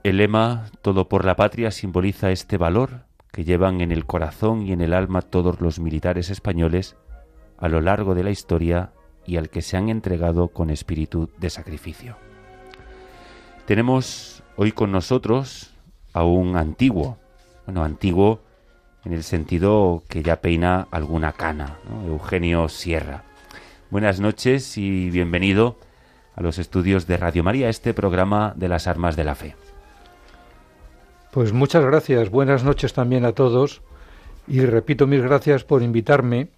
El 0.02 0.16
lema 0.16 0.64
Todo 0.80 1.08
por 1.08 1.24
la 1.24 1.36
patria 1.36 1.70
simboliza 1.70 2.30
este 2.30 2.56
valor 2.56 3.04
que 3.30 3.44
llevan 3.44 3.80
en 3.80 3.92
el 3.92 4.06
corazón 4.06 4.62
y 4.62 4.72
en 4.72 4.80
el 4.80 4.94
alma 4.94 5.22
todos 5.22 5.60
los 5.60 5.78
militares 5.78 6.30
españoles 6.30 6.96
a 7.58 7.68
lo 7.68 7.80
largo 7.80 8.14
de 8.14 8.24
la 8.24 8.30
historia 8.30 8.92
y 9.26 9.36
al 9.36 9.50
que 9.50 9.62
se 9.62 9.76
han 9.76 9.88
entregado 9.90 10.48
con 10.48 10.70
espíritu 10.70 11.30
de 11.38 11.50
sacrificio. 11.50 12.16
Tenemos 13.70 14.42
hoy 14.56 14.72
con 14.72 14.90
nosotros 14.90 15.70
a 16.12 16.24
un 16.24 16.56
antiguo, 16.56 17.18
bueno, 17.66 17.84
antiguo 17.84 18.40
en 19.04 19.12
el 19.12 19.22
sentido 19.22 20.02
que 20.08 20.24
ya 20.24 20.40
peina 20.40 20.88
alguna 20.90 21.30
cana, 21.34 21.78
Eugenio 22.04 22.68
Sierra. 22.68 23.22
Buenas 23.88 24.18
noches 24.18 24.76
y 24.76 25.08
bienvenido 25.10 25.76
a 26.34 26.42
los 26.42 26.58
estudios 26.58 27.06
de 27.06 27.16
Radio 27.16 27.44
María, 27.44 27.68
este 27.68 27.94
programa 27.94 28.54
de 28.56 28.66
las 28.66 28.88
armas 28.88 29.14
de 29.14 29.22
la 29.22 29.36
fe. 29.36 29.54
Pues 31.30 31.52
muchas 31.52 31.84
gracias, 31.84 32.28
buenas 32.28 32.64
noches 32.64 32.92
también 32.92 33.24
a 33.24 33.34
todos 33.34 33.82
y 34.48 34.62
repito 34.62 35.06
mis 35.06 35.22
gracias 35.22 35.62
por 35.62 35.84
invitarme, 35.84 36.48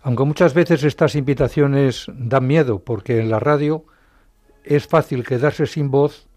aunque 0.00 0.24
muchas 0.24 0.54
veces 0.54 0.82
estas 0.82 1.14
invitaciones 1.14 2.06
dan 2.08 2.46
miedo 2.46 2.78
porque 2.78 3.20
en 3.20 3.28
la 3.28 3.38
radio 3.38 3.84
es 4.64 4.86
fácil 4.86 5.26
quedarse 5.26 5.66
sin 5.66 5.90
voz 5.90 6.27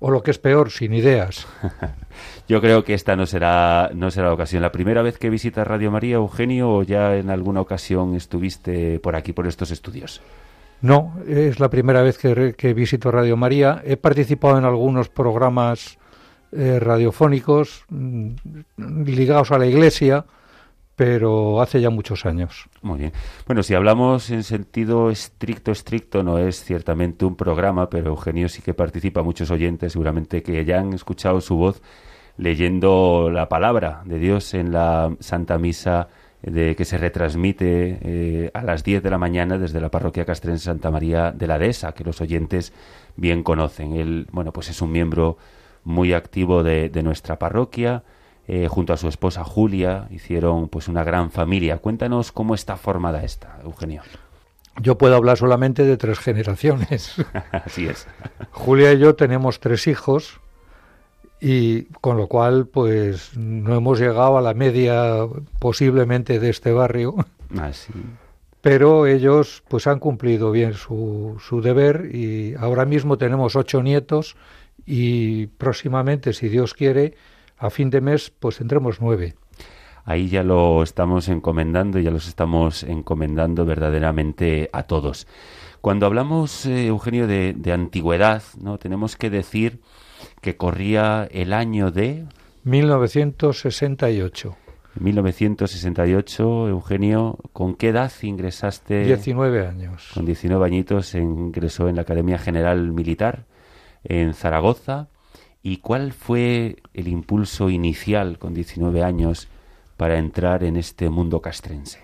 o 0.00 0.10
lo 0.10 0.22
que 0.22 0.32
es 0.32 0.38
peor, 0.38 0.70
sin 0.70 0.94
ideas. 0.94 1.46
Yo 2.48 2.60
creo 2.60 2.82
que 2.82 2.94
esta 2.94 3.14
no 3.14 3.26
será, 3.26 3.90
no 3.94 4.10
será 4.10 4.28
la 4.28 4.34
ocasión. 4.34 4.62
¿La 4.62 4.72
primera 4.72 5.02
vez 5.02 5.18
que 5.18 5.30
visitas 5.30 5.66
Radio 5.66 5.90
María, 5.90 6.16
Eugenio, 6.16 6.70
o 6.70 6.82
ya 6.82 7.16
en 7.16 7.30
alguna 7.30 7.60
ocasión 7.60 8.16
estuviste 8.16 8.98
por 8.98 9.14
aquí, 9.14 9.32
por 9.32 9.46
estos 9.46 9.70
estudios? 9.70 10.20
No, 10.82 11.14
es 11.28 11.60
la 11.60 11.68
primera 11.68 12.02
vez 12.02 12.16
que, 12.16 12.74
visito 12.74 13.10
Radio 13.10 13.36
María. 13.36 13.82
He 13.84 13.98
participado 13.98 14.58
en 14.58 14.64
algunos 14.64 15.10
programas 15.10 15.98
eh, 16.52 16.80
radiofónicos 16.80 17.84
mm, 17.90 18.32
ligados 19.04 19.52
a 19.52 19.58
la 19.58 19.66
Iglesia, 19.66 20.24
pero 21.00 21.62
hace 21.62 21.80
ya 21.80 21.88
muchos 21.88 22.26
años. 22.26 22.68
Muy 22.82 22.98
bien. 22.98 23.12
Bueno, 23.46 23.62
si 23.62 23.72
hablamos 23.72 24.28
en 24.28 24.42
sentido 24.42 25.08
estricto, 25.08 25.72
estricto, 25.72 26.22
no 26.22 26.36
es 26.36 26.62
ciertamente 26.62 27.24
un 27.24 27.36
programa, 27.36 27.88
pero 27.88 28.08
Eugenio 28.08 28.50
sí 28.50 28.60
que 28.60 28.74
participa, 28.74 29.22
muchos 29.22 29.50
oyentes 29.50 29.92
seguramente 29.92 30.42
que 30.42 30.62
ya 30.66 30.78
han 30.78 30.92
escuchado 30.92 31.40
su 31.40 31.56
voz 31.56 31.80
leyendo 32.36 33.30
la 33.32 33.48
palabra 33.48 34.02
de 34.04 34.18
Dios 34.18 34.52
en 34.52 34.72
la 34.72 35.16
Santa 35.20 35.56
Misa 35.56 36.08
de 36.42 36.76
que 36.76 36.84
se 36.84 36.98
retransmite 36.98 37.98
eh, 38.02 38.50
a 38.52 38.62
las 38.62 38.84
10 38.84 39.02
de 39.02 39.08
la 39.08 39.16
mañana 39.16 39.56
desde 39.56 39.80
la 39.80 39.90
parroquia 39.90 40.26
castrense 40.26 40.66
Santa 40.66 40.90
María 40.90 41.32
de 41.32 41.46
la 41.46 41.58
Dehesa, 41.58 41.92
que 41.92 42.04
los 42.04 42.20
oyentes 42.20 42.74
bien 43.16 43.42
conocen. 43.42 43.94
Él, 43.94 44.26
bueno, 44.32 44.52
pues 44.52 44.68
es 44.68 44.82
un 44.82 44.92
miembro 44.92 45.38
muy 45.82 46.12
activo 46.12 46.62
de, 46.62 46.90
de 46.90 47.02
nuestra 47.02 47.38
parroquia. 47.38 48.02
Eh, 48.52 48.66
junto 48.66 48.92
a 48.92 48.96
su 48.96 49.06
esposa 49.06 49.44
Julia 49.44 50.08
hicieron 50.10 50.68
pues 50.68 50.88
una 50.88 51.04
gran 51.04 51.30
familia. 51.30 51.78
Cuéntanos 51.78 52.32
cómo 52.32 52.56
está 52.56 52.76
formada 52.76 53.22
esta, 53.22 53.60
Eugenio. 53.62 54.02
Yo 54.82 54.98
puedo 54.98 55.14
hablar 55.14 55.36
solamente 55.36 55.84
de 55.84 55.96
tres 55.96 56.18
generaciones. 56.18 57.14
Así 57.52 57.86
es. 57.86 58.08
Julia 58.50 58.92
y 58.92 58.98
yo 58.98 59.14
tenemos 59.14 59.60
tres 59.60 59.86
hijos 59.86 60.40
y 61.40 61.84
con 62.00 62.16
lo 62.16 62.26
cual 62.26 62.66
pues 62.66 63.36
no 63.36 63.76
hemos 63.76 64.00
llegado 64.00 64.36
a 64.36 64.42
la 64.42 64.52
media 64.52 65.28
posiblemente 65.60 66.40
de 66.40 66.50
este 66.50 66.72
barrio. 66.72 67.14
Así. 67.56 67.92
Pero 68.62 69.06
ellos 69.06 69.62
pues 69.68 69.86
han 69.86 70.00
cumplido 70.00 70.50
bien 70.50 70.74
su, 70.74 71.40
su 71.40 71.60
deber 71.60 72.10
y 72.12 72.56
ahora 72.58 72.84
mismo 72.84 73.16
tenemos 73.16 73.54
ocho 73.54 73.80
nietos 73.80 74.34
y 74.86 75.46
próximamente, 75.46 76.32
si 76.32 76.48
Dios 76.48 76.74
quiere, 76.74 77.14
a 77.60 77.70
fin 77.70 77.90
de 77.90 78.00
mes 78.00 78.30
pues 78.30 78.56
tendremos 78.56 79.00
nueve. 79.00 79.34
Ahí 80.04 80.28
ya 80.28 80.42
lo 80.42 80.82
estamos 80.82 81.28
encomendando, 81.28 81.98
ya 82.00 82.10
los 82.10 82.26
estamos 82.26 82.82
encomendando 82.82 83.64
verdaderamente 83.64 84.70
a 84.72 84.84
todos. 84.84 85.28
Cuando 85.80 86.06
hablamos, 86.06 86.66
eh, 86.66 86.86
Eugenio, 86.86 87.26
de, 87.26 87.54
de 87.56 87.72
antigüedad, 87.72 88.42
¿no? 88.60 88.78
tenemos 88.78 89.16
que 89.16 89.30
decir 89.30 89.80
que 90.40 90.56
corría 90.56 91.28
el 91.30 91.52
año 91.52 91.90
de 91.90 92.24
1968. 92.64 94.56
1968, 94.98 96.68
Eugenio, 96.68 97.38
¿con 97.52 97.74
qué 97.74 97.88
edad 97.88 98.10
ingresaste? 98.22 99.04
19 99.04 99.66
años. 99.66 100.10
Con 100.14 100.24
19 100.24 100.64
añitos 100.64 101.14
ingresó 101.14 101.88
en 101.88 101.96
la 101.96 102.02
Academia 102.02 102.38
General 102.38 102.90
Militar 102.92 103.44
en 104.02 104.34
Zaragoza. 104.34 105.08
¿Y 105.62 105.78
cuál 105.78 106.12
fue 106.12 106.76
el 106.94 107.08
impulso 107.08 107.68
inicial 107.68 108.38
con 108.38 108.54
19 108.54 109.02
años 109.02 109.48
para 109.96 110.18
entrar 110.18 110.64
en 110.64 110.76
este 110.76 111.10
mundo 111.10 111.40
castrense? 111.40 112.00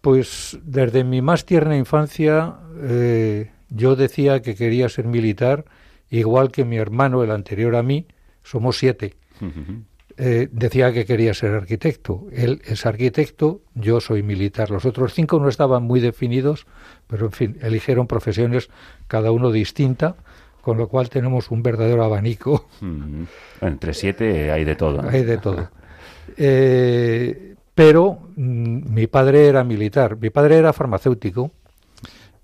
Pues 0.00 0.58
desde 0.62 1.04
mi 1.04 1.22
más 1.22 1.44
tierna 1.44 1.76
infancia 1.76 2.56
eh, 2.80 3.50
yo 3.68 3.96
decía 3.96 4.42
que 4.42 4.54
quería 4.54 4.88
ser 4.88 5.06
militar, 5.06 5.64
igual 6.10 6.50
que 6.50 6.64
mi 6.64 6.76
hermano, 6.76 7.22
el 7.22 7.30
anterior 7.30 7.76
a 7.76 7.82
mí, 7.82 8.06
somos 8.42 8.78
siete. 8.78 9.14
Eh, 10.18 10.48
decía 10.50 10.92
que 10.92 11.04
quería 11.04 11.34
ser 11.34 11.52
arquitecto. 11.52 12.26
Él 12.32 12.62
es 12.64 12.86
arquitecto, 12.86 13.60
yo 13.74 14.00
soy 14.00 14.22
militar. 14.22 14.70
Los 14.70 14.84
otros 14.86 15.12
cinco 15.12 15.38
no 15.38 15.48
estaban 15.48 15.82
muy 15.82 16.00
definidos, 16.00 16.66
pero 17.06 17.26
en 17.26 17.32
fin, 17.32 17.58
eligieron 17.60 18.06
profesiones 18.06 18.70
cada 19.08 19.30
uno 19.30 19.52
distinta, 19.52 20.16
con 20.66 20.78
lo 20.78 20.88
cual 20.88 21.08
tenemos 21.08 21.52
un 21.52 21.62
verdadero 21.62 22.02
abanico. 22.02 22.66
Entre 23.60 23.94
siete 23.94 24.50
hay 24.50 24.64
de 24.64 24.74
todo. 24.74 25.00
¿no? 25.00 25.08
Hay 25.08 25.22
de 25.22 25.38
todo. 25.38 25.70
Eh, 26.36 27.54
pero 27.72 28.18
mm, 28.34 28.92
mi 28.92 29.06
padre 29.06 29.46
era 29.46 29.62
militar, 29.62 30.16
mi 30.20 30.30
padre 30.30 30.56
era 30.56 30.72
farmacéutico 30.72 31.52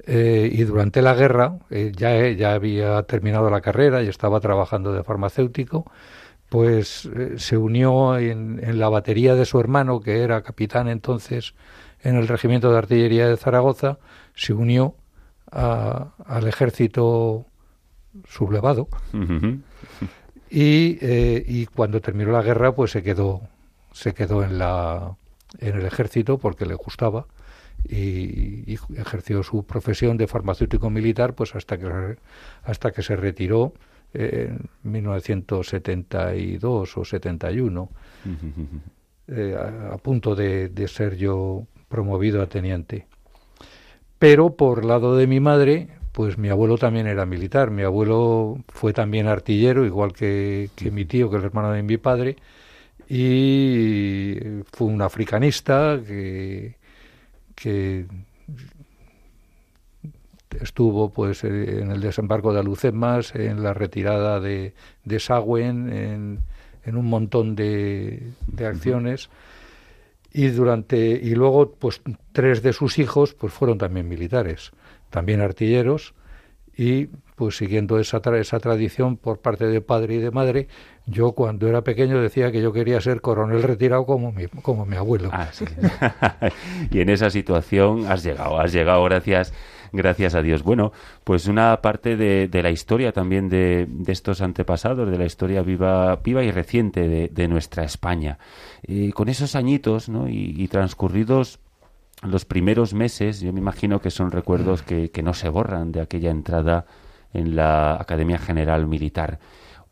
eh, 0.07 0.49
y 0.53 0.63
durante 0.63 1.03
la 1.03 1.15
guerra 1.15 1.59
eh, 1.69 1.91
ya, 1.97 2.17
eh, 2.17 2.37
ya 2.37 2.53
había 2.55 3.03
terminado 3.03 3.51
la 3.51 3.61
carrera 3.61 4.05
y 4.05 4.09
estaba 4.09 4.39
trabajando 4.39 4.93
de 4.93 5.03
farmacéutico, 5.03 5.91
pues 6.49 7.09
eh, 7.17 7.33
se 7.39 7.57
unió 7.57 8.17
en, 8.19 8.61
en 8.63 8.79
la 8.79 8.89
batería 8.89 9.35
de 9.35 9.47
su 9.47 9.59
hermano, 9.59 10.01
que 10.01 10.23
era 10.23 10.43
capitán 10.43 10.87
entonces 10.87 11.55
en 12.05 12.15
el 12.15 12.29
regimiento 12.29 12.71
de 12.71 12.79
artillería 12.79 13.27
de 13.27 13.37
Zaragoza, 13.37 13.99
se 14.37 14.53
unió 14.53 14.95
a- 15.51 16.13
al 16.25 16.47
ejército 16.47 17.47
sublevado. 18.29 18.89
Y, 20.51 20.99
eh, 21.01 21.45
y 21.47 21.67
cuando 21.67 22.01
terminó 22.01 22.33
la 22.33 22.43
guerra 22.43 22.75
pues 22.75 22.91
se 22.91 23.03
quedó 23.03 23.41
se 23.93 24.13
quedó 24.13 24.45
en 24.45 24.59
la 24.59 25.17
en 25.59 25.77
el 25.77 25.87
ejército 25.87 26.39
porque 26.39 26.67
le 26.67 26.75
gustaba 26.75 27.27
y, 27.89 28.71
y 28.71 28.79
ejerció 28.97 29.43
su 29.43 29.65
profesión 29.65 30.19
de 30.19 30.27
farmacéutico 30.27 30.91
militar 30.91 31.35
pues 31.35 31.55
hasta 31.55 31.79
que 31.79 32.17
hasta 32.65 32.91
que 32.91 33.03
se 33.03 33.17
retiró 33.17 33.73
en 34.15 34.69
1972 34.83 36.99
o 36.99 37.05
71 37.05 37.89
eh, 39.29 39.57
a, 39.59 39.95
a 39.95 39.99
punto 39.99 40.35
de, 40.35 40.69
de 40.69 40.89
ser 40.89 41.17
yo 41.17 41.67
promovido 41.89 42.43
a 42.43 42.47
teniente. 42.47 43.07
Pero 44.19 44.55
por 44.55 44.85
lado 44.85 45.17
de 45.17 45.27
mi 45.27 45.41
madre 45.41 45.89
pues 46.13 46.39
mi 46.39 46.49
abuelo 46.51 46.79
también 46.79 47.07
era 47.07 47.27
militar. 47.27 47.71
Mi 47.71 47.83
abuelo 47.83 48.59
fue 48.69 48.93
también 48.93 49.27
artillero 49.27 49.85
igual 49.87 50.13
que, 50.13 50.71
que 50.77 50.91
mi 50.91 51.05
tío 51.05 51.31
que 51.31 51.37
es 51.37 51.41
el 51.43 51.47
hermano 51.47 51.73
de 51.73 51.83
mi 51.83 51.97
padre 51.97 52.37
y 53.09 54.39
fue 54.73 54.87
un 54.87 55.03
africanista 55.03 56.01
que, 56.07 56.77
que 57.55 58.07
estuvo 60.61 61.11
pues 61.11 61.45
eh, 61.45 61.81
en 61.81 61.91
el 61.91 62.01
desembarco 62.01 62.53
de 62.53 62.61
Alucemas, 62.61 63.35
en 63.35 63.63
la 63.63 63.75
retirada 63.75 64.41
de, 64.41 64.75
de 65.05 65.21
Sagüen, 65.21 65.93
en, 65.93 66.39
en 66.85 66.97
un 66.97 67.07
montón 67.07 67.55
de, 67.55 68.33
de 68.47 68.67
acciones. 68.67 69.31
Y 70.33 70.49
durante 70.49 70.97
y 70.97 71.35
luego 71.35 71.73
pues 71.73 72.01
tres 72.33 72.63
de 72.63 72.73
sus 72.73 72.99
hijos 72.99 73.35
pues 73.35 73.53
fueron 73.53 73.77
también 73.77 74.09
militares, 74.09 74.73
también 75.13 75.41
artilleros 75.41 76.15
y 76.77 77.07
pues 77.37 77.57
siguiendo 77.57 77.99
esa 77.99 78.21
tra- 78.23 78.39
esa 78.41 78.59
tradición 78.59 79.17
por 79.17 79.41
parte 79.41 79.67
de 79.67 79.81
padre 79.81 80.15
y 80.15 80.19
de 80.19 80.31
madre, 80.31 80.69
yo 81.07 81.33
cuando 81.33 81.69
era 81.69 81.83
pequeño 81.83 82.21
decía 82.21 82.51
que 82.51 82.63
yo 82.63 82.73
quería 82.73 83.01
ser 83.01 83.21
coronel 83.21 83.63
retirado 83.63 84.07
como 84.07 84.33
mi, 84.33 84.47
como 84.47 84.87
mi 84.87 84.97
abuelo. 84.97 85.29
Ah, 85.33 85.49
y 86.91 87.01
en 87.01 87.09
esa 87.11 87.31
situación 87.31 88.07
has 88.07 88.23
llegado, 88.23 88.59
has 88.61 88.73
llegado 88.73 89.03
gracias, 89.05 89.53
gracias 89.93 90.35
a 90.35 90.43
Dios. 90.43 90.63
Bueno, 90.63 90.93
pues 91.25 91.47
una 91.49 91.81
parte 91.83 92.17
de, 92.17 92.49
de 92.49 92.63
la 92.63 92.71
historia 92.71 93.13
también 93.13 93.49
de, 93.49 93.87
de 93.89 94.13
estos 94.13 94.41
antepasados, 94.41 95.11
de 95.11 95.19
la 95.19 95.25
historia 95.27 95.63
viva, 95.63 96.17
viva 96.17 96.43
y 96.45 96.51
reciente 96.51 97.09
de, 97.09 97.29
de 97.29 97.49
nuestra 97.49 97.85
España. 97.85 98.39
Eh, 98.85 99.11
con 99.13 99.29
esos 99.29 99.57
añitos 99.57 100.09
¿no? 100.09 100.29
y, 100.29 100.55
y 100.57 100.69
transcurridos 100.69 101.59
los 102.23 102.45
primeros 102.45 102.95
meses, 102.95 103.41
yo 103.41 103.53
me 103.53 103.61
imagino 103.61 104.01
que 104.01 104.11
son 104.11 104.31
recuerdos 104.31 104.83
que, 104.83 105.11
que 105.11 105.23
no 105.23 105.35
se 105.35 105.49
borran 105.49 105.93
de 105.93 106.01
aquella 106.01 106.31
entrada 106.31 106.87
en 107.33 107.57
la 107.57 107.95
Academia 107.95 108.39
General 108.39 108.87
Militar. 108.87 109.39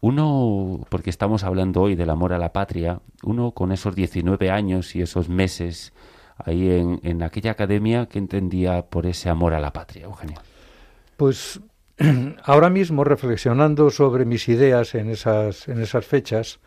Uno, 0.01 0.87
porque 0.89 1.11
estamos 1.11 1.45
hablando 1.45 1.83
hoy 1.83 1.95
del 1.95 2.09
amor 2.09 2.33
a 2.33 2.39
la 2.39 2.53
patria, 2.53 3.01
uno 3.23 3.51
con 3.53 3.73
esos 3.73 3.95
19 3.95 4.51
años 4.51 4.97
y 4.97 5.03
esos 5.03 5.29
meses 5.29 5.93
ahí 6.39 6.71
en, 6.71 7.01
en 7.03 7.23
aquella 7.23 7.51
academia, 7.51 8.07
que 8.07 8.19
entendía 8.19 8.83
por 8.83 9.07
ese 9.07 9.29
amor 9.29 9.53
a 9.53 9.61
la 9.61 9.73
patria, 9.73 10.05
Eugenio? 10.05 10.39
Pues 11.17 11.61
ahora 12.45 12.71
mismo, 12.71 13.05
reflexionando 13.05 13.91
sobre 13.91 14.25
mis 14.25 14.49
ideas 14.49 14.95
en 14.95 15.11
esas, 15.11 15.69
en 15.69 15.81
esas 15.81 16.07
fechas, 16.07 16.61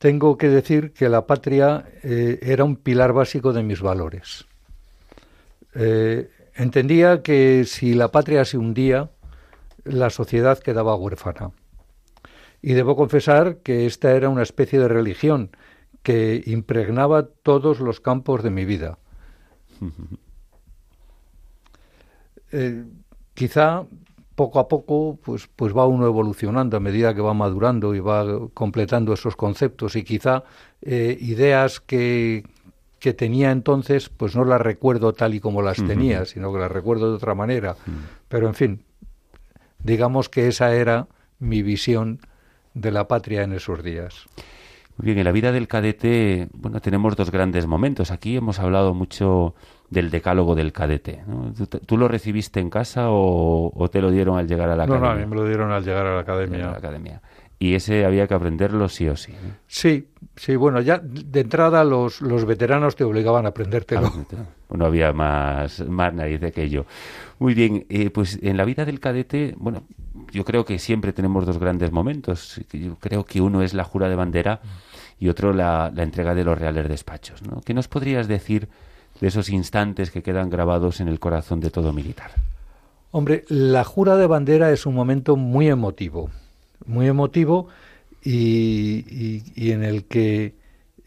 tengo 0.00 0.38
que 0.38 0.48
decir 0.48 0.94
que 0.94 1.10
la 1.10 1.26
patria 1.26 1.84
eh, 2.02 2.38
era 2.40 2.64
un 2.64 2.76
pilar 2.76 3.12
básico 3.12 3.52
de 3.52 3.62
mis 3.62 3.82
valores. 3.82 4.46
Eh, 5.74 6.30
entendía 6.54 7.22
que 7.22 7.66
si 7.66 7.92
la 7.92 8.08
patria 8.08 8.46
se 8.46 8.56
hundía, 8.56 9.10
la 9.84 10.08
sociedad 10.08 10.58
quedaba 10.58 10.96
huérfana. 10.96 11.50
Y 12.62 12.72
debo 12.72 12.96
confesar 12.96 13.58
que 13.58 13.84
esta 13.84 14.12
era 14.12 14.30
una 14.30 14.42
especie 14.42 14.78
de 14.78 14.88
religión 14.88 15.50
que 16.02 16.42
impregnaba 16.46 17.26
todos 17.26 17.78
los 17.80 18.00
campos 18.00 18.42
de 18.42 18.50
mi 18.50 18.64
vida. 18.64 18.98
Eh, 22.52 22.82
quizá 23.34 23.84
poco 24.40 24.58
a 24.58 24.68
poco 24.68 25.18
pues, 25.22 25.50
pues 25.54 25.76
va 25.76 25.84
uno 25.86 26.06
evolucionando 26.06 26.78
a 26.78 26.80
medida 26.80 27.14
que 27.14 27.20
va 27.20 27.34
madurando 27.34 27.94
y 27.94 28.00
va 28.00 28.24
completando 28.54 29.12
esos 29.12 29.36
conceptos 29.36 29.96
y 29.96 30.02
quizá 30.02 30.44
eh, 30.80 31.14
ideas 31.20 31.78
que, 31.78 32.44
que 32.98 33.12
tenía 33.12 33.50
entonces 33.50 34.08
pues 34.08 34.34
no 34.34 34.46
las 34.46 34.58
recuerdo 34.58 35.12
tal 35.12 35.34
y 35.34 35.40
como 35.40 35.60
las 35.60 35.76
tenía, 35.84 36.24
sino 36.24 36.50
que 36.54 36.58
las 36.58 36.72
recuerdo 36.72 37.10
de 37.10 37.16
otra 37.16 37.34
manera. 37.34 37.76
Pero 38.28 38.46
en 38.46 38.54
fin, 38.54 38.82
digamos 39.84 40.30
que 40.30 40.48
esa 40.48 40.74
era 40.74 41.06
mi 41.38 41.62
visión 41.62 42.20
de 42.72 42.92
la 42.92 43.08
patria 43.08 43.42
en 43.42 43.52
esos 43.52 43.82
días. 43.82 44.24
Muy 44.96 45.04
bien, 45.04 45.18
en 45.18 45.24
la 45.24 45.32
vida 45.32 45.52
del 45.52 45.68
cadete, 45.68 46.48
bueno, 46.54 46.80
tenemos 46.80 47.14
dos 47.14 47.30
grandes 47.30 47.66
momentos. 47.66 48.10
Aquí 48.10 48.36
hemos 48.36 48.58
hablado 48.58 48.94
mucho 48.94 49.54
del 49.90 50.10
decálogo 50.10 50.54
del 50.54 50.72
cadete. 50.72 51.22
¿no? 51.26 51.52
¿Tú, 51.86 51.96
lo 51.98 52.08
recibiste 52.08 52.60
en 52.60 52.70
casa 52.70 53.10
o, 53.10 53.72
o 53.74 53.90
te 53.90 54.00
lo 54.00 54.10
dieron 54.10 54.38
al 54.38 54.46
llegar 54.46 54.70
a 54.70 54.76
la 54.76 54.86
No, 54.86 54.94
no, 54.94 55.06
academia? 55.06 55.24
a 55.24 55.26
mí 55.26 55.30
me 55.30 55.36
lo 55.36 55.46
dieron 55.46 55.72
al 55.72 55.84
llegar 55.84 56.06
a 56.06 56.12
la 56.12 56.18
a 56.18 56.20
academia. 56.20 56.58
la 56.70 56.76
academia. 56.76 57.20
y 57.58 57.74
ese 57.74 58.04
había 58.06 58.26
que 58.26 58.34
aprenderlo 58.34 58.88
sí 58.88 59.08
o 59.08 59.16
sí. 59.16 59.34
Sí, 59.66 60.08
sí, 60.36 60.56
bueno, 60.56 60.80
ya 60.80 60.98
de 61.02 61.40
entrada 61.40 61.82
los, 61.84 62.22
los 62.22 62.44
veteranos 62.46 62.94
te 62.96 63.04
obligaban 63.04 63.44
a 63.46 63.48
aprendértelo. 63.50 64.06
Ah, 64.06 64.76
no 64.76 64.86
había 64.86 65.12
más, 65.12 65.80
más 65.88 66.14
nariz 66.14 66.40
que 66.54 66.68
yo. 66.70 66.86
Muy 67.40 67.54
bien, 67.54 67.84
eh, 67.88 68.10
pues 68.10 68.38
en 68.42 68.56
la 68.56 68.64
vida 68.64 68.84
del 68.84 69.00
cadete, 69.00 69.54
bueno, 69.58 69.82
yo 70.30 70.44
creo 70.44 70.64
que 70.64 70.78
siempre 70.78 71.12
tenemos 71.12 71.44
dos 71.46 71.58
grandes 71.58 71.90
momentos. 71.90 72.60
Yo 72.72 72.94
creo 72.96 73.24
que 73.24 73.40
uno 73.40 73.62
es 73.62 73.74
la 73.74 73.82
jura 73.84 74.08
de 74.08 74.14
bandera 74.14 74.60
y 75.18 75.28
otro 75.28 75.52
la, 75.52 75.90
la 75.92 76.02
entrega 76.04 76.34
de 76.34 76.44
los 76.44 76.56
reales 76.56 76.88
despachos. 76.88 77.42
¿no? 77.42 77.60
¿Qué 77.62 77.74
nos 77.74 77.88
podrías 77.88 78.28
decir 78.28 78.68
de 79.20 79.28
esos 79.28 79.50
instantes 79.50 80.10
que 80.10 80.22
quedan 80.22 80.50
grabados 80.50 81.00
en 81.00 81.08
el 81.08 81.20
corazón 81.20 81.60
de 81.60 81.70
todo 81.70 81.92
militar? 81.92 82.32
Hombre, 83.10 83.44
la 83.48 83.84
jura 83.84 84.16
de 84.16 84.26
bandera 84.26 84.70
es 84.70 84.86
un 84.86 84.94
momento 84.94 85.36
muy 85.36 85.68
emotivo 85.68 86.30
muy 86.86 87.06
emotivo 87.06 87.68
y, 88.22 89.70
en 89.70 89.84
el 89.84 90.04
que 90.04 90.54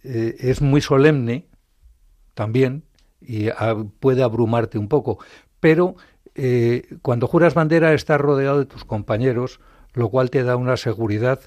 eh, 0.04 0.36
es 0.40 0.62
muy 0.62 0.82
solemne 0.82 1.46
también 2.34 2.84
y 3.22 3.50
puede 4.00 4.24
abrumarte 4.24 4.78
un 4.78 4.88
poco. 4.88 5.20
Pero 5.60 5.96
eh, 6.36 6.98
cuando 7.02 7.28
juras 7.28 7.54
bandera 7.54 7.94
estás 7.94 8.20
rodeado 8.20 8.60
de 8.60 8.66
tus 8.66 8.84
compañeros, 8.86 9.60
lo 9.94 10.10
cual 10.10 10.30
te 10.30 10.44
da 10.44 10.56
una 10.56 10.78
seguridad 10.78 11.40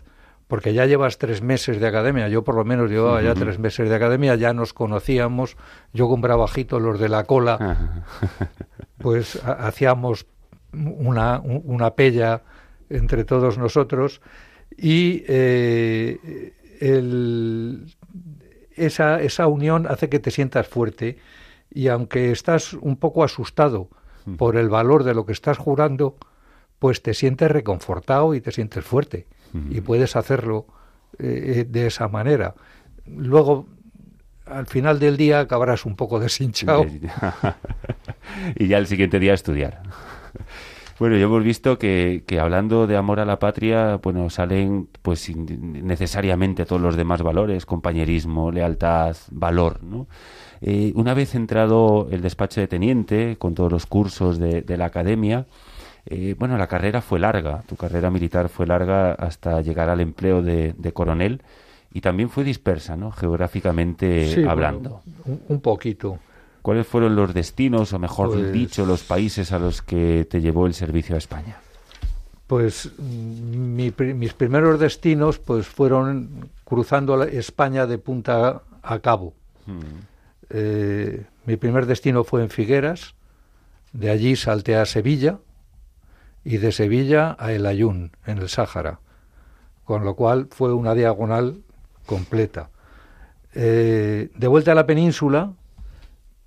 porque 0.48 0.72
ya 0.72 0.86
llevas 0.86 1.18
tres 1.18 1.42
meses 1.42 1.80
de 1.80 1.86
academia, 1.86 2.28
yo 2.28 2.44
por 2.44 2.54
lo 2.54 2.64
menos 2.64 2.90
llevaba 2.90 3.20
ya 3.20 3.34
tres 3.34 3.58
meses 3.58 3.88
de 3.88 3.94
academia, 3.94 4.36
ya 4.36 4.52
nos 4.52 4.72
conocíamos, 4.72 5.56
yo 5.92 6.08
con 6.08 6.20
Bravajito, 6.20 6.78
los 6.78 7.00
de 7.00 7.08
la 7.08 7.24
cola, 7.24 8.04
pues 8.98 9.42
hacíamos 9.44 10.26
una, 10.72 11.40
una 11.40 11.94
pella 11.94 12.42
entre 12.88 13.24
todos 13.24 13.58
nosotros 13.58 14.20
y 14.76 15.24
eh, 15.26 16.52
esa, 18.76 19.20
esa 19.20 19.46
unión 19.48 19.86
hace 19.88 20.08
que 20.08 20.20
te 20.20 20.30
sientas 20.30 20.68
fuerte 20.68 21.18
y 21.70 21.88
aunque 21.88 22.30
estás 22.30 22.74
un 22.74 22.96
poco 22.96 23.24
asustado 23.24 23.88
mm. 24.24 24.34
por 24.36 24.56
el 24.56 24.68
valor 24.68 25.02
de 25.02 25.14
lo 25.14 25.26
que 25.26 25.32
estás 25.32 25.58
jurando, 25.58 26.16
pues 26.78 27.02
te 27.02 27.14
sientes 27.14 27.50
reconfortado 27.50 28.34
y 28.34 28.40
te 28.40 28.52
sientes 28.52 28.84
fuerte 28.84 29.26
y 29.70 29.80
puedes 29.80 30.16
hacerlo 30.16 30.66
eh, 31.18 31.66
de 31.68 31.86
esa 31.86 32.08
manera. 32.08 32.54
Luego, 33.06 33.66
al 34.44 34.66
final 34.66 34.98
del 34.98 35.16
día 35.16 35.40
acabarás 35.40 35.86
un 35.86 35.96
poco 35.96 36.20
deshinchado. 36.20 36.86
y 38.56 38.68
ya 38.68 38.78
el 38.78 38.86
siguiente 38.86 39.18
día 39.18 39.34
estudiar. 39.34 39.82
Bueno, 40.98 41.18
ya 41.18 41.24
hemos 41.24 41.44
visto 41.44 41.78
que, 41.78 42.24
que, 42.26 42.40
hablando 42.40 42.86
de 42.86 42.96
amor 42.96 43.20
a 43.20 43.26
la 43.26 43.38
patria, 43.38 43.96
bueno, 44.02 44.30
salen 44.30 44.88
pues 45.02 45.30
necesariamente 45.36 46.64
todos 46.64 46.80
los 46.80 46.96
demás 46.96 47.20
valores, 47.20 47.66
compañerismo, 47.66 48.50
lealtad, 48.50 49.14
valor, 49.30 49.82
¿no? 49.82 50.06
Eh, 50.62 50.92
una 50.94 51.12
vez 51.12 51.34
entrado 51.34 52.08
el 52.10 52.22
despacho 52.22 52.62
de 52.62 52.68
teniente, 52.68 53.36
con 53.36 53.54
todos 53.54 53.70
los 53.70 53.84
cursos 53.84 54.38
de, 54.38 54.62
de 54.62 54.76
la 54.78 54.86
academia, 54.86 55.46
eh, 56.06 56.36
bueno, 56.38 56.56
la 56.56 56.68
carrera 56.68 57.00
fue 57.00 57.18
larga, 57.18 57.62
tu 57.66 57.76
carrera 57.76 58.10
militar 58.10 58.48
fue 58.48 58.66
larga 58.66 59.12
hasta 59.12 59.60
llegar 59.60 59.90
al 59.90 60.00
empleo 60.00 60.40
de, 60.40 60.74
de 60.78 60.92
coronel 60.92 61.42
y 61.92 62.00
también 62.00 62.30
fue 62.30 62.44
dispersa, 62.44 62.96
¿no? 62.96 63.10
Geográficamente 63.10 64.44
hablando. 64.46 65.00
un 65.48 65.60
poquito. 65.60 66.18
¿Cuáles 66.62 66.86
fueron 66.86 67.16
los 67.16 67.32
destinos, 67.32 67.92
o 67.92 67.98
mejor 67.98 68.32
pues 68.32 68.52
dicho, 68.52 68.84
los 68.84 69.02
países 69.02 69.50
a 69.52 69.58
los 69.58 69.82
que 69.82 70.26
te 70.28 70.40
llevó 70.40 70.66
el 70.66 70.74
servicio 70.74 71.14
a 71.14 71.18
España? 71.18 71.56
Pues 72.46 72.90
mis 72.98 74.34
primeros 74.34 74.78
destinos 74.78 75.38
pues 75.38 75.66
fueron 75.66 76.50
cruzando 76.64 77.22
España 77.24 77.86
de 77.86 77.98
punta 77.98 78.62
a 78.82 78.98
cabo. 78.98 79.32
Hmm. 79.66 79.80
Eh, 80.50 81.24
mi 81.46 81.56
primer 81.56 81.86
destino 81.86 82.24
fue 82.24 82.42
en 82.42 82.50
Figueras, 82.50 83.14
de 83.92 84.10
allí 84.10 84.36
salté 84.36 84.76
a 84.76 84.86
Sevilla 84.86 85.38
y 86.46 86.58
de 86.58 86.70
Sevilla 86.70 87.34
a 87.40 87.52
El 87.52 87.66
Ayun, 87.66 88.12
en 88.24 88.38
el 88.38 88.48
Sáhara, 88.48 89.00
con 89.82 90.04
lo 90.04 90.14
cual 90.14 90.46
fue 90.48 90.72
una 90.72 90.94
diagonal 90.94 91.62
completa. 92.06 92.70
Eh, 93.52 94.30
de 94.32 94.46
vuelta 94.46 94.70
a 94.70 94.76
la 94.76 94.86
península, 94.86 95.54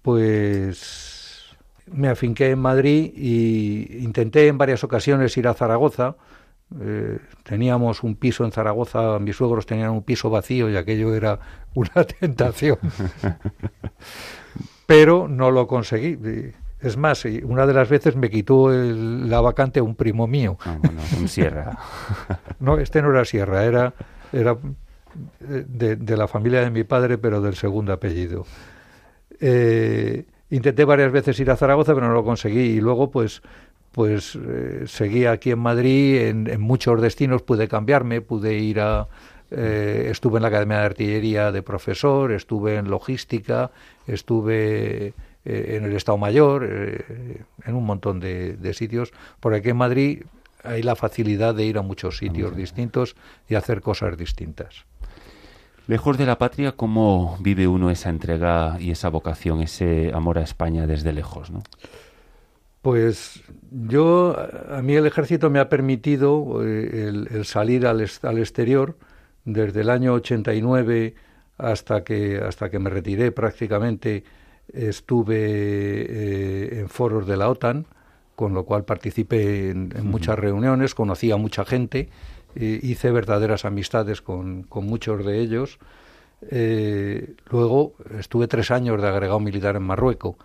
pues 0.01 1.53
me 1.87 2.07
afinqué 2.07 2.51
en 2.51 2.59
Madrid 2.59 3.11
e 3.13 3.99
intenté 3.99 4.47
en 4.47 4.57
varias 4.57 4.85
ocasiones 4.85 5.35
ir 5.35 5.49
a 5.49 5.53
Zaragoza. 5.53 6.15
Eh, 6.79 7.19
teníamos 7.43 8.01
un 8.01 8.15
piso 8.15 8.45
en 8.45 8.53
Zaragoza, 8.53 9.19
mis 9.19 9.35
suegros 9.35 9.65
tenían 9.65 9.89
un 9.89 10.03
piso 10.03 10.29
vacío 10.29 10.69
y 10.69 10.77
aquello 10.77 11.13
era 11.13 11.41
una 11.73 12.05
tentación. 12.19 12.77
Pero 14.85 15.27
no 15.27 15.51
lo 15.51 15.67
conseguí. 15.67 16.17
Es 16.81 16.95
más, 16.95 17.25
una 17.43 17.65
de 17.65 17.73
las 17.73 17.89
veces 17.89 18.15
me 18.15 18.29
quitó 18.29 18.69
la 18.69 19.41
vacante 19.41 19.81
un 19.81 19.95
primo 19.95 20.27
mío. 20.27 20.57
Ah, 20.61 20.77
bueno, 20.81 21.01
un 21.19 21.27
Sierra. 21.27 21.77
no, 22.59 22.77
este 22.77 23.01
no 23.01 23.11
era 23.11 23.25
Sierra, 23.25 23.65
era, 23.65 23.93
era 24.31 24.57
de, 25.39 25.95
de, 25.95 26.17
la 26.17 26.27
familia 26.27 26.61
de 26.61 26.69
mi 26.69 26.83
padre, 26.83 27.17
pero 27.17 27.41
del 27.41 27.55
segundo 27.55 27.91
apellido. 27.91 28.45
Eh, 29.39 30.25
intenté 30.49 30.85
varias 30.85 31.11
veces 31.11 31.39
ir 31.39 31.49
a 31.51 31.55
Zaragoza, 31.55 31.93
pero 31.93 32.07
no 32.07 32.13
lo 32.13 32.23
conseguí. 32.23 32.61
Y 32.61 32.81
luego, 32.81 33.11
pues, 33.11 33.41
pues 33.91 34.35
eh, 34.35 34.83
seguí 34.87 35.25
aquí 35.25 35.51
en 35.51 35.59
Madrid, 35.59 36.27
en, 36.27 36.61
muchos 36.61 37.01
destinos 37.01 37.41
pude 37.41 37.67
cambiarme, 37.67 38.21
pude 38.21 38.57
ir 38.57 38.79
a... 38.79 39.07
Eh, 39.51 40.09
estuve 40.11 40.37
en 40.37 40.43
la 40.43 40.49
Academia 40.49 40.77
de 40.77 40.85
Artillería 40.85 41.51
de 41.51 41.63
profesor, 41.63 42.31
estuve 42.31 42.75
en 42.75 42.87
logística, 42.89 43.71
estuve 44.05 45.15
en 45.45 45.85
el 45.85 45.95
Estado 45.95 46.17
Mayor, 46.17 46.63
en 46.63 47.75
un 47.75 47.85
montón 47.85 48.19
de, 48.19 48.73
sitios. 48.73 49.11
Por 49.39 49.53
aquí 49.53 49.69
en 49.69 49.77
Madrid 49.77 50.23
hay 50.63 50.83
la 50.83 50.95
facilidad 50.95 51.55
de 51.55 51.65
ir 51.65 51.77
a 51.77 51.81
muchos 51.81 52.17
sitios 52.17 52.55
distintos 52.55 53.15
y 53.47 53.55
hacer 53.55 53.81
cosas 53.81 54.17
distintas. 54.17 54.85
Lejos 55.87 56.17
de 56.17 56.25
la 56.25 56.37
patria, 56.37 56.73
¿cómo 56.73 57.37
vive 57.39 57.67
uno 57.67 57.89
esa 57.89 58.09
entrega 58.09 58.77
y 58.79 58.91
esa 58.91 59.09
vocación, 59.09 59.61
ese 59.61 60.11
amor 60.13 60.37
a 60.37 60.43
España 60.43 60.85
desde 60.85 61.13
lejos? 61.13 61.49
¿no? 61.49 61.63
Pues 62.81 63.43
yo, 63.71 64.37
a 64.69 64.81
mí 64.81 64.93
el 64.93 65.05
ejército 65.05 65.49
me 65.49 65.59
ha 65.59 65.67
permitido 65.67 66.63
eh, 66.63 67.07
el, 67.31 67.45
salir 67.45 67.87
al, 67.87 68.07
al, 68.21 68.37
exterior 68.37 68.97
desde 69.45 69.81
el 69.81 69.89
año 69.89 70.13
89 70.13 71.15
hasta 71.57 72.03
que, 72.03 72.37
hasta 72.37 72.69
que 72.69 72.79
me 72.79 72.89
retiré 72.89 73.31
prácticamente. 73.31 74.23
Estuve 74.73 75.35
eh, 75.37 76.79
en 76.79 76.89
foros 76.89 77.27
de 77.27 77.37
la 77.37 77.49
OTAN, 77.49 77.85
con 78.35 78.53
lo 78.53 78.63
cual 78.63 78.85
participé 78.85 79.71
en, 79.71 79.91
muchas 80.03 80.39
reuniones, 80.39 80.95
conocí 80.95 81.31
a 81.31 81.37
mucha 81.37 81.65
gente 81.65 82.09
hice 82.55 83.11
verdaderas 83.11 83.65
amistades 83.65 84.21
con, 84.21 84.67
muchos 84.69 85.25
de 85.25 85.39
ellos. 85.39 85.79
Eh, 86.49 87.35
luego 87.49 87.93
estuve 88.17 88.47
tres 88.47 88.71
años 88.71 89.01
de 89.01 89.07
agregado 89.07 89.39
militar 89.39 89.75
en 89.75 89.83
Marruecos. 89.83 90.35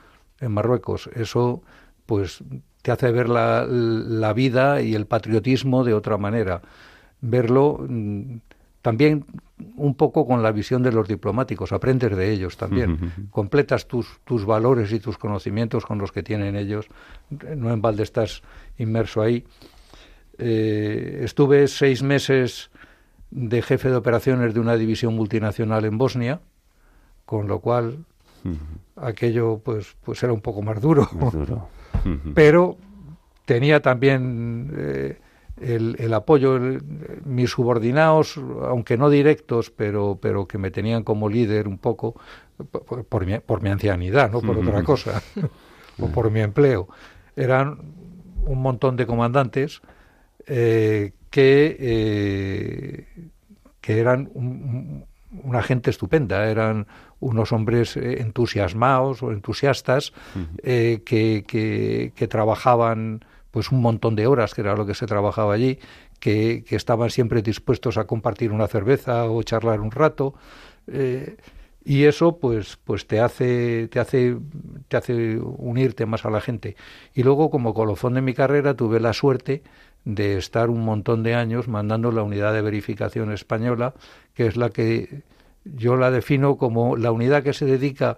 En 0.41 0.53
Marruecos, 0.53 1.09
eso 1.15 1.63
pues 2.07 2.43
te 2.83 2.91
hace 2.91 3.11
ver 3.13 3.29
la, 3.29 3.67
la 3.67 4.33
vida 4.33 4.83
y 4.83 4.95
el 4.95 5.07
patriotismo 5.07 5.85
de 5.85 5.95
otra 5.95 6.19
manera. 6.19 6.61
Verlo 7.21 7.79
mm, 7.89 8.37
también 8.85 9.25
un 9.77 9.95
poco 9.95 10.27
con 10.27 10.43
la 10.43 10.53
visión 10.53 10.83
de 10.83 10.93
los 10.93 11.09
diplomáticos, 11.09 11.73
aprendes 11.73 12.15
de 12.15 12.31
ellos 12.31 12.59
también, 12.59 13.31
completas 13.31 13.89
tus, 13.89 14.21
tus 14.27 14.45
valores 14.45 14.93
y 14.93 15.01
tus 15.01 15.17
conocimientos 15.17 15.87
con 15.87 15.97
los 15.97 16.13
que 16.13 16.23
tienen 16.23 16.55
ellos, 16.55 16.89
no 17.57 17.73
en 17.73 17.81
balde 17.81 18.03
estás 18.03 18.43
inmerso 18.77 19.23
ahí. 19.23 19.47
Eh, 20.37 21.23
estuve 21.23 21.67
seis 21.67 22.03
meses 22.03 22.71
de 23.31 23.63
jefe 23.63 23.89
de 23.89 23.97
operaciones 23.97 24.53
de 24.53 24.61
una 24.61 24.77
división 24.77 25.15
multinacional 25.15 25.87
en 25.87 25.97
Bosnia, 25.97 26.41
con 27.25 27.49
lo 27.49 27.61
cual 27.61 28.05
aquello 28.97 29.63
pues, 29.65 29.97
pues 30.05 30.23
era 30.23 30.35
un 30.35 30.43
poco 30.43 30.61
más 30.61 30.79
duro. 30.79 31.09
Pero 32.35 32.77
tenía 33.47 33.81
también 33.81 34.71
eh, 34.77 35.19
el, 35.61 35.97
el, 35.99 36.15
apoyo, 36.15 36.59
mis 37.25 37.51
subordinados, 37.51 38.37
aunque 38.63 38.97
no 38.97 39.11
directos, 39.11 39.71
pero, 39.71 40.19
pero 40.21 40.47
que 40.47 40.59
me 40.59 40.71
tenían 40.71 41.05
como 41.05 41.29
líder 41.29 41.69
un 41.69 41.79
poco 41.79 42.15
por, 43.09 43.27
mi, 43.27 43.39
por 43.39 43.63
mi 43.63 43.71
ancianidad, 43.71 44.31
no 44.31 44.41
por 44.41 44.59
otra 44.59 44.83
cosa, 44.83 45.23
o 46.01 46.09
por 46.09 46.31
mi 46.31 46.41
empleo. 46.41 46.89
Eran 47.37 47.79
un 48.47 48.63
montón 48.63 48.97
de 48.97 49.07
comandantes 49.07 49.81
eh, 50.47 51.13
que, 51.31 51.77
eh, 51.81 53.07
que 53.81 53.99
eran 53.99 54.31
una 54.35 55.63
gente 55.63 55.91
estupenda, 55.91 56.49
eran 56.49 56.87
unos 57.21 57.53
hombres 57.53 57.97
eh, 57.97 58.21
entusiasmados 58.21 59.23
o 59.23 59.33
entusiastas 59.33 60.13
que, 60.63 62.13
que, 62.15 62.29
trabajaban 62.29 63.25
pues 63.55 63.71
un 63.71 63.81
montón 63.81 64.17
de 64.17 64.27
horas, 64.27 64.53
que 64.53 64.63
era 64.63 64.75
lo 64.75 64.85
que 64.85 64.95
se 64.95 65.07
trabajaba 65.07 65.55
allí, 65.55 65.79
que, 66.19 66.65
estaban 66.71 67.11
siempre 67.11 67.41
dispuestos 67.41 67.99
a 67.99 68.05
compartir 68.05 68.51
una 68.51 68.67
cerveza 68.67 69.31
o 69.31 69.41
charlar 69.45 69.81
un 69.81 69.93
rato. 69.93 70.35
Eh, 70.89 71.37
y 71.85 72.03
eso 72.03 72.39
pues 72.39 72.79
pues 72.83 73.07
te 73.07 73.21
hace 73.21 73.89
te 73.89 74.01
hace 74.01 74.37
te 74.89 74.97
hace 74.97 75.39
unirte 75.39 76.05
más 76.07 76.25
a 76.25 76.31
la 76.31 76.41
gente 76.41 76.77
y 77.15 77.23
luego 77.23 77.51
como 77.51 77.75
colofón 77.75 78.15
de 78.15 78.23
mi 78.23 78.33
carrera 78.33 78.75
tuve 78.75 79.01
la 79.01 79.13
suerte 79.13 79.63
de 80.07 80.39
estar 80.39 80.71
un 80.71 80.81
montón 80.81 81.23
de 81.23 81.35
años 81.35 81.69
mandando 81.69 82.11
la 82.11 82.23
unidad 82.23 82.55
de 82.55 82.63
verificación 82.63 83.33
española 83.33 83.93
que 84.33 84.47
es 84.47 84.57
la 84.57 84.71
que 84.71 85.25
yo 85.65 85.97
la 85.97 86.11
defino 86.11 86.57
como 86.57 86.97
la 86.97 87.13
unidad 87.13 87.43
que 87.43 87.53
se 87.53 87.67
dedica 87.67 88.17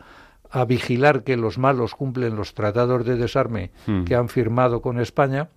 a 0.57 0.65
vigilar 0.65 1.23
que 1.23 1.37
los 1.37 1.59
malos 1.59 1.95
cumplen 1.95 2.35
los 2.35 2.55
tratados 2.55 3.05
de 3.05 3.17
desarme 3.17 3.73
hmm. 3.87 4.05
que 4.05 4.15
han 4.15 4.31
firmado 4.31 4.81
con 4.81 4.99
España 4.99 5.51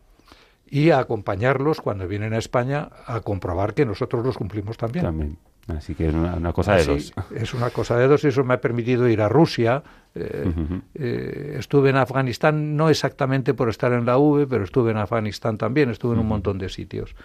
y 0.69 0.89
a 0.89 0.99
acompañarlos 0.99 1.79
cuando 1.79 2.05
vienen 2.05 2.33
a 2.33 2.37
España 2.37 2.89
a 3.05 3.21
comprobar 3.21 3.73
que 3.73 3.85
nosotros 3.85 4.25
los 4.25 4.37
cumplimos 4.37 4.75
también. 4.75 5.05
También. 5.05 5.37
Así 5.69 5.95
que 5.95 6.09
es 6.09 6.13
una, 6.13 6.51
cosa 6.51 6.75
de 6.75 6.83
dos. 6.83 7.13
Es 7.33 7.53
una 7.53 7.69
cosa 7.69 7.97
de 7.97 8.07
dos 8.07 8.25
y 8.25 8.27
eso 8.27 8.43
me 8.43 8.55
ha 8.55 8.61
permitido 8.61 9.07
ir 9.07 9.21
a 9.21 9.29
Rusia. 9.29 9.83
Eh, 10.15 10.51
eh, 10.95 11.55
estuve 11.57 11.91
en 11.91 11.95
Afganistán, 11.95 12.75
no 12.75 12.89
exactamente 12.89 13.53
por 13.53 13.69
estar 13.69 13.93
en 13.93 14.05
la 14.05 14.17
V, 14.17 14.47
pero 14.47 14.65
estuve 14.65 14.91
en 14.91 14.97
Afganistán 14.97 15.57
también, 15.57 15.91
estuve 15.91 16.15
en 16.15 16.19
un 16.19 16.27
montón 16.27 16.57
de 16.57 16.67
sitios. 16.67 17.15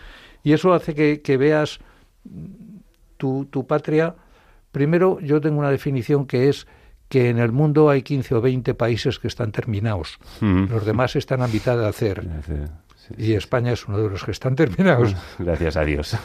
Y 0.44 0.52
eso 0.52 0.74
hace 0.74 0.94
que, 0.94 1.36
veas 1.36 1.80
tu, 3.16 3.46
tu 3.46 3.66
patria. 3.66 4.14
Primero, 4.70 5.18
yo 5.20 5.40
tengo 5.40 5.58
una 5.58 5.70
definición 5.70 6.26
que 6.26 6.48
es 6.48 6.68
que 7.14 7.28
en 7.28 7.38
el 7.38 7.52
mundo 7.52 7.90
hay 7.90 8.02
15 8.02 8.34
o 8.34 8.40
20 8.40 8.74
países 8.74 9.20
que 9.20 9.28
están 9.28 9.52
terminados. 9.52 10.18
Los 10.40 10.84
demás 10.84 11.14
están 11.14 11.42
a 11.42 11.46
mitad 11.46 11.78
de 11.78 11.86
hacer. 11.86 12.26
y 13.16 13.34
España 13.34 13.70
es 13.70 13.86
uno 13.86 13.98
de 13.98 14.10
los 14.10 14.24
que 14.24 14.32
están 14.32 14.56
terminados. 14.56 15.14
Gracias 15.38 15.76
a 15.76 15.84
Dios. 15.84 16.16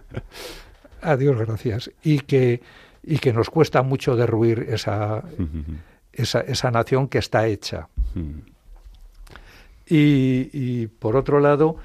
Adiós, 1.02 1.36
gracias. 1.36 1.90
Y 2.02 2.20
que, 2.20 2.62
y 3.02 3.18
que 3.18 3.34
nos 3.34 3.50
cuesta 3.50 3.82
mucho 3.82 4.16
derruir 4.16 4.66
esa, 4.70 5.22
esa, 6.14 6.40
esa, 6.40 6.70
nación 6.70 7.08
que 7.08 7.18
está 7.18 7.46
hecha. 7.46 7.88
y, 9.86 10.86
por 10.86 11.16
otro 11.16 11.38
lado, 11.38 11.76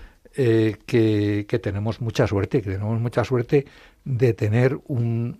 eh, 0.41 0.77
que, 0.85 1.45
que, 1.49 1.59
tenemos 1.59 1.99
mucha 1.99 2.25
suerte, 2.25 2.61
que 2.61 2.71
tenemos 2.71 2.97
mucha 3.01 3.25
suerte 3.25 3.65
de 4.05 4.33
tener 4.33 4.79
un, 4.87 5.37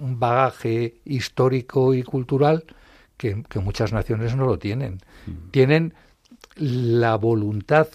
un 0.00 0.20
bagaje 0.20 1.00
histórico 1.04 1.94
y 1.94 2.04
cultural 2.04 2.62
que, 3.16 3.42
que, 3.48 3.58
muchas 3.58 3.92
naciones 3.92 4.36
no 4.36 4.46
lo 4.46 4.56
tienen. 4.56 5.00
Tienen 5.50 5.94
la 6.54 7.16
voluntad 7.16 7.88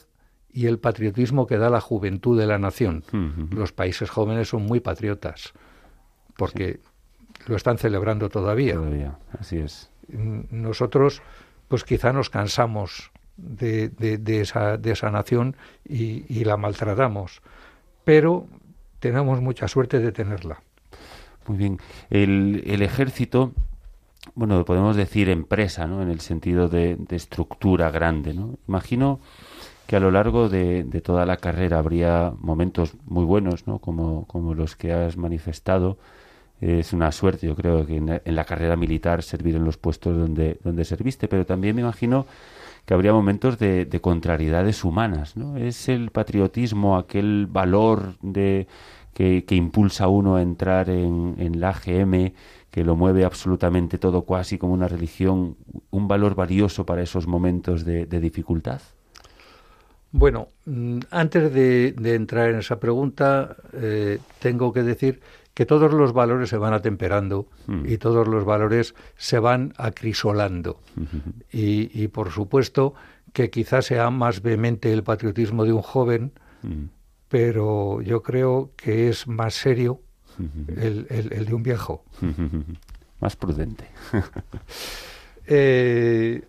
y 0.51 0.65
el 0.65 0.77
patriotismo 0.77 1.47
que 1.47 1.57
da 1.57 1.69
la 1.69 1.79
juventud 1.79 2.37
de 2.37 2.47
la 2.47 2.59
nación. 2.59 3.05
Los 3.51 3.71
países 3.71 4.09
jóvenes 4.09 4.49
son 4.49 4.63
muy 4.63 4.81
patriotas 4.81 5.53
porque 6.35 6.81
lo 7.47 7.55
están 7.55 7.77
celebrando 7.77 8.27
todavía. 8.27 8.73
Todavía, 8.73 9.17
así 9.39 9.57
es. 9.57 9.89
Nosotros, 10.09 11.21
pues 11.69 11.85
quizá 11.85 12.11
nos 12.11 12.29
cansamos 12.29 13.09
de, 13.41 13.89
de, 13.89 14.41
esa, 14.41 14.77
de 14.77 14.91
esa 14.91 15.09
nación 15.11 15.55
y, 15.87 16.25
y, 16.27 16.43
la 16.43 16.57
maltratamos, 16.57 17.41
pero 18.03 18.47
tenemos 18.99 19.41
mucha 19.41 19.67
suerte 19.67 19.99
de 19.99 20.11
tenerla. 20.11 20.61
Muy 21.47 21.57
bien. 21.57 21.79
El, 22.09 22.63
el 22.65 22.81
ejército 22.81 23.51
bueno, 24.35 24.63
podemos 24.65 24.95
decir 24.95 25.29
empresa, 25.29 25.87
¿no? 25.87 26.01
En 26.01 26.09
el 26.09 26.19
sentido 26.19 26.69
de, 26.69 26.95
de 26.95 27.15
estructura 27.15 27.89
grande, 27.89 28.33
¿no? 28.33 28.59
Imagino 28.67 29.19
que 29.91 29.97
a 29.97 29.99
lo 29.99 30.09
largo 30.09 30.47
de, 30.47 30.85
toda 31.03 31.25
la 31.25 31.35
carrera 31.35 31.79
habría 31.79 32.31
momentos 32.39 32.93
muy 33.05 33.25
buenos, 33.25 33.67
¿no? 33.67 33.79
Como, 33.79 34.25
como 34.25 34.53
los 34.53 34.77
que 34.77 34.93
has 34.93 35.17
manifestado. 35.17 35.97
Es 36.61 36.93
una 36.93 37.11
suerte, 37.11 37.47
yo 37.47 37.55
creo, 37.55 37.85
que 37.85 37.97
en, 37.97 38.21
la 38.23 38.45
carrera 38.45 38.77
militar 38.77 39.21
servir 39.21 39.55
en 39.55 39.65
los 39.65 39.75
puestos 39.75 40.15
donde, 40.15 40.59
donde 40.63 40.85
serviste, 40.85 41.27
pero 41.27 41.45
también 41.45 41.75
me 41.75 41.81
imagino 41.81 42.25
que 42.85 42.93
habría 42.93 43.13
momentos 43.13 43.57
de, 43.57 43.87
contrariedades 44.01 44.83
humanas, 44.83 45.37
¿no? 45.37 45.57
Es 45.57 45.89
el 45.89 46.11
patriotismo, 46.11 46.97
aquel 46.97 47.47
valor 47.47 48.15
de 48.21 48.67
que, 49.13 49.43
impulsa 49.51 50.05
a 50.05 50.07
uno 50.07 50.35
a 50.35 50.41
entrar 50.41 50.89
en, 50.89 51.35
en 51.37 51.59
la 51.59 51.69
AGM, 51.69 52.33
que 52.71 52.83
lo 52.83 52.95
mueve 52.95 53.25
absolutamente 53.25 53.97
todo, 53.97 54.25
casi 54.25 54.57
como 54.57 54.73
una 54.73 54.87
religión, 54.87 55.57
un 55.91 56.07
valor 56.07 56.35
valioso 56.35 56.85
para 56.85 57.01
esos 57.01 57.27
momentos 57.27 57.85
de 57.85 58.05
dificultad. 58.19 58.81
Bueno, 60.11 60.49
mm, 60.65 60.99
antes 61.09 61.53
de, 61.53 61.93
entrar 62.13 62.49
en 62.49 62.59
esa 62.59 62.79
pregunta, 62.79 63.55
eh, 63.73 64.19
tengo 64.39 64.73
que 64.73 64.83
decir 64.83 65.21
que 65.61 65.67
todos 65.67 65.93
los 65.93 66.11
valores 66.11 66.49
se 66.49 66.57
van 66.57 66.73
atemperando 66.73 67.47
mm. 67.67 67.85
y 67.85 67.99
todos 67.99 68.27
los 68.27 68.45
valores 68.45 68.95
se 69.15 69.37
van 69.37 69.75
acrisolando. 69.77 70.81
y, 71.51 72.07
por 72.07 72.31
supuesto 72.31 72.95
que 73.31 73.51
quizás 73.51 73.85
sea 73.85 74.09
más 74.09 74.41
vehemente 74.41 74.91
el 74.91 75.03
patriotismo 75.03 75.63
de 75.63 75.71
un 75.71 75.83
joven, 75.83 76.31
mm. 76.63 76.85
pero 77.27 78.01
yo 78.01 78.23
creo 78.23 78.71
que 78.75 79.07
es 79.07 79.27
más 79.27 79.53
serio 79.53 80.01
el, 80.77 81.05
de 81.45 81.53
un 81.53 81.61
viejo. 81.61 82.05
más 83.19 83.35
prudente. 83.35 83.85
Eh, 85.45 86.43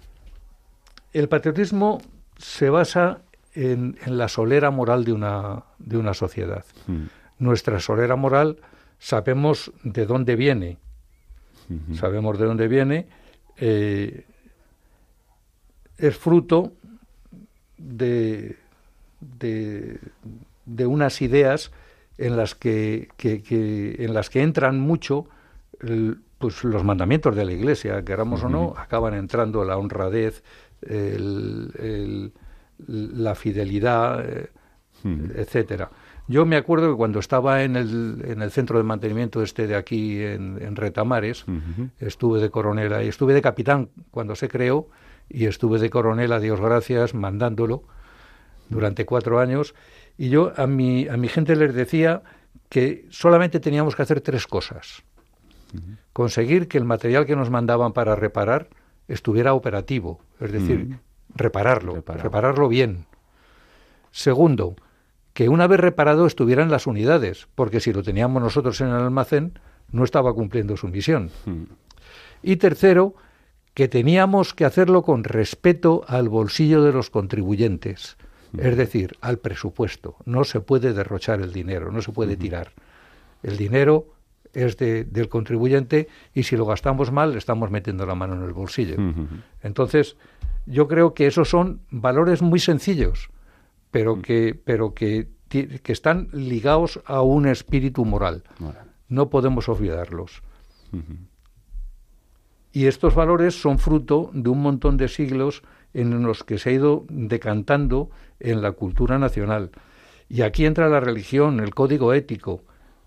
el 1.12 1.28
patriotismo 1.28 2.00
se 2.38 2.70
basa 2.70 3.20
en, 3.52 3.94
la 4.06 4.28
solera 4.28 4.70
moral 4.70 5.04
de 5.04 5.12
una, 5.12 5.64
de 5.78 5.98
una 5.98 6.14
sociedad. 6.14 6.64
Hmm. 6.86 7.08
Nuestra 7.38 7.78
solera 7.78 8.16
moral 8.16 8.56
sabemos 9.02 9.72
de 9.82 10.06
dónde 10.06 10.36
viene. 10.36 10.78
Sabemos 11.94 12.38
de 12.38 12.46
dónde 12.46 12.68
viene. 12.68 13.08
Eh, 13.56 14.24
es 15.98 16.16
fruto 16.16 16.72
de, 17.76 18.56
de, 19.20 19.98
de, 20.66 20.86
unas 20.86 21.20
ideas 21.20 21.72
en 22.16 22.36
las 22.36 22.54
que, 22.54 23.08
en 23.18 24.14
las 24.14 24.30
que 24.30 24.42
entran 24.42 24.78
mucho 24.78 25.26
pues 26.38 26.62
los 26.62 26.84
mandamientos 26.84 27.34
de 27.34 27.44
la 27.44 27.52
Iglesia, 27.52 28.04
queramos 28.04 28.44
o 28.44 28.48
no, 28.48 28.74
acaban 28.76 29.14
entrando 29.14 29.64
la 29.64 29.78
honradez, 29.78 30.44
el, 30.82 32.32
la 32.86 33.34
fidelidad, 33.34 34.24
hmm. 35.02 35.30
etcétera. 35.34 35.90
Yo 36.28 36.46
me 36.46 36.56
acuerdo 36.56 36.90
que 36.90 36.96
cuando 36.96 37.18
estaba 37.18 37.62
en 37.62 37.76
el, 37.76 38.22
en 38.26 38.42
el 38.42 38.50
centro 38.50 38.78
de 38.78 38.84
mantenimiento 38.84 39.42
este 39.42 39.66
de 39.66 39.74
aquí 39.74 40.22
en, 40.22 40.76
Retamares, 40.76 41.44
estuve 41.98 42.40
de 42.40 42.50
coronela 42.50 43.02
y 43.02 43.08
estuve 43.08 43.34
de 43.34 43.42
capitán 43.42 43.90
cuando 44.10 44.34
se 44.34 44.48
creó 44.48 44.88
y 45.28 45.46
estuve 45.46 45.78
de 45.78 45.90
coronel, 45.90 46.32
a 46.32 46.40
Dios 46.40 46.60
gracias, 46.60 47.14
mandándolo 47.14 47.82
durante 48.68 49.04
cuatro 49.04 49.40
años. 49.40 49.74
Y 50.16 50.28
yo 50.28 50.52
a 50.56 50.66
mi, 50.66 51.08
a 51.08 51.16
mi 51.16 51.28
gente 51.28 51.56
les 51.56 51.74
decía 51.74 52.22
que 52.68 53.06
solamente 53.10 53.60
teníamos 53.60 53.96
que 53.96 54.02
hacer 54.02 54.20
tres 54.20 54.46
cosas. 54.46 55.02
Conseguir 56.12 56.68
que 56.68 56.78
el 56.78 56.84
material 56.84 57.26
que 57.26 57.36
nos 57.36 57.50
mandaban 57.50 57.92
para 57.92 58.14
reparar 58.14 58.68
estuviera 59.08 59.54
operativo, 59.54 60.20
es 60.40 60.52
decir, 60.52 60.98
repararlo, 61.34 61.94
repararlo 61.94 62.68
bien. 62.68 63.06
Segundo, 64.10 64.76
que 65.32 65.48
una 65.48 65.66
vez 65.66 65.80
reparado 65.80 66.26
estuviera 66.26 66.62
en 66.62 66.70
las 66.70 66.86
unidades, 66.86 67.48
porque 67.54 67.80
si 67.80 67.92
lo 67.92 68.02
teníamos 68.02 68.42
nosotros 68.42 68.80
en 68.80 68.88
el 68.88 68.94
almacén, 68.94 69.58
no 69.90 70.04
estaba 70.04 70.34
cumpliendo 70.34 70.76
su 70.76 70.88
misión. 70.88 71.30
Hmm. 71.46 71.64
Y 72.42 72.56
tercero, 72.56 73.14
que 73.74 73.88
teníamos 73.88 74.52
que 74.52 74.64
hacerlo 74.64 75.02
con 75.02 75.24
respeto 75.24 76.04
al 76.06 76.28
bolsillo 76.28 76.82
de 76.82 76.92
los 76.92 77.08
contribuyentes, 77.08 78.16
hmm. 78.52 78.60
es 78.60 78.76
decir, 78.76 79.16
al 79.20 79.38
presupuesto. 79.38 80.16
No 80.26 80.44
se 80.44 80.60
puede 80.60 80.92
derrochar 80.92 81.40
el 81.40 81.52
dinero, 81.52 81.90
no 81.90 82.02
se 82.02 82.12
puede 82.12 82.36
hmm. 82.36 82.40
tirar. 82.40 82.72
El 83.42 83.56
dinero 83.56 84.08
es 84.52 84.76
del 84.76 85.28
contribuyente 85.30 86.08
y 86.34 86.42
si 86.42 86.56
lo 86.56 86.66
gastamos 86.66 87.10
mal, 87.10 87.32
le 87.32 87.38
estamos 87.38 87.70
metiendo 87.70 88.04
la 88.04 88.14
mano 88.14 88.34
en 88.34 88.42
el 88.42 88.52
bolsillo. 88.52 88.96
Entonces, 89.62 90.16
yo 90.66 90.88
creo 90.88 91.14
que 91.14 91.26
esos 91.26 91.48
son 91.48 91.80
valores 91.90 92.42
muy 92.42 92.60
sencillos, 92.60 93.30
pero 93.92 94.16
mm. 94.16 94.22
que, 94.22 94.60
pero 94.64 94.94
que, 94.94 95.28
que 95.48 95.92
están 95.92 96.28
ligados 96.32 97.00
a 97.04 97.22
un 97.22 97.46
espíritu 97.46 98.04
moral. 98.04 98.42
No 99.08 99.30
podemos 99.30 99.68
olvidarlos. 99.68 100.42
Y 102.72 102.86
estos 102.86 103.14
valores 103.14 103.60
son 103.60 103.78
fruto 103.78 104.30
de 104.32 104.48
un 104.48 104.62
montón 104.62 104.96
de 104.96 105.08
siglos 105.08 105.62
en 105.92 106.22
los 106.22 106.42
que 106.42 106.58
se 106.58 106.70
ha 106.70 106.72
ido 106.72 107.04
decantando 107.08 108.10
en 108.40 108.62
la 108.62 108.72
cultura 108.72 109.18
nacional. 109.18 109.70
Y 110.28 110.40
aquí 110.40 110.64
entra 110.64 110.88
la 110.88 111.00
religión, 111.00 111.60
el 111.60 111.74
código 111.74 112.14
ético, 112.14 112.64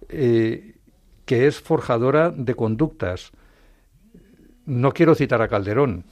eh, 0.10 0.76
que 1.26 1.48
es 1.48 1.60
forjadora 1.60 2.30
de 2.30 2.54
conductas. 2.54 3.32
No 4.68 4.92
quiero 4.92 5.16
citar 5.16 5.42
a 5.42 5.48
Calderón, 5.48 6.06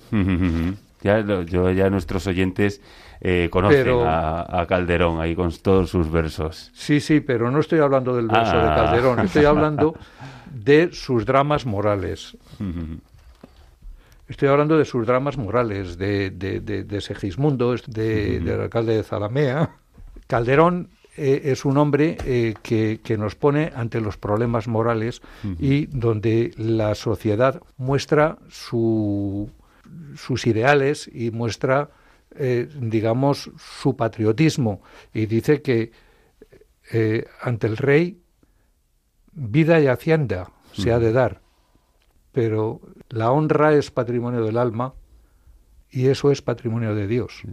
Ya, 1.04 1.20
yo, 1.20 1.70
ya 1.70 1.89
nuestros 1.89 2.26
oyentes 2.28 2.82
eh, 3.20 3.49
conocen 3.51 3.88
a, 4.06 4.66
Calderón 4.68 5.20
ahí 5.20 5.36
con 5.36 5.51
todos 5.51 5.89
sus 5.89 6.10
versos. 6.10 6.72
Sí, 6.74 7.01
sí, 7.01 7.20
pero 7.20 7.51
no 7.51 7.60
estoy 7.60 7.80
hablando 7.80 8.16
del 8.16 8.28
verso 8.28 8.56
de 8.56 8.70
ah. 8.70 8.76
Calderón, 8.76 9.20
estoy 9.20 9.43
hablando 9.43 9.95
de 10.54 10.91
sus 10.93 11.26
dramas 11.26 11.66
morales. 11.66 12.38
Estoy 14.30 14.47
hablando 14.47 14.78
de 14.78 14.86
sus 14.86 15.06
dramas 15.06 15.38
morales, 15.38 15.97
de, 15.97 16.32
de, 16.32 16.62
de, 16.62 17.01
Segismundo, 17.01 17.76
de, 17.88 18.39
del 18.39 18.62
alcalde 18.62 18.95
de 18.95 19.04
Zalamea. 19.04 19.72
Calderón 20.28 20.88
eh, 21.18 21.41
es 21.45 21.66
un 21.66 21.78
hombre 21.78 22.18
eh, 22.26 22.56
que, 22.64 23.01
que, 23.04 23.18
nos 23.18 23.36
pone 23.36 23.72
ante 23.76 24.01
los 24.01 24.18
problemas 24.18 24.68
morales 24.68 25.22
y 25.60 25.86
donde 25.88 26.54
la 26.58 26.95
sociedad 26.95 27.62
muestra 27.78 28.38
su, 28.49 29.51
sus 30.16 30.46
ideales 30.48 31.10
y 31.12 31.32
muestra, 31.32 31.89
eh, 32.36 32.68
digamos, 32.80 33.52
su 33.58 33.96
patriotismo. 33.96 34.82
Y 35.14 35.26
dice 35.26 35.62
que 35.62 35.91
ante 37.41 37.66
el 37.66 37.78
rey 37.78 38.24
vida 39.34 39.80
y 39.80 39.88
hacienda 39.88 40.52
se 40.74 40.91
ha 40.91 41.00
de 41.00 41.12
dar, 41.12 41.41
pero 42.32 42.82
la 43.10 43.32
honra 43.32 43.74
es 43.74 43.91
patrimonio 43.91 44.44
del 44.44 44.58
alma 44.58 44.94
y 45.89 46.08
eso 46.08 46.32
es 46.32 46.41
patrimonio 46.41 46.96
de 46.96 47.08
Dios, 47.08 47.44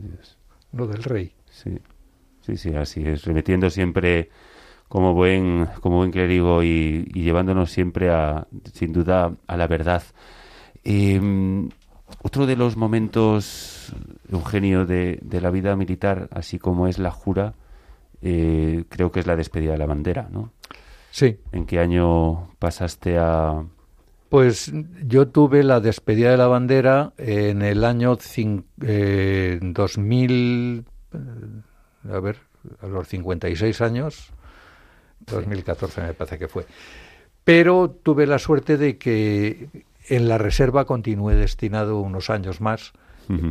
no 0.72 0.86
del 0.86 1.02
rey. 1.02 1.34
Sí, 1.50 1.78
sí, 2.40 2.56
sí, 2.56 2.74
así 2.74 3.02
es, 3.06 3.24
remitiendo 3.24 3.68
siempre 3.70 4.30
como 4.88 5.14
buen, 5.14 5.68
como 5.80 5.98
buen 5.98 6.10
clérigo 6.10 6.62
y, 6.62 7.04
llevándonos 7.12 7.70
siempre 7.70 8.10
a, 8.10 8.46
sin 8.72 8.92
duda, 8.92 9.34
a 9.46 9.56
la 9.56 9.66
verdad. 9.66 10.02
Em, 10.82 11.68
otro 12.22 12.46
de 12.46 12.56
los 12.56 12.76
momentos, 12.76 13.92
Eugenio, 14.30 14.86
de, 14.86 15.18
de, 15.22 15.40
la 15.40 15.50
vida 15.50 15.76
militar, 15.76 16.28
así 16.32 16.58
como 16.58 16.88
es 16.88 16.98
la 16.98 17.10
jura, 17.10 17.54
eh, 18.22 18.84
creo 18.88 19.10
que 19.10 19.20
es 19.20 19.26
la 19.26 19.36
despedida 19.36 19.72
de 19.72 19.78
la 19.78 19.86
bandera, 19.86 20.28
¿no? 20.30 20.52
Sí. 21.10 21.38
¿En 21.52 21.66
qué 21.66 21.80
año 21.80 22.50
pasaste 22.58 23.18
a, 23.18 23.64
pues 24.30 24.72
yo 25.04 25.26
tuve 25.26 25.64
la 25.64 25.80
despedida 25.80 26.30
de 26.30 26.36
la 26.36 26.46
bandera 26.46 27.12
en 27.18 27.62
el 27.62 27.84
año 27.84 28.16
eh, 28.80 29.58
2000, 29.60 30.84
eh, 31.12 31.16
a 32.08 32.20
ver, 32.20 32.36
a 32.80 32.86
los 32.86 33.08
56 33.08 33.80
años, 33.80 34.32
2014 35.26 36.00
me 36.02 36.14
parece 36.14 36.38
que 36.38 36.46
fue. 36.46 36.64
Pero 37.42 37.90
tuve 37.90 38.24
la 38.28 38.38
suerte 38.38 38.76
de 38.76 38.98
que 38.98 39.68
en 40.10 40.28
la 40.28 40.36
reserva 40.36 40.84
continué 40.84 41.34
destinado 41.36 42.00
unos 42.00 42.30
años 42.30 42.60
más, 42.60 42.92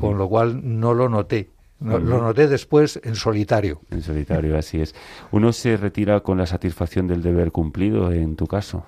con 0.01 0.17
lo 0.17 0.27
cual 0.27 0.59
no 0.79 0.93
lo 0.93 1.07
noté. 1.07 1.49
Lo 1.79 1.99
noté 1.99 2.49
después 2.49 2.99
en 3.03 3.15
solitario. 3.15 3.81
En 3.89 4.01
solitario, 4.01 4.57
así 4.57 4.81
es. 4.81 4.93
¿Uno 5.31 5.53
se 5.53 5.77
retira 5.77 6.19
con 6.19 6.37
la 6.37 6.45
satisfacción 6.45 7.07
del 7.07 7.21
deber 7.21 7.53
cumplido 7.53 8.11
en 8.11 8.35
tu 8.35 8.47
caso? 8.47 8.85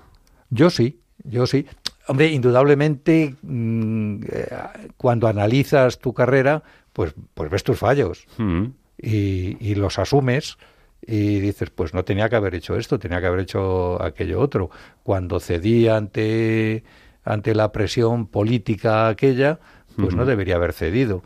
Yo 0.50 0.68
sí. 0.68 1.00
Yo 1.24 1.46
sí. 1.46 1.66
Hombre, 2.08 2.28
indudablemente, 2.28 3.34
mm, 3.42 4.22
eh, 4.28 4.48
cuando 4.96 5.28
analizas 5.28 5.98
tu 5.98 6.12
carrera, 6.12 6.62
pues, 6.92 7.14
pues 7.32 7.50
ves 7.50 7.64
tus 7.64 7.78
fallos 7.78 8.26
mm. 8.38 8.64
y, 8.98 9.74
los 9.76 9.98
asumes 9.98 10.58
y 11.06 11.40
dices, 11.40 11.70
pues 11.70 11.94
no 11.94 12.04
tenía 12.04 12.28
que 12.28 12.36
haber 12.36 12.54
hecho 12.54 12.76
esto, 12.76 12.98
tenía 12.98 13.20
que 13.20 13.26
haber 13.26 13.40
hecho 13.40 14.02
aquello 14.02 14.40
otro. 14.40 14.70
Cuando 15.02 15.40
cedí 15.40 15.88
ante, 15.88 16.84
ante 17.24 17.54
la 17.54 17.72
presión 17.72 18.26
política 18.26 19.08
aquella, 19.08 19.60
pues 19.96 20.14
no 20.14 20.24
debería 20.24 20.56
haber 20.56 20.72
cedido. 20.72 21.22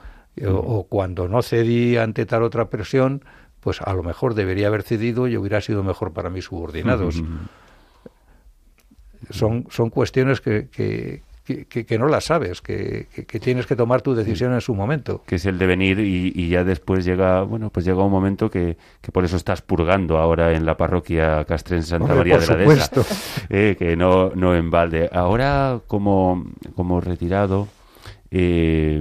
O, 0.47 0.87
cuando 0.87 1.29
no 1.29 1.43
cedí 1.43 1.97
ante 1.97 2.27
tal 2.27 2.43
otra 2.43 2.69
presión, 2.69 3.25
pues 3.61 3.81
a 3.81 3.95
lo 3.95 4.03
mejor 4.03 4.35
debería 4.35 4.67
haber 4.67 4.83
cedido 4.83 5.29
y 5.29 5.37
hubiera 5.37 5.61
sido 5.61 5.83
mejor 5.83 6.13
para 6.13 6.29
mis 6.29 6.45
subordinados. 6.45 7.23
Son, 9.31 9.67
son 9.71 9.91
cuestiones 9.91 10.41
que, 10.41 10.69
que, 10.69 11.23
que, 11.47 11.99
no 11.99 12.09
las 12.09 12.25
sabes, 12.25 12.61
que, 12.61 13.07
que, 13.27 13.41
tienes 13.41 13.67
que 13.67 13.77
tomar 13.77 14.03
tu 14.03 14.15
decisión 14.15 14.53
en 14.53 14.61
su 14.61 14.75
momento. 14.75 15.23
Que 15.27 15.37
es 15.37 15.47
el 15.47 15.59
devenir 15.59 16.01
y, 16.01 16.33
y 16.35 16.49
ya 16.49 16.65
después 16.65 17.05
llega, 17.05 17.43
bueno, 17.43 17.71
pues 17.71 17.87
llega 17.87 18.03
un 18.03 18.11
momento 18.11 18.51
que, 18.51 18.77
por 19.13 19.25
eso 19.25 19.37
estás 19.37 19.63
purgando 19.63 20.19
ahora 20.19 20.53
en 20.53 20.67
la 20.67 20.77
parroquia 20.77 21.45
castrense 21.45 21.91
Santa 21.91 22.15
María 22.15 22.39
de 22.39 22.47
la 22.47 22.57
Dehesa, 22.57 22.91
eh, 23.49 23.77
que 23.79 23.97
no, 23.97 24.31
no 24.35 24.57
en 24.57 24.71
balde. 24.71 25.09
Ahora 25.13 25.81
como, 25.87 26.45
como 26.75 27.01
retirado, 27.01 27.69
eh, 28.31 29.01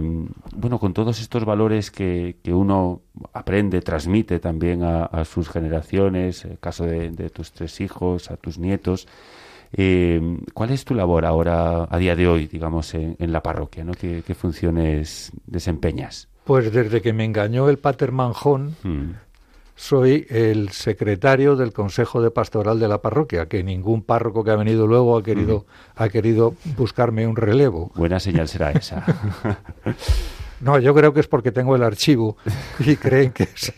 bueno, 0.55 0.79
con 0.79 0.93
todos 0.93 1.19
estos 1.19 1.45
valores 1.45 1.89
que, 1.89 2.37
que 2.43 2.53
uno 2.53 3.01
aprende, 3.33 3.81
transmite 3.81 4.39
también 4.39 4.83
a, 4.83 5.05
a 5.05 5.25
sus 5.25 5.49
generaciones, 5.49 6.45
el 6.45 6.59
caso 6.59 6.85
de, 6.85 7.09
de 7.09 7.29
tus 7.31 7.51
tres 7.51 7.81
hijos, 7.81 8.29
a 8.29 8.37
tus 8.37 8.59
nietos, 8.59 9.07
eh, 9.77 10.39
¿Cuál 10.53 10.71
es 10.71 10.85
tu 10.85 10.95
labor 10.95 11.25
ahora, 11.25 11.87
a 11.89 11.97
día 11.97 12.15
de 12.15 12.27
hoy, 12.27 12.47
digamos, 12.47 12.93
en, 12.93 13.15
la 13.19 13.43
parroquia? 13.43 13.83
¿no? 13.83 13.91
¿Qué, 13.93 14.23
funciones 14.33 15.31
desempeñas? 15.45 16.29
Pues 16.45 16.71
desde 16.71 17.01
que 17.01 17.11
me 17.11 17.25
engañó 17.25 17.67
el 17.67 17.77
pater 17.77 18.13
Manjón, 18.13 18.75
mm. 18.83 19.11
soy 19.75 20.27
el 20.29 20.69
secretario 20.69 21.57
del 21.57 21.73
Consejo 21.73 22.21
de 22.21 22.31
Pastoral 22.31 22.79
de 22.79 22.87
la 22.87 23.01
parroquia, 23.01 23.47
que 23.47 23.63
ningún 23.63 24.01
párroco 24.01 24.45
que 24.45 24.51
ha 24.51 24.55
venido 24.55 24.87
luego 24.87 25.17
ha 25.17 25.23
querido, 25.23 25.65
ha 25.95 26.07
querido 26.07 26.55
buscarme 26.77 27.27
un 27.27 27.35
relevo. 27.35 27.91
Buena 27.95 28.21
señal 28.21 28.47
será 28.47 28.71
esa. 28.71 29.05
No, 30.61 30.79
yo 30.79 30.95
creo 30.95 31.13
que 31.13 31.19
es 31.19 31.27
porque 31.27 31.51
tengo 31.51 31.75
el 31.75 31.83
archivo 31.83 32.37
y 32.79 32.95
creen 32.95 33.31
que 33.31 33.47
si, 33.55 33.73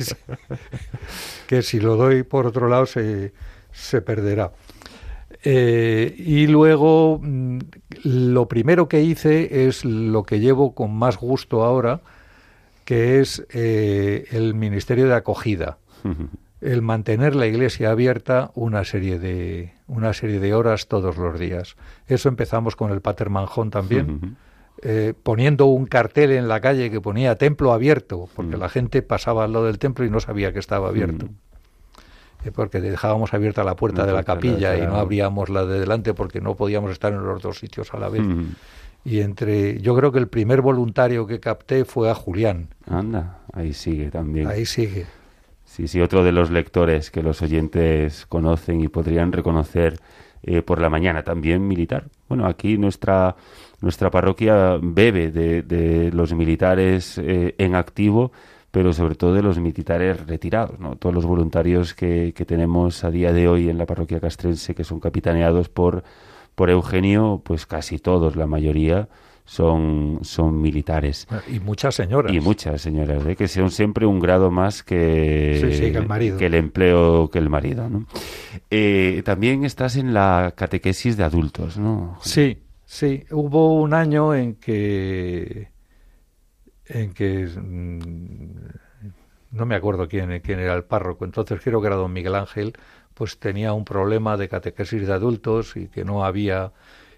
que 1.47 1.63
si 1.63 1.79
lo 1.79 1.95
doy 1.95 2.21
por 2.21 2.45
otro 2.45 2.67
lado 2.67 2.85
se, 2.85 3.33
se 3.71 4.01
perderá. 4.01 4.51
Eh, 5.49 6.13
y 6.17 6.45
luego 6.47 7.21
mm, 7.23 7.59
lo 8.03 8.49
primero 8.49 8.89
que 8.89 9.01
hice 9.01 9.65
es 9.67 9.85
lo 9.85 10.23
que 10.23 10.41
llevo 10.41 10.75
con 10.75 10.93
más 10.93 11.15
gusto 11.15 11.63
ahora, 11.63 12.01
que 12.83 13.21
es 13.21 13.45
eh, 13.53 14.25
el 14.31 14.55
Ministerio 14.55 15.07
de 15.07 15.15
Acogida. 15.15 15.77
El 16.59 16.81
mantener 16.81 17.33
la 17.33 17.47
iglesia 17.47 17.91
abierta 17.91 18.51
una 18.55 18.83
serie 18.83 19.19
de 19.19 19.73
una 19.87 20.11
serie 20.11 20.41
de 20.41 20.53
horas 20.53 20.87
todos 20.87 21.15
los 21.15 21.39
días. 21.39 21.77
Eso 22.07 22.27
empezamos 22.27 22.75
con 22.75 22.91
el 22.91 22.99
Pater 22.99 23.29
Manjón 23.29 23.69
también. 23.69 24.35
Eh, 24.81 25.13
poniendo 25.23 25.67
un 25.67 25.85
cartel 25.85 26.31
en 26.31 26.49
la 26.49 26.59
calle 26.59 26.91
que 26.91 26.99
ponía 26.99 27.35
templo 27.35 27.71
abierto, 27.71 28.27
porque 28.35 28.57
la 28.57 28.67
gente 28.67 29.01
pasaba 29.01 29.45
al 29.45 29.53
lado 29.53 29.65
del 29.65 29.79
templo 29.79 30.03
y 30.03 30.09
no 30.09 30.19
sabía 30.19 30.51
que 30.51 30.59
estaba 30.59 30.89
abierto. 30.89 31.29
Porque 32.53 32.79
dejábamos 32.79 33.33
abierta 33.33 33.63
la 33.63 33.75
puerta 33.75 34.05
de 34.05 34.13
la 34.13 34.23
capilla 34.23 34.77
y 34.77 34.81
no 34.81 34.95
abríamos 34.95 35.49
la 35.49 35.65
de 35.65 35.79
delante 35.79 36.13
porque 36.13 36.39
no 36.39 36.55
podíamos 36.55 36.91
estar 36.91 37.11
en 37.11 37.23
los 37.23 37.41
dos 37.41 37.59
sitios 37.59 37.93
a 37.93 37.99
la 37.99 38.09
vez. 38.09 38.23
Y 39.03 39.21
entre, 39.21 39.79
yo 39.81 39.95
creo 39.95 40.11
que 40.11 40.19
el 40.19 40.27
primer 40.27 40.61
voluntario 40.61 41.27
que 41.27 41.39
capté 41.39 41.85
fue 41.85 42.09
a 42.09 42.15
Julián. 42.15 42.67
Anda, 42.89 43.39
ahí 43.53 43.73
sigue 43.73 44.11
también. 44.11 44.47
Ahí 44.47 44.65
sigue. 44.65 45.05
Sí, 45.65 45.87
sí, 45.87 46.01
otro 46.01 46.23
de 46.23 46.31
los 46.31 46.49
lectores 46.49 47.11
que 47.11 47.21
los 47.21 47.41
oyentes 47.41 48.25
conocen 48.25 48.81
y 48.81 48.87
podrían 48.87 49.31
reconocer 49.31 49.99
eh, 50.43 50.61
por 50.61 50.81
la 50.81 50.89
mañana, 50.89 51.23
también 51.23 51.67
militar. 51.67 52.05
Bueno, 52.29 52.47
aquí 52.47 52.77
nuestra, 52.77 53.35
nuestra 53.81 54.09
parroquia 54.09 54.77
bebe 54.81 55.31
de, 55.31 55.61
de 55.61 56.11
los 56.11 56.33
militares 56.33 57.17
eh, 57.17 57.55
en 57.57 57.75
activo 57.75 58.31
pero 58.71 58.93
sobre 58.93 59.15
todo 59.15 59.33
de 59.33 59.41
los 59.41 59.59
militares 59.59 60.25
retirados, 60.27 60.79
¿no? 60.79 60.95
Todos 60.95 61.15
los 61.15 61.25
voluntarios 61.25 61.93
que, 61.93 62.33
que 62.35 62.45
tenemos 62.45 63.03
a 63.03 63.11
día 63.11 63.33
de 63.33 63.47
hoy 63.47 63.69
en 63.69 63.77
la 63.77 63.85
parroquia 63.85 64.19
castrense 64.19 64.75
que 64.75 64.83
son 64.83 64.99
capitaneados 64.99 65.69
por, 65.69 66.03
por 66.55 66.69
Eugenio, 66.69 67.41
pues 67.43 67.65
casi 67.65 67.99
todos, 67.99 68.35
la 68.35 68.47
mayoría, 68.47 69.07
son, 69.47 70.19
son 70.23 70.61
militares. 70.61 71.27
Y 71.47 71.59
muchas 71.59 71.95
señoras. 71.95 72.33
Y 72.33 72.39
muchas 72.39 72.81
señoras, 72.81 73.25
¿eh? 73.25 73.35
que 73.35 73.47
son 73.47 73.71
siempre 73.71 74.05
un 74.05 74.19
grado 74.19 74.51
más 74.51 74.83
que, 74.83 75.59
el, 75.59 76.05
marido. 76.05 76.37
que 76.37 76.45
el 76.45 76.53
empleo, 76.53 77.29
que 77.29 77.39
el 77.39 77.49
marido. 77.49 77.89
¿no? 77.89 78.05
Eh, 78.69 79.21
también 79.25 79.63
estás 79.63 79.95
en 79.95 80.13
la 80.13 80.53
catequesis 80.55 81.15
de 81.15 81.23
adultos, 81.23 81.77
¿no? 81.77 82.17
Sí, 82.21 82.57
sí. 82.85 83.23
Hubo 83.31 83.75
un 83.75 83.93
año 83.93 84.35
en 84.35 84.55
que 84.55 85.69
en 86.89 87.13
que 87.13 87.45
mm, 87.45 88.39
no 89.51 89.65
me 89.65 89.75
acuerdo 89.75 90.07
quién, 90.07 90.39
quién 90.41 90.59
era 90.59 90.75
el 90.75 90.83
párroco, 90.83 91.25
entonces 91.25 91.59
creo 91.63 91.81
que 91.81 91.87
era 91.87 91.95
don 91.95 92.13
Miguel 92.13 92.35
Ángel, 92.35 92.73
pues 93.13 93.39
tenía 93.39 93.73
un 93.73 93.85
problema 93.85 94.37
de 94.37 94.47
catequesis 94.47 95.07
de 95.07 95.13
adultos 95.13 95.75
y 95.75 95.87
que 95.87 96.05
no 96.05 96.23
había, 96.23 96.71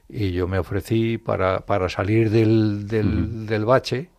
y 0.07 0.31
yo 0.31 0.47
me 0.47 0.59
ofrecí 0.59 1.17
para, 1.17 1.65
para 1.65 1.89
salir 1.89 2.29
del, 2.29 2.87
del, 2.87 3.45
del 3.45 3.65
bache 3.65 4.09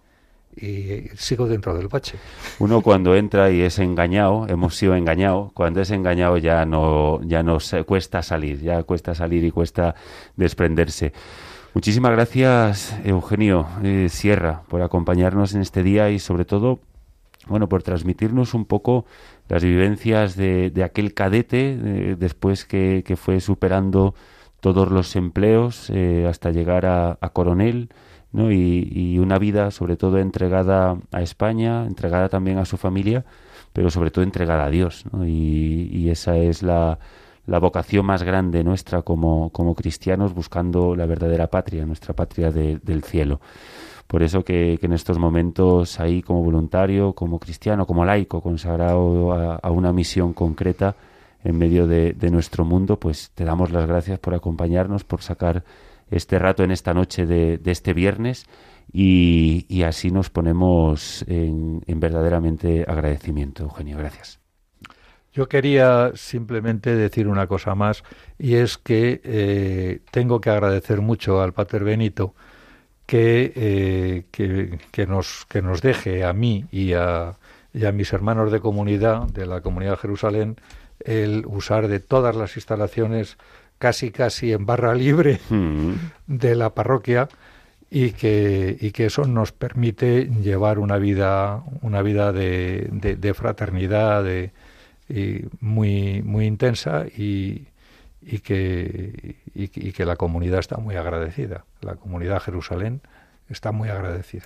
y 0.56 1.08
sigo 1.16 1.46
dentro 1.46 1.76
del 1.76 1.88
bache. 1.88 2.18
Uno 2.58 2.82
cuando 2.82 3.14
entra 3.14 3.50
y 3.50 3.62
es 3.62 3.78
engañado, 3.78 4.46
hemos 4.48 4.76
sido 4.76 4.94
engañados, 4.94 5.52
cuando 5.52 5.80
es 5.80 5.90
engañado 5.90 6.36
ya 6.38 6.66
no, 6.66 7.20
ya 7.22 7.42
no 7.42 7.60
se, 7.60 7.84
cuesta 7.84 8.22
salir, 8.22 8.60
ya 8.60 8.82
cuesta 8.82 9.14
salir 9.14 9.44
y 9.44 9.50
cuesta 9.50 9.94
desprenderse. 10.36 11.12
Muchísimas 11.72 12.10
gracias, 12.10 12.98
Eugenio 13.04 13.68
eh, 13.84 14.08
Sierra, 14.10 14.62
por 14.68 14.82
acompañarnos 14.82 15.54
en 15.54 15.60
este 15.60 15.84
día 15.84 16.10
y 16.10 16.18
sobre 16.18 16.44
todo, 16.44 16.80
bueno, 17.46 17.68
por 17.68 17.84
transmitirnos 17.84 18.54
un 18.54 18.64
poco 18.64 19.04
las 19.48 19.62
vivencias 19.62 20.34
de, 20.34 20.72
aquel 20.84 21.14
cadete 21.14 21.78
eh, 21.80 22.16
después 22.18 22.64
que, 22.64 23.04
fue 23.16 23.40
superando 23.40 24.16
todos 24.58 24.90
los 24.90 25.14
empleos 25.14 25.90
eh, 25.90 26.26
hasta 26.28 26.50
llegar 26.50 26.86
a, 26.86 27.16
coronel, 27.32 27.90
¿no? 28.32 28.50
Y, 28.50 29.16
una 29.20 29.38
vida 29.38 29.70
sobre 29.70 29.96
todo 29.96 30.18
entregada 30.18 30.98
a 31.12 31.22
España, 31.22 31.86
entregada 31.86 32.28
también 32.28 32.58
a 32.58 32.64
su 32.64 32.78
familia, 32.78 33.24
pero 33.72 33.90
sobre 33.90 34.10
todo 34.10 34.24
entregada 34.24 34.64
a 34.64 34.70
Dios, 34.70 35.04
y 35.24 36.08
esa 36.10 36.36
es 36.36 36.64
la, 36.64 36.98
la 37.50 37.58
vocación 37.58 38.06
más 38.06 38.22
grande 38.22 38.62
nuestra 38.62 39.02
como, 39.02 39.50
como 39.50 39.74
cristianos 39.74 40.32
buscando 40.32 40.94
la 40.94 41.04
verdadera 41.04 41.48
patria, 41.48 41.84
nuestra 41.84 42.14
patria 42.14 42.52
del 42.52 43.02
cielo. 43.02 43.40
Por 44.06 44.22
eso 44.22 44.44
que, 44.44 44.78
en 44.80 44.92
estos 44.92 45.18
momentos 45.18 45.98
ahí 45.98 46.22
como 46.22 46.44
voluntario, 46.44 47.12
como 47.12 47.40
cristiano, 47.40 47.86
como 47.86 48.04
laico, 48.04 48.40
consagrado 48.40 49.32
a, 49.32 49.70
una 49.72 49.92
misión 49.92 50.32
concreta 50.32 50.94
en 51.42 51.58
medio 51.58 51.88
de, 51.88 52.14
nuestro 52.30 52.64
mundo, 52.64 53.00
pues 53.00 53.32
te 53.34 53.44
damos 53.44 53.72
las 53.72 53.86
gracias 53.88 54.20
por 54.20 54.34
acompañarnos, 54.34 55.02
por 55.02 55.20
sacar 55.20 55.64
este 56.08 56.38
rato 56.38 56.62
en 56.62 56.70
esta 56.70 56.94
noche 56.94 57.26
de, 57.26 57.60
este 57.64 57.94
viernes 57.94 58.46
y, 58.92 59.82
así 59.82 60.12
nos 60.12 60.30
ponemos 60.30 61.24
en, 61.26 61.82
en 61.84 61.98
verdaderamente 61.98 62.84
agradecimiento. 62.86 63.64
Eugenio, 63.64 63.98
gracias. 63.98 64.39
Yo 65.32 65.48
quería 65.48 66.12
simplemente 66.14 66.94
decir 66.96 67.28
una 67.28 67.46
cosa 67.46 67.74
más 67.74 68.02
y 68.38 68.56
es 68.56 68.78
que 68.78 69.20
eh, 69.22 70.00
tengo 70.10 70.40
que 70.40 70.50
agradecer 70.50 71.00
mucho 71.00 71.40
al 71.40 71.52
Pater 71.52 71.84
Benito 71.84 72.34
eh, 73.12 74.24
que, 74.30 74.78
que, 74.90 75.06
nos, 75.06 75.46
que 75.48 75.62
nos 75.62 75.82
deje 75.82 76.24
a 76.24 76.32
mí 76.32 76.66
y 76.70 76.92
a, 76.92 77.38
y 77.72 77.84
a 77.84 77.92
mis 77.92 78.12
hermanos 78.12 78.52
de 78.52 78.60
comunidad, 78.60 79.26
de 79.28 79.46
la 79.46 79.60
comunidad 79.60 79.92
de 79.92 79.96
Jerusalén, 79.96 80.56
el 81.00 81.44
usar 81.46 81.88
de 81.88 82.00
todas 82.00 82.36
las 82.36 82.56
instalaciones 82.56 83.36
casi 83.78 84.10
casi 84.10 84.52
en 84.52 84.66
barra 84.66 84.94
libre 84.94 85.40
mm. 85.48 85.92
de 86.26 86.54
la 86.54 86.74
parroquia 86.74 87.28
y 87.90 88.12
que, 88.12 88.76
y 88.80 88.92
que 88.92 89.06
eso 89.06 89.24
nos 89.24 89.50
permite 89.52 90.26
llevar 90.26 90.78
una 90.78 90.98
vida, 90.98 91.64
una 91.82 92.02
vida 92.02 92.32
de, 92.32 92.88
de 92.92 93.34
fraternidad, 93.34 94.22
de, 94.22 94.52
y 95.10 95.48
muy, 95.60 96.22
muy 96.22 96.46
intensa 96.46 97.06
y, 97.06 97.66
y, 98.22 98.38
que, 98.38 99.36
y, 99.54 99.68
que 99.68 100.04
la 100.04 100.16
comunidad 100.16 100.60
está 100.60 100.76
muy 100.76 100.96
agradecida. 100.96 101.64
La 101.80 101.96
comunidad 101.96 102.40
Jerusalén 102.40 103.00
está 103.48 103.72
muy 103.72 103.88
agradecida. 103.88 104.44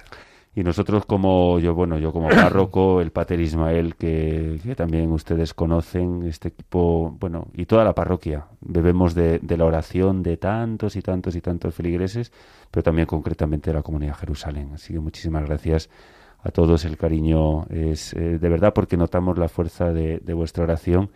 Y 0.57 0.63
nosotros 0.63 1.05
como 1.05 1.59
yo, 1.59 1.75
bueno, 1.75 1.99
yo 1.99 2.13
como 2.13 2.29
párroco, 2.29 3.01
el 3.03 3.11
Pater 3.11 3.41
Ismael, 3.41 3.97
que, 3.97 4.61
también 4.77 5.11
ustedes 5.11 5.53
conocen, 5.53 6.23
este 6.23 6.49
equipo, 6.49 7.17
bueno, 7.19 7.49
y 7.55 7.67
toda 7.67 7.85
la 7.85 7.93
parroquia, 7.93 8.47
bebemos 8.61 9.15
de, 9.15 9.41
de, 9.41 9.57
la 9.57 9.65
oración 9.65 10.23
de 10.23 10.37
tantos 10.37 10.95
y 10.95 11.03
tantos 11.03 11.35
y 11.35 11.41
tantos 11.41 11.75
feligreses, 11.75 12.33
pero 12.71 12.85
también 12.85 13.07
concretamente 13.07 13.71
de 13.71 13.75
la 13.75 13.83
comunidad 13.83 14.15
Jerusalén. 14.15 14.71
Así 14.75 14.93
que 14.93 15.01
muchísimas 15.01 15.45
gracias 15.45 15.91
a 16.45 16.51
todos 16.51 16.85
el 16.85 16.97
cariño 16.99 17.67
es 17.71 18.13
eh, 18.13 18.39
de 18.39 18.49
verdad 18.49 18.75
porque 18.75 18.97
notamos 18.97 19.39
la 19.39 19.49
fuerza 19.49 19.93
de, 19.93 20.19
de 20.19 20.35
vuestra 20.35 20.65
oración 20.65 21.11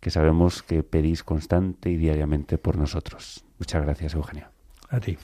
que 0.00 0.10
sabemos 0.10 0.62
que 0.62 0.82
pedís 0.82 1.22
constante 1.22 1.90
y 1.90 1.96
diariamente 1.96 2.56
por 2.56 2.76
nosotros. 2.76 3.44
Muchas 3.58 3.82
gracias, 3.82 4.14
Eugenio. 4.14 4.46
A 4.88 4.98
ti. 4.98 5.18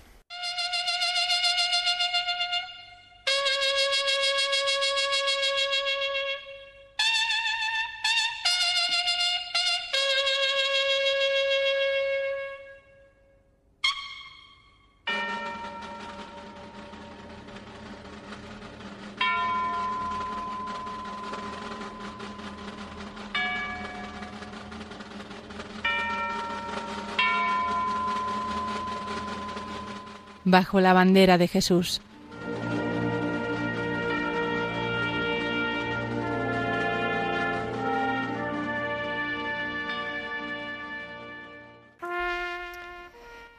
Bajo 30.56 30.80
la 30.80 30.94
bandera 30.94 31.36
de 31.36 31.48
Jesús. 31.48 32.00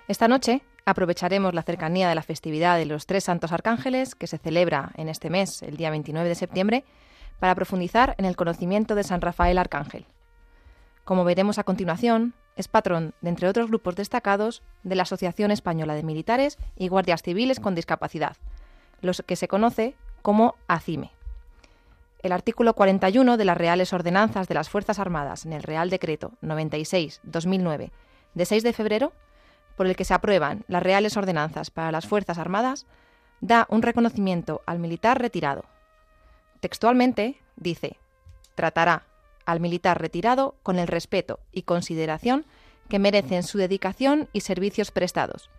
Esta 0.08 0.28
noche 0.28 0.64
aprovecharemos 0.86 1.54
la 1.54 1.62
cercanía 1.62 2.10
de 2.10 2.16
la 2.16 2.24
festividad 2.24 2.78
de 2.80 2.88
los 2.88 3.06
tres 3.06 3.26
santos 3.26 3.52
arcángeles 3.52 4.16
que 4.16 4.26
se 4.26 4.40
celebra 4.40 4.90
en 4.96 5.08
este 5.08 5.30
mes, 5.30 5.62
el 5.62 5.78
día 5.78 5.92
29 5.92 6.28
de 6.28 6.34
septiembre, 6.34 6.84
para 7.40 7.54
profundizar 7.54 8.16
en 8.18 8.26
el 8.26 8.36
conocimiento 8.36 8.96
de 8.96 9.04
San 9.04 9.22
Rafael 9.22 9.60
Arcángel. 9.60 10.08
Como 11.04 11.26
veremos 11.26 11.60
a 11.60 11.64
continuación, 11.64 12.34
es 12.58 12.68
patrón 12.68 13.14
de, 13.22 13.30
entre 13.30 13.48
otros 13.48 13.68
grupos 13.68 13.96
destacados, 13.96 14.64
de 14.84 14.96
la 14.96 15.04
Asociación 15.04 15.52
Española 15.52 15.96
de 15.96 16.04
Militares 16.04 16.58
y 16.76 16.90
Guardias 16.90 17.22
Civiles 17.22 17.60
con 17.60 17.76
Discapacidad, 17.76 18.36
los 19.02 19.24
que 19.26 19.36
se 19.36 19.48
conoce 19.48 19.96
como 20.22 20.56
ACIME. 20.68 21.12
El 22.24 22.32
artículo 22.32 22.74
41 22.74 23.38
de 23.38 23.46
las 23.46 23.58
Reales 23.58 23.94
Ordenanzas 23.94 24.48
de 24.48 24.56
las 24.56 24.70
Fuerzas 24.70 25.00
Armadas 25.00 25.46
en 25.46 25.54
el 25.54 25.64
Real 25.64 25.90
Decreto 25.90 26.34
96-2009 26.42 27.92
de 28.34 28.46
6 28.46 28.64
de 28.64 28.74
febrero, 28.74 29.14
por 29.76 29.88
el 29.88 29.96
que 29.96 30.06
se 30.06 30.14
aprueban 30.14 30.66
las 30.68 30.84
Reales 30.84 31.16
Ordenanzas 31.16 31.70
para 31.70 31.92
las 31.92 32.08
Fuerzas 32.08 32.40
Armadas, 32.40 32.88
da 33.40 33.68
un 33.70 33.84
reconocimiento 33.84 34.62
al 34.66 34.80
militar 34.80 35.22
retirado. 35.22 35.66
Textualmente 36.60 37.40
dice, 37.56 37.98
tratará 38.56 39.07
al 39.48 39.62
militar 39.62 40.00
retirado 40.00 40.56
con 40.62 40.78
el 40.78 40.88
respeto 40.88 41.40
y 41.54 41.64
consideración 41.64 42.46
que 42.90 43.00
merecen 43.00 43.44
su 43.44 43.58
dedicación 43.58 44.28
y 44.34 44.42
servicios 44.42 44.92
prestados, 44.92 45.50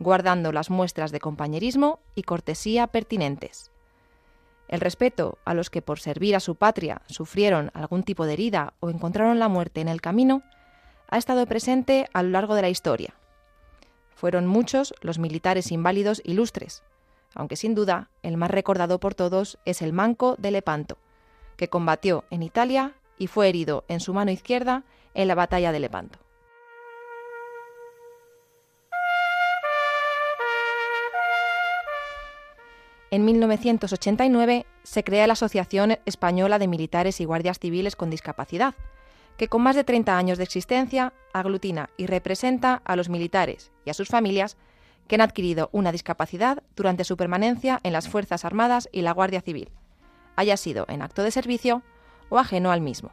guardando 0.00 0.52
las 0.52 0.70
muestras 0.70 1.12
de 1.12 1.20
compañerismo 1.20 2.00
y 2.16 2.24
cortesía 2.24 2.88
pertinentes. 2.88 3.70
El 4.66 4.80
respeto 4.80 5.38
a 5.44 5.54
los 5.54 5.70
que 5.70 5.82
por 5.82 6.00
servir 6.00 6.34
a 6.34 6.40
su 6.40 6.56
patria 6.56 7.00
sufrieron 7.06 7.70
algún 7.74 8.02
tipo 8.02 8.26
de 8.26 8.34
herida 8.34 8.74
o 8.80 8.90
encontraron 8.90 9.38
la 9.38 9.48
muerte 9.48 9.80
en 9.80 9.88
el 9.88 10.00
camino 10.00 10.42
ha 11.08 11.16
estado 11.16 11.46
presente 11.46 12.08
a 12.12 12.22
lo 12.24 12.30
largo 12.30 12.56
de 12.56 12.62
la 12.62 12.68
historia. 12.68 13.14
Fueron 14.16 14.48
muchos 14.48 14.94
los 15.00 15.20
militares 15.20 15.70
inválidos 15.70 16.20
ilustres, 16.24 16.82
aunque 17.34 17.54
sin 17.54 17.76
duda 17.76 18.10
el 18.24 18.36
más 18.36 18.50
recordado 18.50 18.98
por 18.98 19.14
todos 19.14 19.58
es 19.64 19.80
el 19.80 19.92
Manco 19.92 20.34
de 20.38 20.50
Lepanto, 20.50 20.98
que 21.56 21.68
combatió 21.68 22.24
en 22.30 22.42
Italia 22.42 22.94
y 23.18 23.26
fue 23.26 23.48
herido 23.48 23.84
en 23.88 24.00
su 24.00 24.14
mano 24.14 24.30
izquierda 24.30 24.84
en 25.14 25.28
la 25.28 25.34
batalla 25.34 25.72
de 25.72 25.80
Lepanto. 25.80 26.18
En 33.10 33.24
1989 33.24 34.66
se 34.82 35.02
crea 35.04 35.26
la 35.26 35.32
Asociación 35.32 35.98
Española 36.04 36.58
de 36.58 36.68
Militares 36.68 37.20
y 37.20 37.24
Guardias 37.24 37.58
Civiles 37.58 37.96
con 37.96 38.10
Discapacidad, 38.10 38.74
que 39.38 39.48
con 39.48 39.62
más 39.62 39.76
de 39.76 39.84
30 39.84 40.18
años 40.18 40.36
de 40.36 40.44
existencia 40.44 41.14
aglutina 41.32 41.88
y 41.96 42.06
representa 42.06 42.82
a 42.84 42.96
los 42.96 43.08
militares 43.08 43.72
y 43.86 43.90
a 43.90 43.94
sus 43.94 44.08
familias 44.08 44.58
que 45.06 45.14
han 45.14 45.22
adquirido 45.22 45.70
una 45.72 45.90
discapacidad 45.90 46.62
durante 46.76 47.04
su 47.04 47.16
permanencia 47.16 47.80
en 47.82 47.94
las 47.94 48.08
Fuerzas 48.08 48.44
Armadas 48.44 48.90
y 48.92 49.00
la 49.00 49.12
Guardia 49.12 49.40
Civil, 49.40 49.70
haya 50.36 50.58
sido 50.58 50.84
en 50.88 51.00
acto 51.00 51.22
de 51.22 51.30
servicio 51.30 51.82
o 52.28 52.38
ajeno 52.38 52.70
al 52.70 52.80
mismo. 52.80 53.10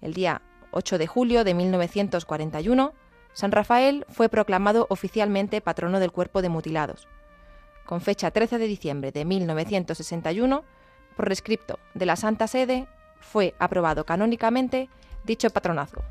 El 0.00 0.14
día 0.14 0.42
8 0.72 0.98
de 0.98 1.06
julio 1.06 1.44
de 1.44 1.54
1941, 1.54 2.92
San 3.32 3.52
Rafael 3.52 4.04
fue 4.08 4.28
proclamado 4.28 4.86
oficialmente 4.90 5.60
patrono 5.60 6.00
del 6.00 6.12
cuerpo 6.12 6.42
de 6.42 6.48
mutilados. 6.48 7.08
Con 7.86 8.00
fecha 8.00 8.30
13 8.30 8.58
de 8.58 8.66
diciembre 8.66 9.12
de 9.12 9.24
1961, 9.24 10.64
por 11.16 11.28
rescripto 11.28 11.78
de 11.94 12.06
la 12.06 12.16
Santa 12.16 12.46
Sede, 12.46 12.86
fue 13.20 13.54
aprobado 13.58 14.04
canónicamente 14.04 14.88
dicho 15.24 15.50
patronazgo. 15.50 16.02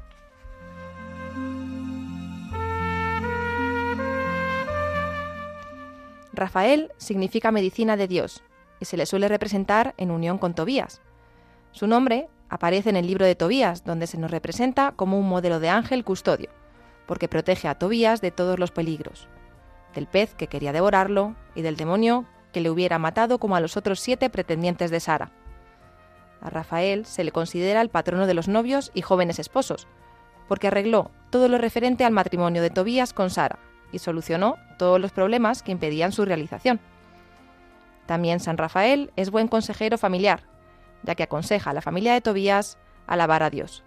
Rafael 6.33 6.91
significa 6.97 7.51
medicina 7.51 7.97
de 7.97 8.07
Dios 8.07 8.41
y 8.79 8.85
se 8.85 8.97
le 8.97 9.05
suele 9.05 9.27
representar 9.27 9.93
en 9.97 10.11
unión 10.11 10.37
con 10.37 10.55
Tobías, 10.55 11.01
su 11.71 11.87
nombre 11.87 12.27
aparece 12.49 12.89
en 12.89 12.97
el 12.97 13.07
libro 13.07 13.25
de 13.25 13.35
Tobías, 13.35 13.83
donde 13.83 14.07
se 14.07 14.17
nos 14.17 14.31
representa 14.31 14.91
como 14.95 15.17
un 15.17 15.29
modelo 15.29 15.59
de 15.59 15.69
ángel 15.69 16.03
custodio, 16.03 16.49
porque 17.05 17.27
protege 17.27 17.67
a 17.67 17.75
Tobías 17.75 18.21
de 18.21 18.31
todos 18.31 18.59
los 18.59 18.71
peligros. 18.71 19.27
del 19.93 20.07
pez 20.07 20.33
que 20.35 20.47
quería 20.47 20.71
devorarlo 20.73 21.35
y 21.55 21.61
del 21.61 21.75
demonio 21.75 22.25
que 22.53 22.61
le 22.61 22.69
hubiera 22.69 22.99
matado 22.99 23.39
como 23.39 23.55
a 23.55 23.59
los 23.59 23.77
otros 23.77 23.99
siete 23.99 24.29
pretendientes 24.29 24.91
de 24.91 24.99
Sara. 24.99 25.31
A 26.41 26.49
Rafael 26.49 27.05
se 27.05 27.23
le 27.23 27.31
considera 27.31 27.81
el 27.81 27.89
patrono 27.89 28.27
de 28.27 28.33
los 28.33 28.47
novios 28.47 28.91
y 28.93 29.01
jóvenes 29.01 29.39
esposos, 29.39 29.87
porque 30.47 30.67
arregló 30.67 31.11
todo 31.29 31.47
lo 31.47 31.57
referente 31.57 32.03
al 32.03 32.13
matrimonio 32.13 32.61
de 32.61 32.69
Tobías 32.69 33.13
con 33.13 33.29
Sara 33.29 33.59
y 33.91 33.99
solucionó 33.99 34.55
todos 34.77 34.99
los 34.99 35.11
problemas 35.11 35.61
que 35.63 35.71
impedían 35.71 36.11
su 36.11 36.25
realización. 36.25 36.79
También 38.05 38.39
San 38.39 38.57
Rafael 38.57 39.11
es 39.15 39.29
buen 39.29 39.47
consejero 39.47 39.97
familiar, 39.97 40.43
ya 41.03 41.15
que 41.15 41.23
aconseja 41.23 41.69
a 41.71 41.73
la 41.73 41.81
familia 41.81 42.13
de 42.13 42.21
Tobías 42.21 42.77
alabar 43.07 43.43
a 43.43 43.49
Dios. 43.49 43.83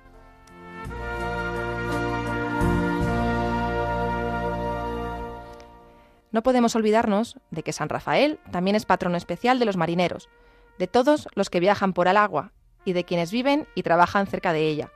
No 6.33 6.43
podemos 6.43 6.75
olvidarnos 6.75 7.37
de 7.51 7.63
que 7.63 7.73
San 7.73 7.89
Rafael 7.89 8.41
también 8.51 8.75
es 8.75 8.87
patrono 8.87 9.17
especial 9.17 9.59
de 9.61 9.67
los 9.67 9.77
marineros, 9.77 10.29
de 10.79 10.89
todos 10.89 11.29
los 11.35 11.49
que 11.49 11.61
viajan 11.61 11.93
por 11.93 12.09
el 12.09 12.17
agua 12.17 12.53
y 12.85 12.93
de 12.93 13.05
quienes 13.05 13.31
viven 13.31 13.69
y 13.77 13.85
trabajan 13.85 14.27
cerca 14.27 14.53
de 14.53 14.67
ella, 14.69 14.91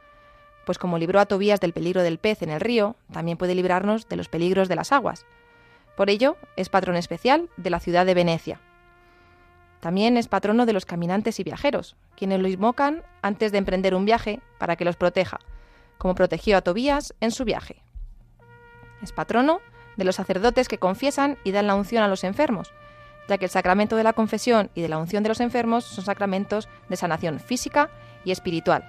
pues 0.68 0.76
como 0.76 0.98
libró 0.98 1.18
a 1.18 1.24
Tobías 1.24 1.60
del 1.60 1.72
peligro 1.72 2.02
del 2.02 2.18
pez 2.18 2.42
en 2.42 2.50
el 2.50 2.60
río, 2.60 2.94
también 3.10 3.38
puede 3.38 3.54
librarnos 3.54 4.06
de 4.06 4.16
los 4.16 4.28
peligros 4.28 4.68
de 4.68 4.76
las 4.76 4.92
aguas. 4.92 5.24
Por 5.96 6.10
ello, 6.10 6.36
es 6.56 6.68
patrono 6.68 6.98
especial 6.98 7.48
de 7.56 7.70
la 7.70 7.80
ciudad 7.80 8.04
de 8.04 8.12
Venecia. 8.12 8.60
También 9.80 10.16
es 10.16 10.28
patrono 10.28 10.66
de 10.66 10.72
los 10.72 10.86
caminantes 10.86 11.38
y 11.38 11.44
viajeros, 11.44 11.96
quienes 12.16 12.40
lo 12.40 12.48
invocan 12.48 13.02
antes 13.22 13.52
de 13.52 13.58
emprender 13.58 13.94
un 13.94 14.04
viaje 14.04 14.40
para 14.58 14.76
que 14.76 14.84
los 14.84 14.96
proteja, 14.96 15.38
como 15.98 16.14
protegió 16.14 16.56
a 16.56 16.62
Tobías 16.62 17.14
en 17.20 17.30
su 17.30 17.44
viaje. 17.44 17.82
Es 19.02 19.12
patrono 19.12 19.60
de 19.96 20.04
los 20.04 20.16
sacerdotes 20.16 20.68
que 20.68 20.78
confiesan 20.78 21.38
y 21.44 21.52
dan 21.52 21.66
la 21.66 21.76
unción 21.76 22.02
a 22.02 22.08
los 22.08 22.24
enfermos, 22.24 22.72
ya 23.28 23.38
que 23.38 23.44
el 23.44 23.50
sacramento 23.50 23.96
de 23.96 24.04
la 24.04 24.12
confesión 24.12 24.70
y 24.74 24.82
de 24.82 24.88
la 24.88 24.98
unción 24.98 25.22
de 25.22 25.28
los 25.28 25.40
enfermos 25.40 25.84
son 25.84 26.04
sacramentos 26.04 26.68
de 26.88 26.96
sanación 26.96 27.38
física 27.38 27.90
y 28.24 28.32
espiritual. 28.32 28.84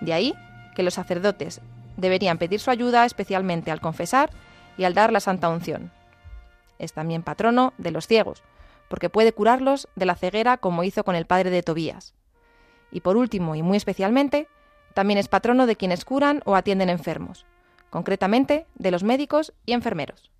De 0.00 0.12
ahí 0.12 0.34
que 0.74 0.82
los 0.82 0.94
sacerdotes 0.94 1.60
deberían 1.96 2.38
pedir 2.38 2.60
su 2.60 2.70
ayuda 2.70 3.04
especialmente 3.04 3.70
al 3.70 3.80
confesar 3.80 4.30
y 4.78 4.84
al 4.84 4.94
dar 4.94 5.12
la 5.12 5.20
santa 5.20 5.48
unción. 5.48 5.90
Es 6.78 6.92
también 6.92 7.22
patrono 7.22 7.72
de 7.78 7.90
los 7.90 8.06
ciegos, 8.06 8.42
porque 8.88 9.10
puede 9.10 9.32
curarlos 9.32 9.88
de 9.96 10.06
la 10.06 10.14
ceguera 10.14 10.56
como 10.56 10.84
hizo 10.84 11.04
con 11.04 11.14
el 11.16 11.26
padre 11.26 11.50
de 11.50 11.62
Tobías. 11.62 12.14
Y 12.90 13.00
por 13.00 13.16
último, 13.16 13.54
y 13.54 13.62
muy 13.62 13.76
especialmente, 13.76 14.48
también 14.94 15.18
es 15.18 15.28
patrono 15.28 15.66
de 15.66 15.76
quienes 15.76 16.04
curan 16.04 16.42
o 16.44 16.56
atienden 16.56 16.88
enfermos, 16.88 17.44
concretamente 17.90 18.66
de 18.74 18.90
los 18.90 19.02
médicos 19.02 19.52
y 19.66 19.72
enfermeros. 19.72 20.30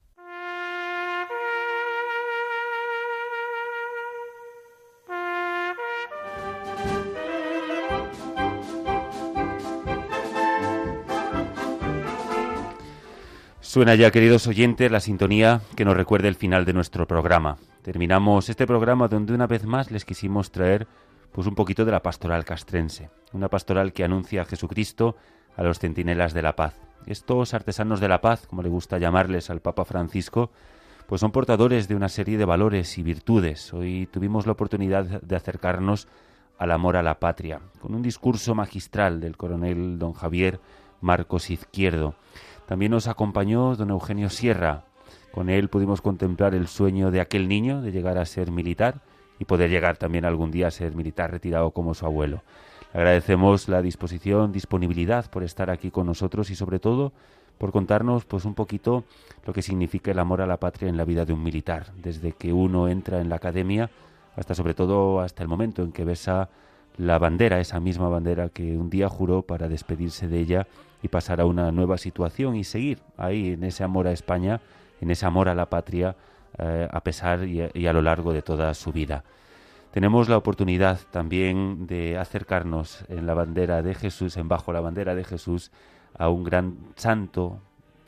Suena 13.76 13.94
ya, 13.94 14.10
queridos 14.10 14.46
oyentes, 14.46 14.90
la 14.90 15.00
sintonía 15.00 15.60
que 15.76 15.84
nos 15.84 15.98
recuerda 15.98 16.28
el 16.28 16.34
final 16.34 16.64
de 16.64 16.72
nuestro 16.72 17.06
programa. 17.06 17.58
Terminamos 17.86 18.48
este 18.48 18.66
programa 18.66 19.06
donde 19.06 19.32
una 19.32 19.46
vez 19.46 19.64
más 19.64 19.92
les 19.92 20.04
quisimos 20.04 20.50
traer 20.50 20.88
pues 21.30 21.46
un 21.46 21.54
poquito 21.54 21.84
de 21.84 21.92
la 21.92 22.02
pastoral 22.02 22.44
castrense, 22.44 23.10
una 23.32 23.48
pastoral 23.48 23.92
que 23.92 24.02
anuncia 24.02 24.42
a 24.42 24.44
Jesucristo 24.44 25.14
a 25.56 25.62
los 25.62 25.78
centinelas 25.78 26.34
de 26.34 26.42
la 26.42 26.56
paz. 26.56 26.74
Estos 27.06 27.54
artesanos 27.54 28.00
de 28.00 28.08
la 28.08 28.20
paz, 28.20 28.48
como 28.48 28.64
le 28.64 28.68
gusta 28.70 28.98
llamarles 28.98 29.50
al 29.50 29.60
Papa 29.60 29.84
Francisco, 29.84 30.50
pues 31.06 31.20
son 31.20 31.30
portadores 31.30 31.86
de 31.86 31.94
una 31.94 32.08
serie 32.08 32.36
de 32.36 32.44
valores 32.44 32.98
y 32.98 33.04
virtudes. 33.04 33.72
Hoy 33.72 34.08
tuvimos 34.10 34.46
la 34.46 34.52
oportunidad 34.54 35.22
de 35.22 35.36
acercarnos 35.36 36.08
al 36.58 36.72
amor 36.72 36.96
a 36.96 37.04
la 37.04 37.20
patria, 37.20 37.60
con 37.80 37.94
un 37.94 38.02
discurso 38.02 38.56
magistral 38.56 39.20
del 39.20 39.36
coronel 39.36 40.00
don 40.00 40.12
Javier 40.12 40.58
Marcos 41.00 41.50
Izquierdo. 41.50 42.16
También 42.66 42.90
nos 42.90 43.06
acompañó 43.06 43.76
don 43.76 43.90
Eugenio 43.90 44.28
Sierra. 44.28 44.85
Con 45.36 45.50
él 45.50 45.68
pudimos 45.68 46.00
contemplar 46.00 46.54
el 46.54 46.66
sueño 46.66 47.10
de 47.10 47.20
aquel 47.20 47.46
niño 47.46 47.82
de 47.82 47.92
llegar 47.92 48.16
a 48.16 48.24
ser 48.24 48.50
militar 48.50 49.02
y 49.38 49.44
poder 49.44 49.68
llegar 49.68 49.98
también 49.98 50.24
algún 50.24 50.50
día 50.50 50.68
a 50.68 50.70
ser 50.70 50.94
militar 50.94 51.30
retirado 51.30 51.72
como 51.72 51.92
su 51.92 52.06
abuelo. 52.06 52.42
Le 52.94 53.00
agradecemos 53.00 53.68
la 53.68 53.82
disposición, 53.82 54.50
disponibilidad 54.50 55.30
por 55.30 55.42
estar 55.42 55.68
aquí 55.68 55.90
con 55.90 56.06
nosotros 56.06 56.48
y 56.48 56.56
sobre 56.56 56.78
todo 56.78 57.12
por 57.58 57.70
contarnos 57.70 58.24
pues 58.24 58.46
un 58.46 58.54
poquito 58.54 59.04
lo 59.46 59.52
que 59.52 59.60
significa 59.60 60.10
el 60.10 60.20
amor 60.20 60.40
a 60.40 60.46
la 60.46 60.56
patria 60.56 60.88
en 60.88 60.96
la 60.96 61.04
vida 61.04 61.26
de 61.26 61.34
un 61.34 61.42
militar, 61.42 61.92
desde 62.02 62.32
que 62.32 62.54
uno 62.54 62.88
entra 62.88 63.20
en 63.20 63.28
la 63.28 63.36
academia 63.36 63.90
hasta 64.36 64.54
sobre 64.54 64.72
todo 64.72 65.20
hasta 65.20 65.42
el 65.42 65.50
momento 65.50 65.82
en 65.82 65.92
que 65.92 66.06
besa 66.06 66.48
la 66.96 67.18
bandera, 67.18 67.60
esa 67.60 67.78
misma 67.78 68.08
bandera 68.08 68.48
que 68.48 68.78
un 68.78 68.88
día 68.88 69.10
juró 69.10 69.42
para 69.42 69.68
despedirse 69.68 70.28
de 70.28 70.40
ella 70.40 70.66
y 71.02 71.08
pasar 71.08 71.42
a 71.42 71.44
una 71.44 71.70
nueva 71.72 71.98
situación 71.98 72.56
y 72.56 72.64
seguir 72.64 73.00
ahí 73.18 73.50
en 73.50 73.64
ese 73.64 73.84
amor 73.84 74.06
a 74.06 74.12
España, 74.12 74.62
en 75.00 75.10
ese 75.10 75.26
amor 75.26 75.48
a 75.48 75.54
la 75.54 75.66
patria, 75.66 76.16
eh, 76.58 76.88
a 76.90 77.00
pesar 77.00 77.44
y 77.44 77.86
a, 77.86 77.92
lo 77.92 78.02
largo 78.02 78.32
de 78.32 78.42
toda 78.42 78.72
su 78.74 78.92
vida. 78.92 79.24
Tenemos 79.90 80.28
la 80.28 80.36
oportunidad 80.36 81.00
también 81.10 81.86
de 81.86 82.18
acercarnos 82.18 83.04
en 83.08 83.26
la 83.26 83.34
bandera 83.34 83.82
de 83.82 83.94
Jesús, 83.94 84.36
en 84.36 84.48
bajo 84.48 84.72
la 84.72 84.80
bandera 84.80 85.14
de 85.14 85.24
Jesús, 85.24 85.70
a 86.18 86.28
un 86.28 86.44
gran 86.44 86.76
santo 86.96 87.60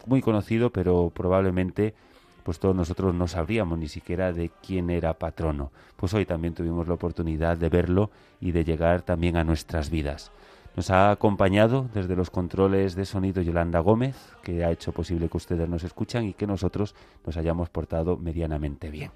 muy 0.07 0.21
conocido, 0.21 0.71
pero 0.71 1.11
probablemente 1.15 1.95
pues 2.43 2.59
todos 2.59 2.75
nosotros 2.75 3.15
no 3.15 3.29
sabríamos 3.29 3.79
ni 3.79 3.89
siquiera 3.89 4.33
de 4.33 4.51
quién 4.67 4.89
era 4.89 5.13
patrono. 5.13 5.71
Pues 5.97 6.15
hoy 6.15 6.25
también 6.25 6.55
tuvimos 6.55 6.89
la 6.89 6.95
oportunidad 6.95 7.59
de 7.59 7.69
verlo 7.69 8.11
y 8.41 8.53
de 8.53 8.65
llegar 8.65 9.03
también 9.03 9.37
a 9.37 9.45
nuestras 9.45 9.91
vidas. 9.91 10.33
Nos 10.79 10.91
ha 10.91 11.11
acompañado 11.11 11.89
desde 11.93 12.15
los 12.15 12.31
controles 12.31 12.95
de 12.95 13.05
sonido 13.05 13.43
Yolanda 13.43 13.81
Gómez, 13.81 14.15
que 14.45 14.65
ha 14.65 14.71
hecho 14.71 14.93
posible 14.93 15.29
que 15.29 15.37
ustedes 15.37 15.69
nos 15.69 15.83
escuchan 15.83 16.25
y 16.25 16.35
que 16.35 16.47
nosotros 16.47 16.95
nos 17.27 17.37
hayamos 17.37 17.69
portado 17.69 18.17
medianamente 18.17 18.89
bien. 18.89 19.11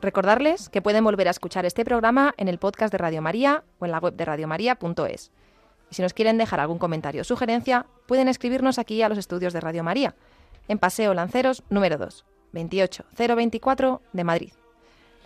Recordarles 0.00 0.70
que 0.70 0.80
pueden 0.80 1.04
volver 1.04 1.28
a 1.28 1.32
escuchar 1.32 1.66
este 1.66 1.84
programa 1.84 2.32
en 2.38 2.48
el 2.48 2.56
podcast 2.56 2.90
de 2.90 2.96
Radio 2.96 3.20
María 3.20 3.62
o 3.78 3.84
en 3.84 3.90
la 3.90 3.98
web 3.98 4.14
de 4.14 4.24
radiomaria.es. 4.24 5.32
Y 5.90 5.94
si 5.94 6.00
nos 6.00 6.14
quieren 6.14 6.38
dejar 6.38 6.60
algún 6.60 6.78
comentario 6.78 7.20
o 7.20 7.24
sugerencia, 7.24 7.84
pueden 8.06 8.28
escribirnos 8.28 8.78
aquí 8.78 9.02
a 9.02 9.10
los 9.10 9.18
estudios 9.18 9.52
de 9.52 9.60
Radio 9.60 9.84
María 9.84 10.14
en 10.68 10.78
Paseo 10.78 11.12
Lanceros 11.12 11.62
número 11.68 11.98
2, 11.98 12.24
28024 12.54 14.00
de 14.14 14.24
Madrid. 14.24 14.52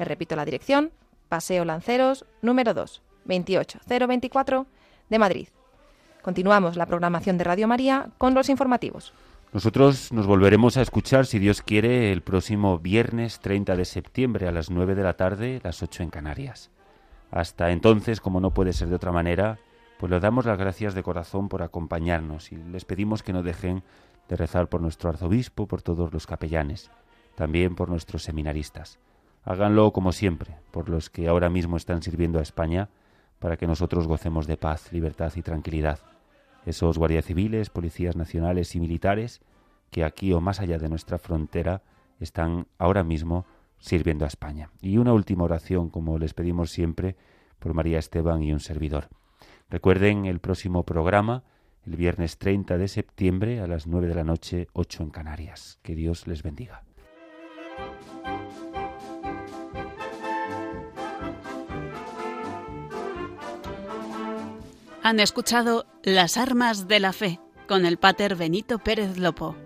Les 0.01 0.09
repito 0.09 0.34
la 0.34 0.45
dirección, 0.45 0.90
Paseo 1.28 1.64
Lanceros 1.64 2.26
número 2.40 2.74
2, 2.74 3.03
28024 3.27 4.66
de 5.09 5.18
Madrid. 5.18 5.49
Continuamos 6.23 6.77
la 6.77 6.87
programación 6.87 7.39
de 7.39 7.45
Radio 7.45 7.66
María 7.68 8.11
con 8.18 8.35
los 8.35 8.49
informativos. 8.49 9.12
Nosotros 9.53 10.12
nos 10.12 10.27
volveremos 10.27 10.77
a 10.77 10.83
escuchar, 10.83 11.27
si 11.27 11.39
Dios 11.39 11.61
quiere, 11.61 12.11
el 12.11 12.23
próximo 12.23 12.79
viernes 12.79 13.41
30 13.41 13.77
de 13.77 13.85
septiembre 13.85 14.49
a 14.49 14.53
las 14.53 14.70
9 14.70 14.95
de 14.95 15.03
la 15.03 15.14
tarde, 15.14 15.61
las 15.62 15.83
8 15.83 16.05
en 16.05 16.11
Canarias. 16.11 16.70
Hasta 17.31 17.70
entonces, 17.70 18.20
como 18.20 18.41
no 18.41 18.53
puede 18.53 18.73
ser 18.73 18.89
de 18.89 18.95
otra 18.95 19.12
manera, 19.12 19.59
pues 19.99 20.11
les 20.11 20.23
damos 20.23 20.47
las 20.47 20.59
gracias 20.59 20.95
de 20.95 21.03
corazón 21.03 21.49
por 21.49 21.62
acompañarnos 21.62 22.51
y 22.51 22.57
les 22.57 22.85
pedimos 22.85 23.23
que 23.23 23.33
no 23.33 23.43
dejen 23.43 23.83
de 24.29 24.37
rezar 24.37 24.68
por 24.68 24.81
nuestro 24.81 25.11
arzobispo, 25.11 25.66
por 25.66 25.83
todos 25.83 26.12
los 26.12 26.27
capellanes, 26.27 26.91
también 27.35 27.75
por 27.75 27.89
nuestros 27.89 28.23
seminaristas. 28.23 28.99
Háganlo 29.45 29.93
como 29.93 30.12
siempre, 30.12 30.57
por 30.70 30.89
los 30.89 31.11
que 31.11 31.29
ahora 31.29 31.51
mismo 31.51 31.77
están 31.77 32.03
sirviendo 32.03 32.39
a 32.39 32.43
España, 32.43 32.89
para 33.43 33.57
que 33.57 33.66
nosotros 33.66 34.07
gocemos 34.07 34.47
de 34.47 34.57
paz, 34.57 34.93
libertad 34.93 35.32
y 35.34 35.43
tranquilidad. 35.43 35.99
Esos 36.64 36.97
guardias 36.97 37.24
civiles, 37.24 37.70
policías 37.70 38.14
nacionales 38.14 38.76
y 38.76 38.80
militares 38.80 39.43
que 39.90 40.05
aquí 40.05 40.32
o 40.32 40.40
más 40.40 40.61
allá 40.61 40.78
de 40.78 40.88
nuestra 40.88 41.18
frontera 41.18 41.82
están 42.20 42.68
ahora 42.78 43.03
mismo 43.03 43.45
sirviendo 43.80 44.24
a 44.24 44.28
España. 44.28 44.70
Y 44.80 44.97
una 44.97 45.12
última 45.12 45.43
oración, 45.43 45.90
como 45.90 46.18
les 46.18 46.34
pedimos 46.34 46.70
siempre, 46.70 47.16
por 47.59 47.74
María 47.74 47.99
Esteban 47.99 48.45
y 48.45 48.53
un 48.53 48.61
servidor. 48.61 49.09
Recuerden 49.68 50.26
el 50.26 50.38
próximo 50.38 50.84
programa 50.84 51.43
el 51.84 51.97
viernes 51.97 52.38
30 52.38 52.78
de 52.78 52.86
septiembre 52.86 53.61
a 53.61 53.66
las 53.66 53.88
9 53.88 54.07
de 54.07 54.14
la 54.14 54.22
noche, 54.22 54.68
8 54.72 55.03
en 55.03 55.11
Canarias. 55.11 55.80
Que 55.82 55.97
Dios 55.97 56.28
les 56.28 56.45
bendiga. 56.45 56.84
Han 65.05 65.19
escuchado 65.19 65.87
Las 66.05 66.37
Armas 66.37 66.87
de 66.87 67.01
la 67.01 67.13
Fe 67.13 67.41
con 67.67 67.87
el 67.87 67.99
Pater 67.99 68.37
Benito 68.37 68.79
Pérez 68.79 69.19
Lopo. 69.19 69.57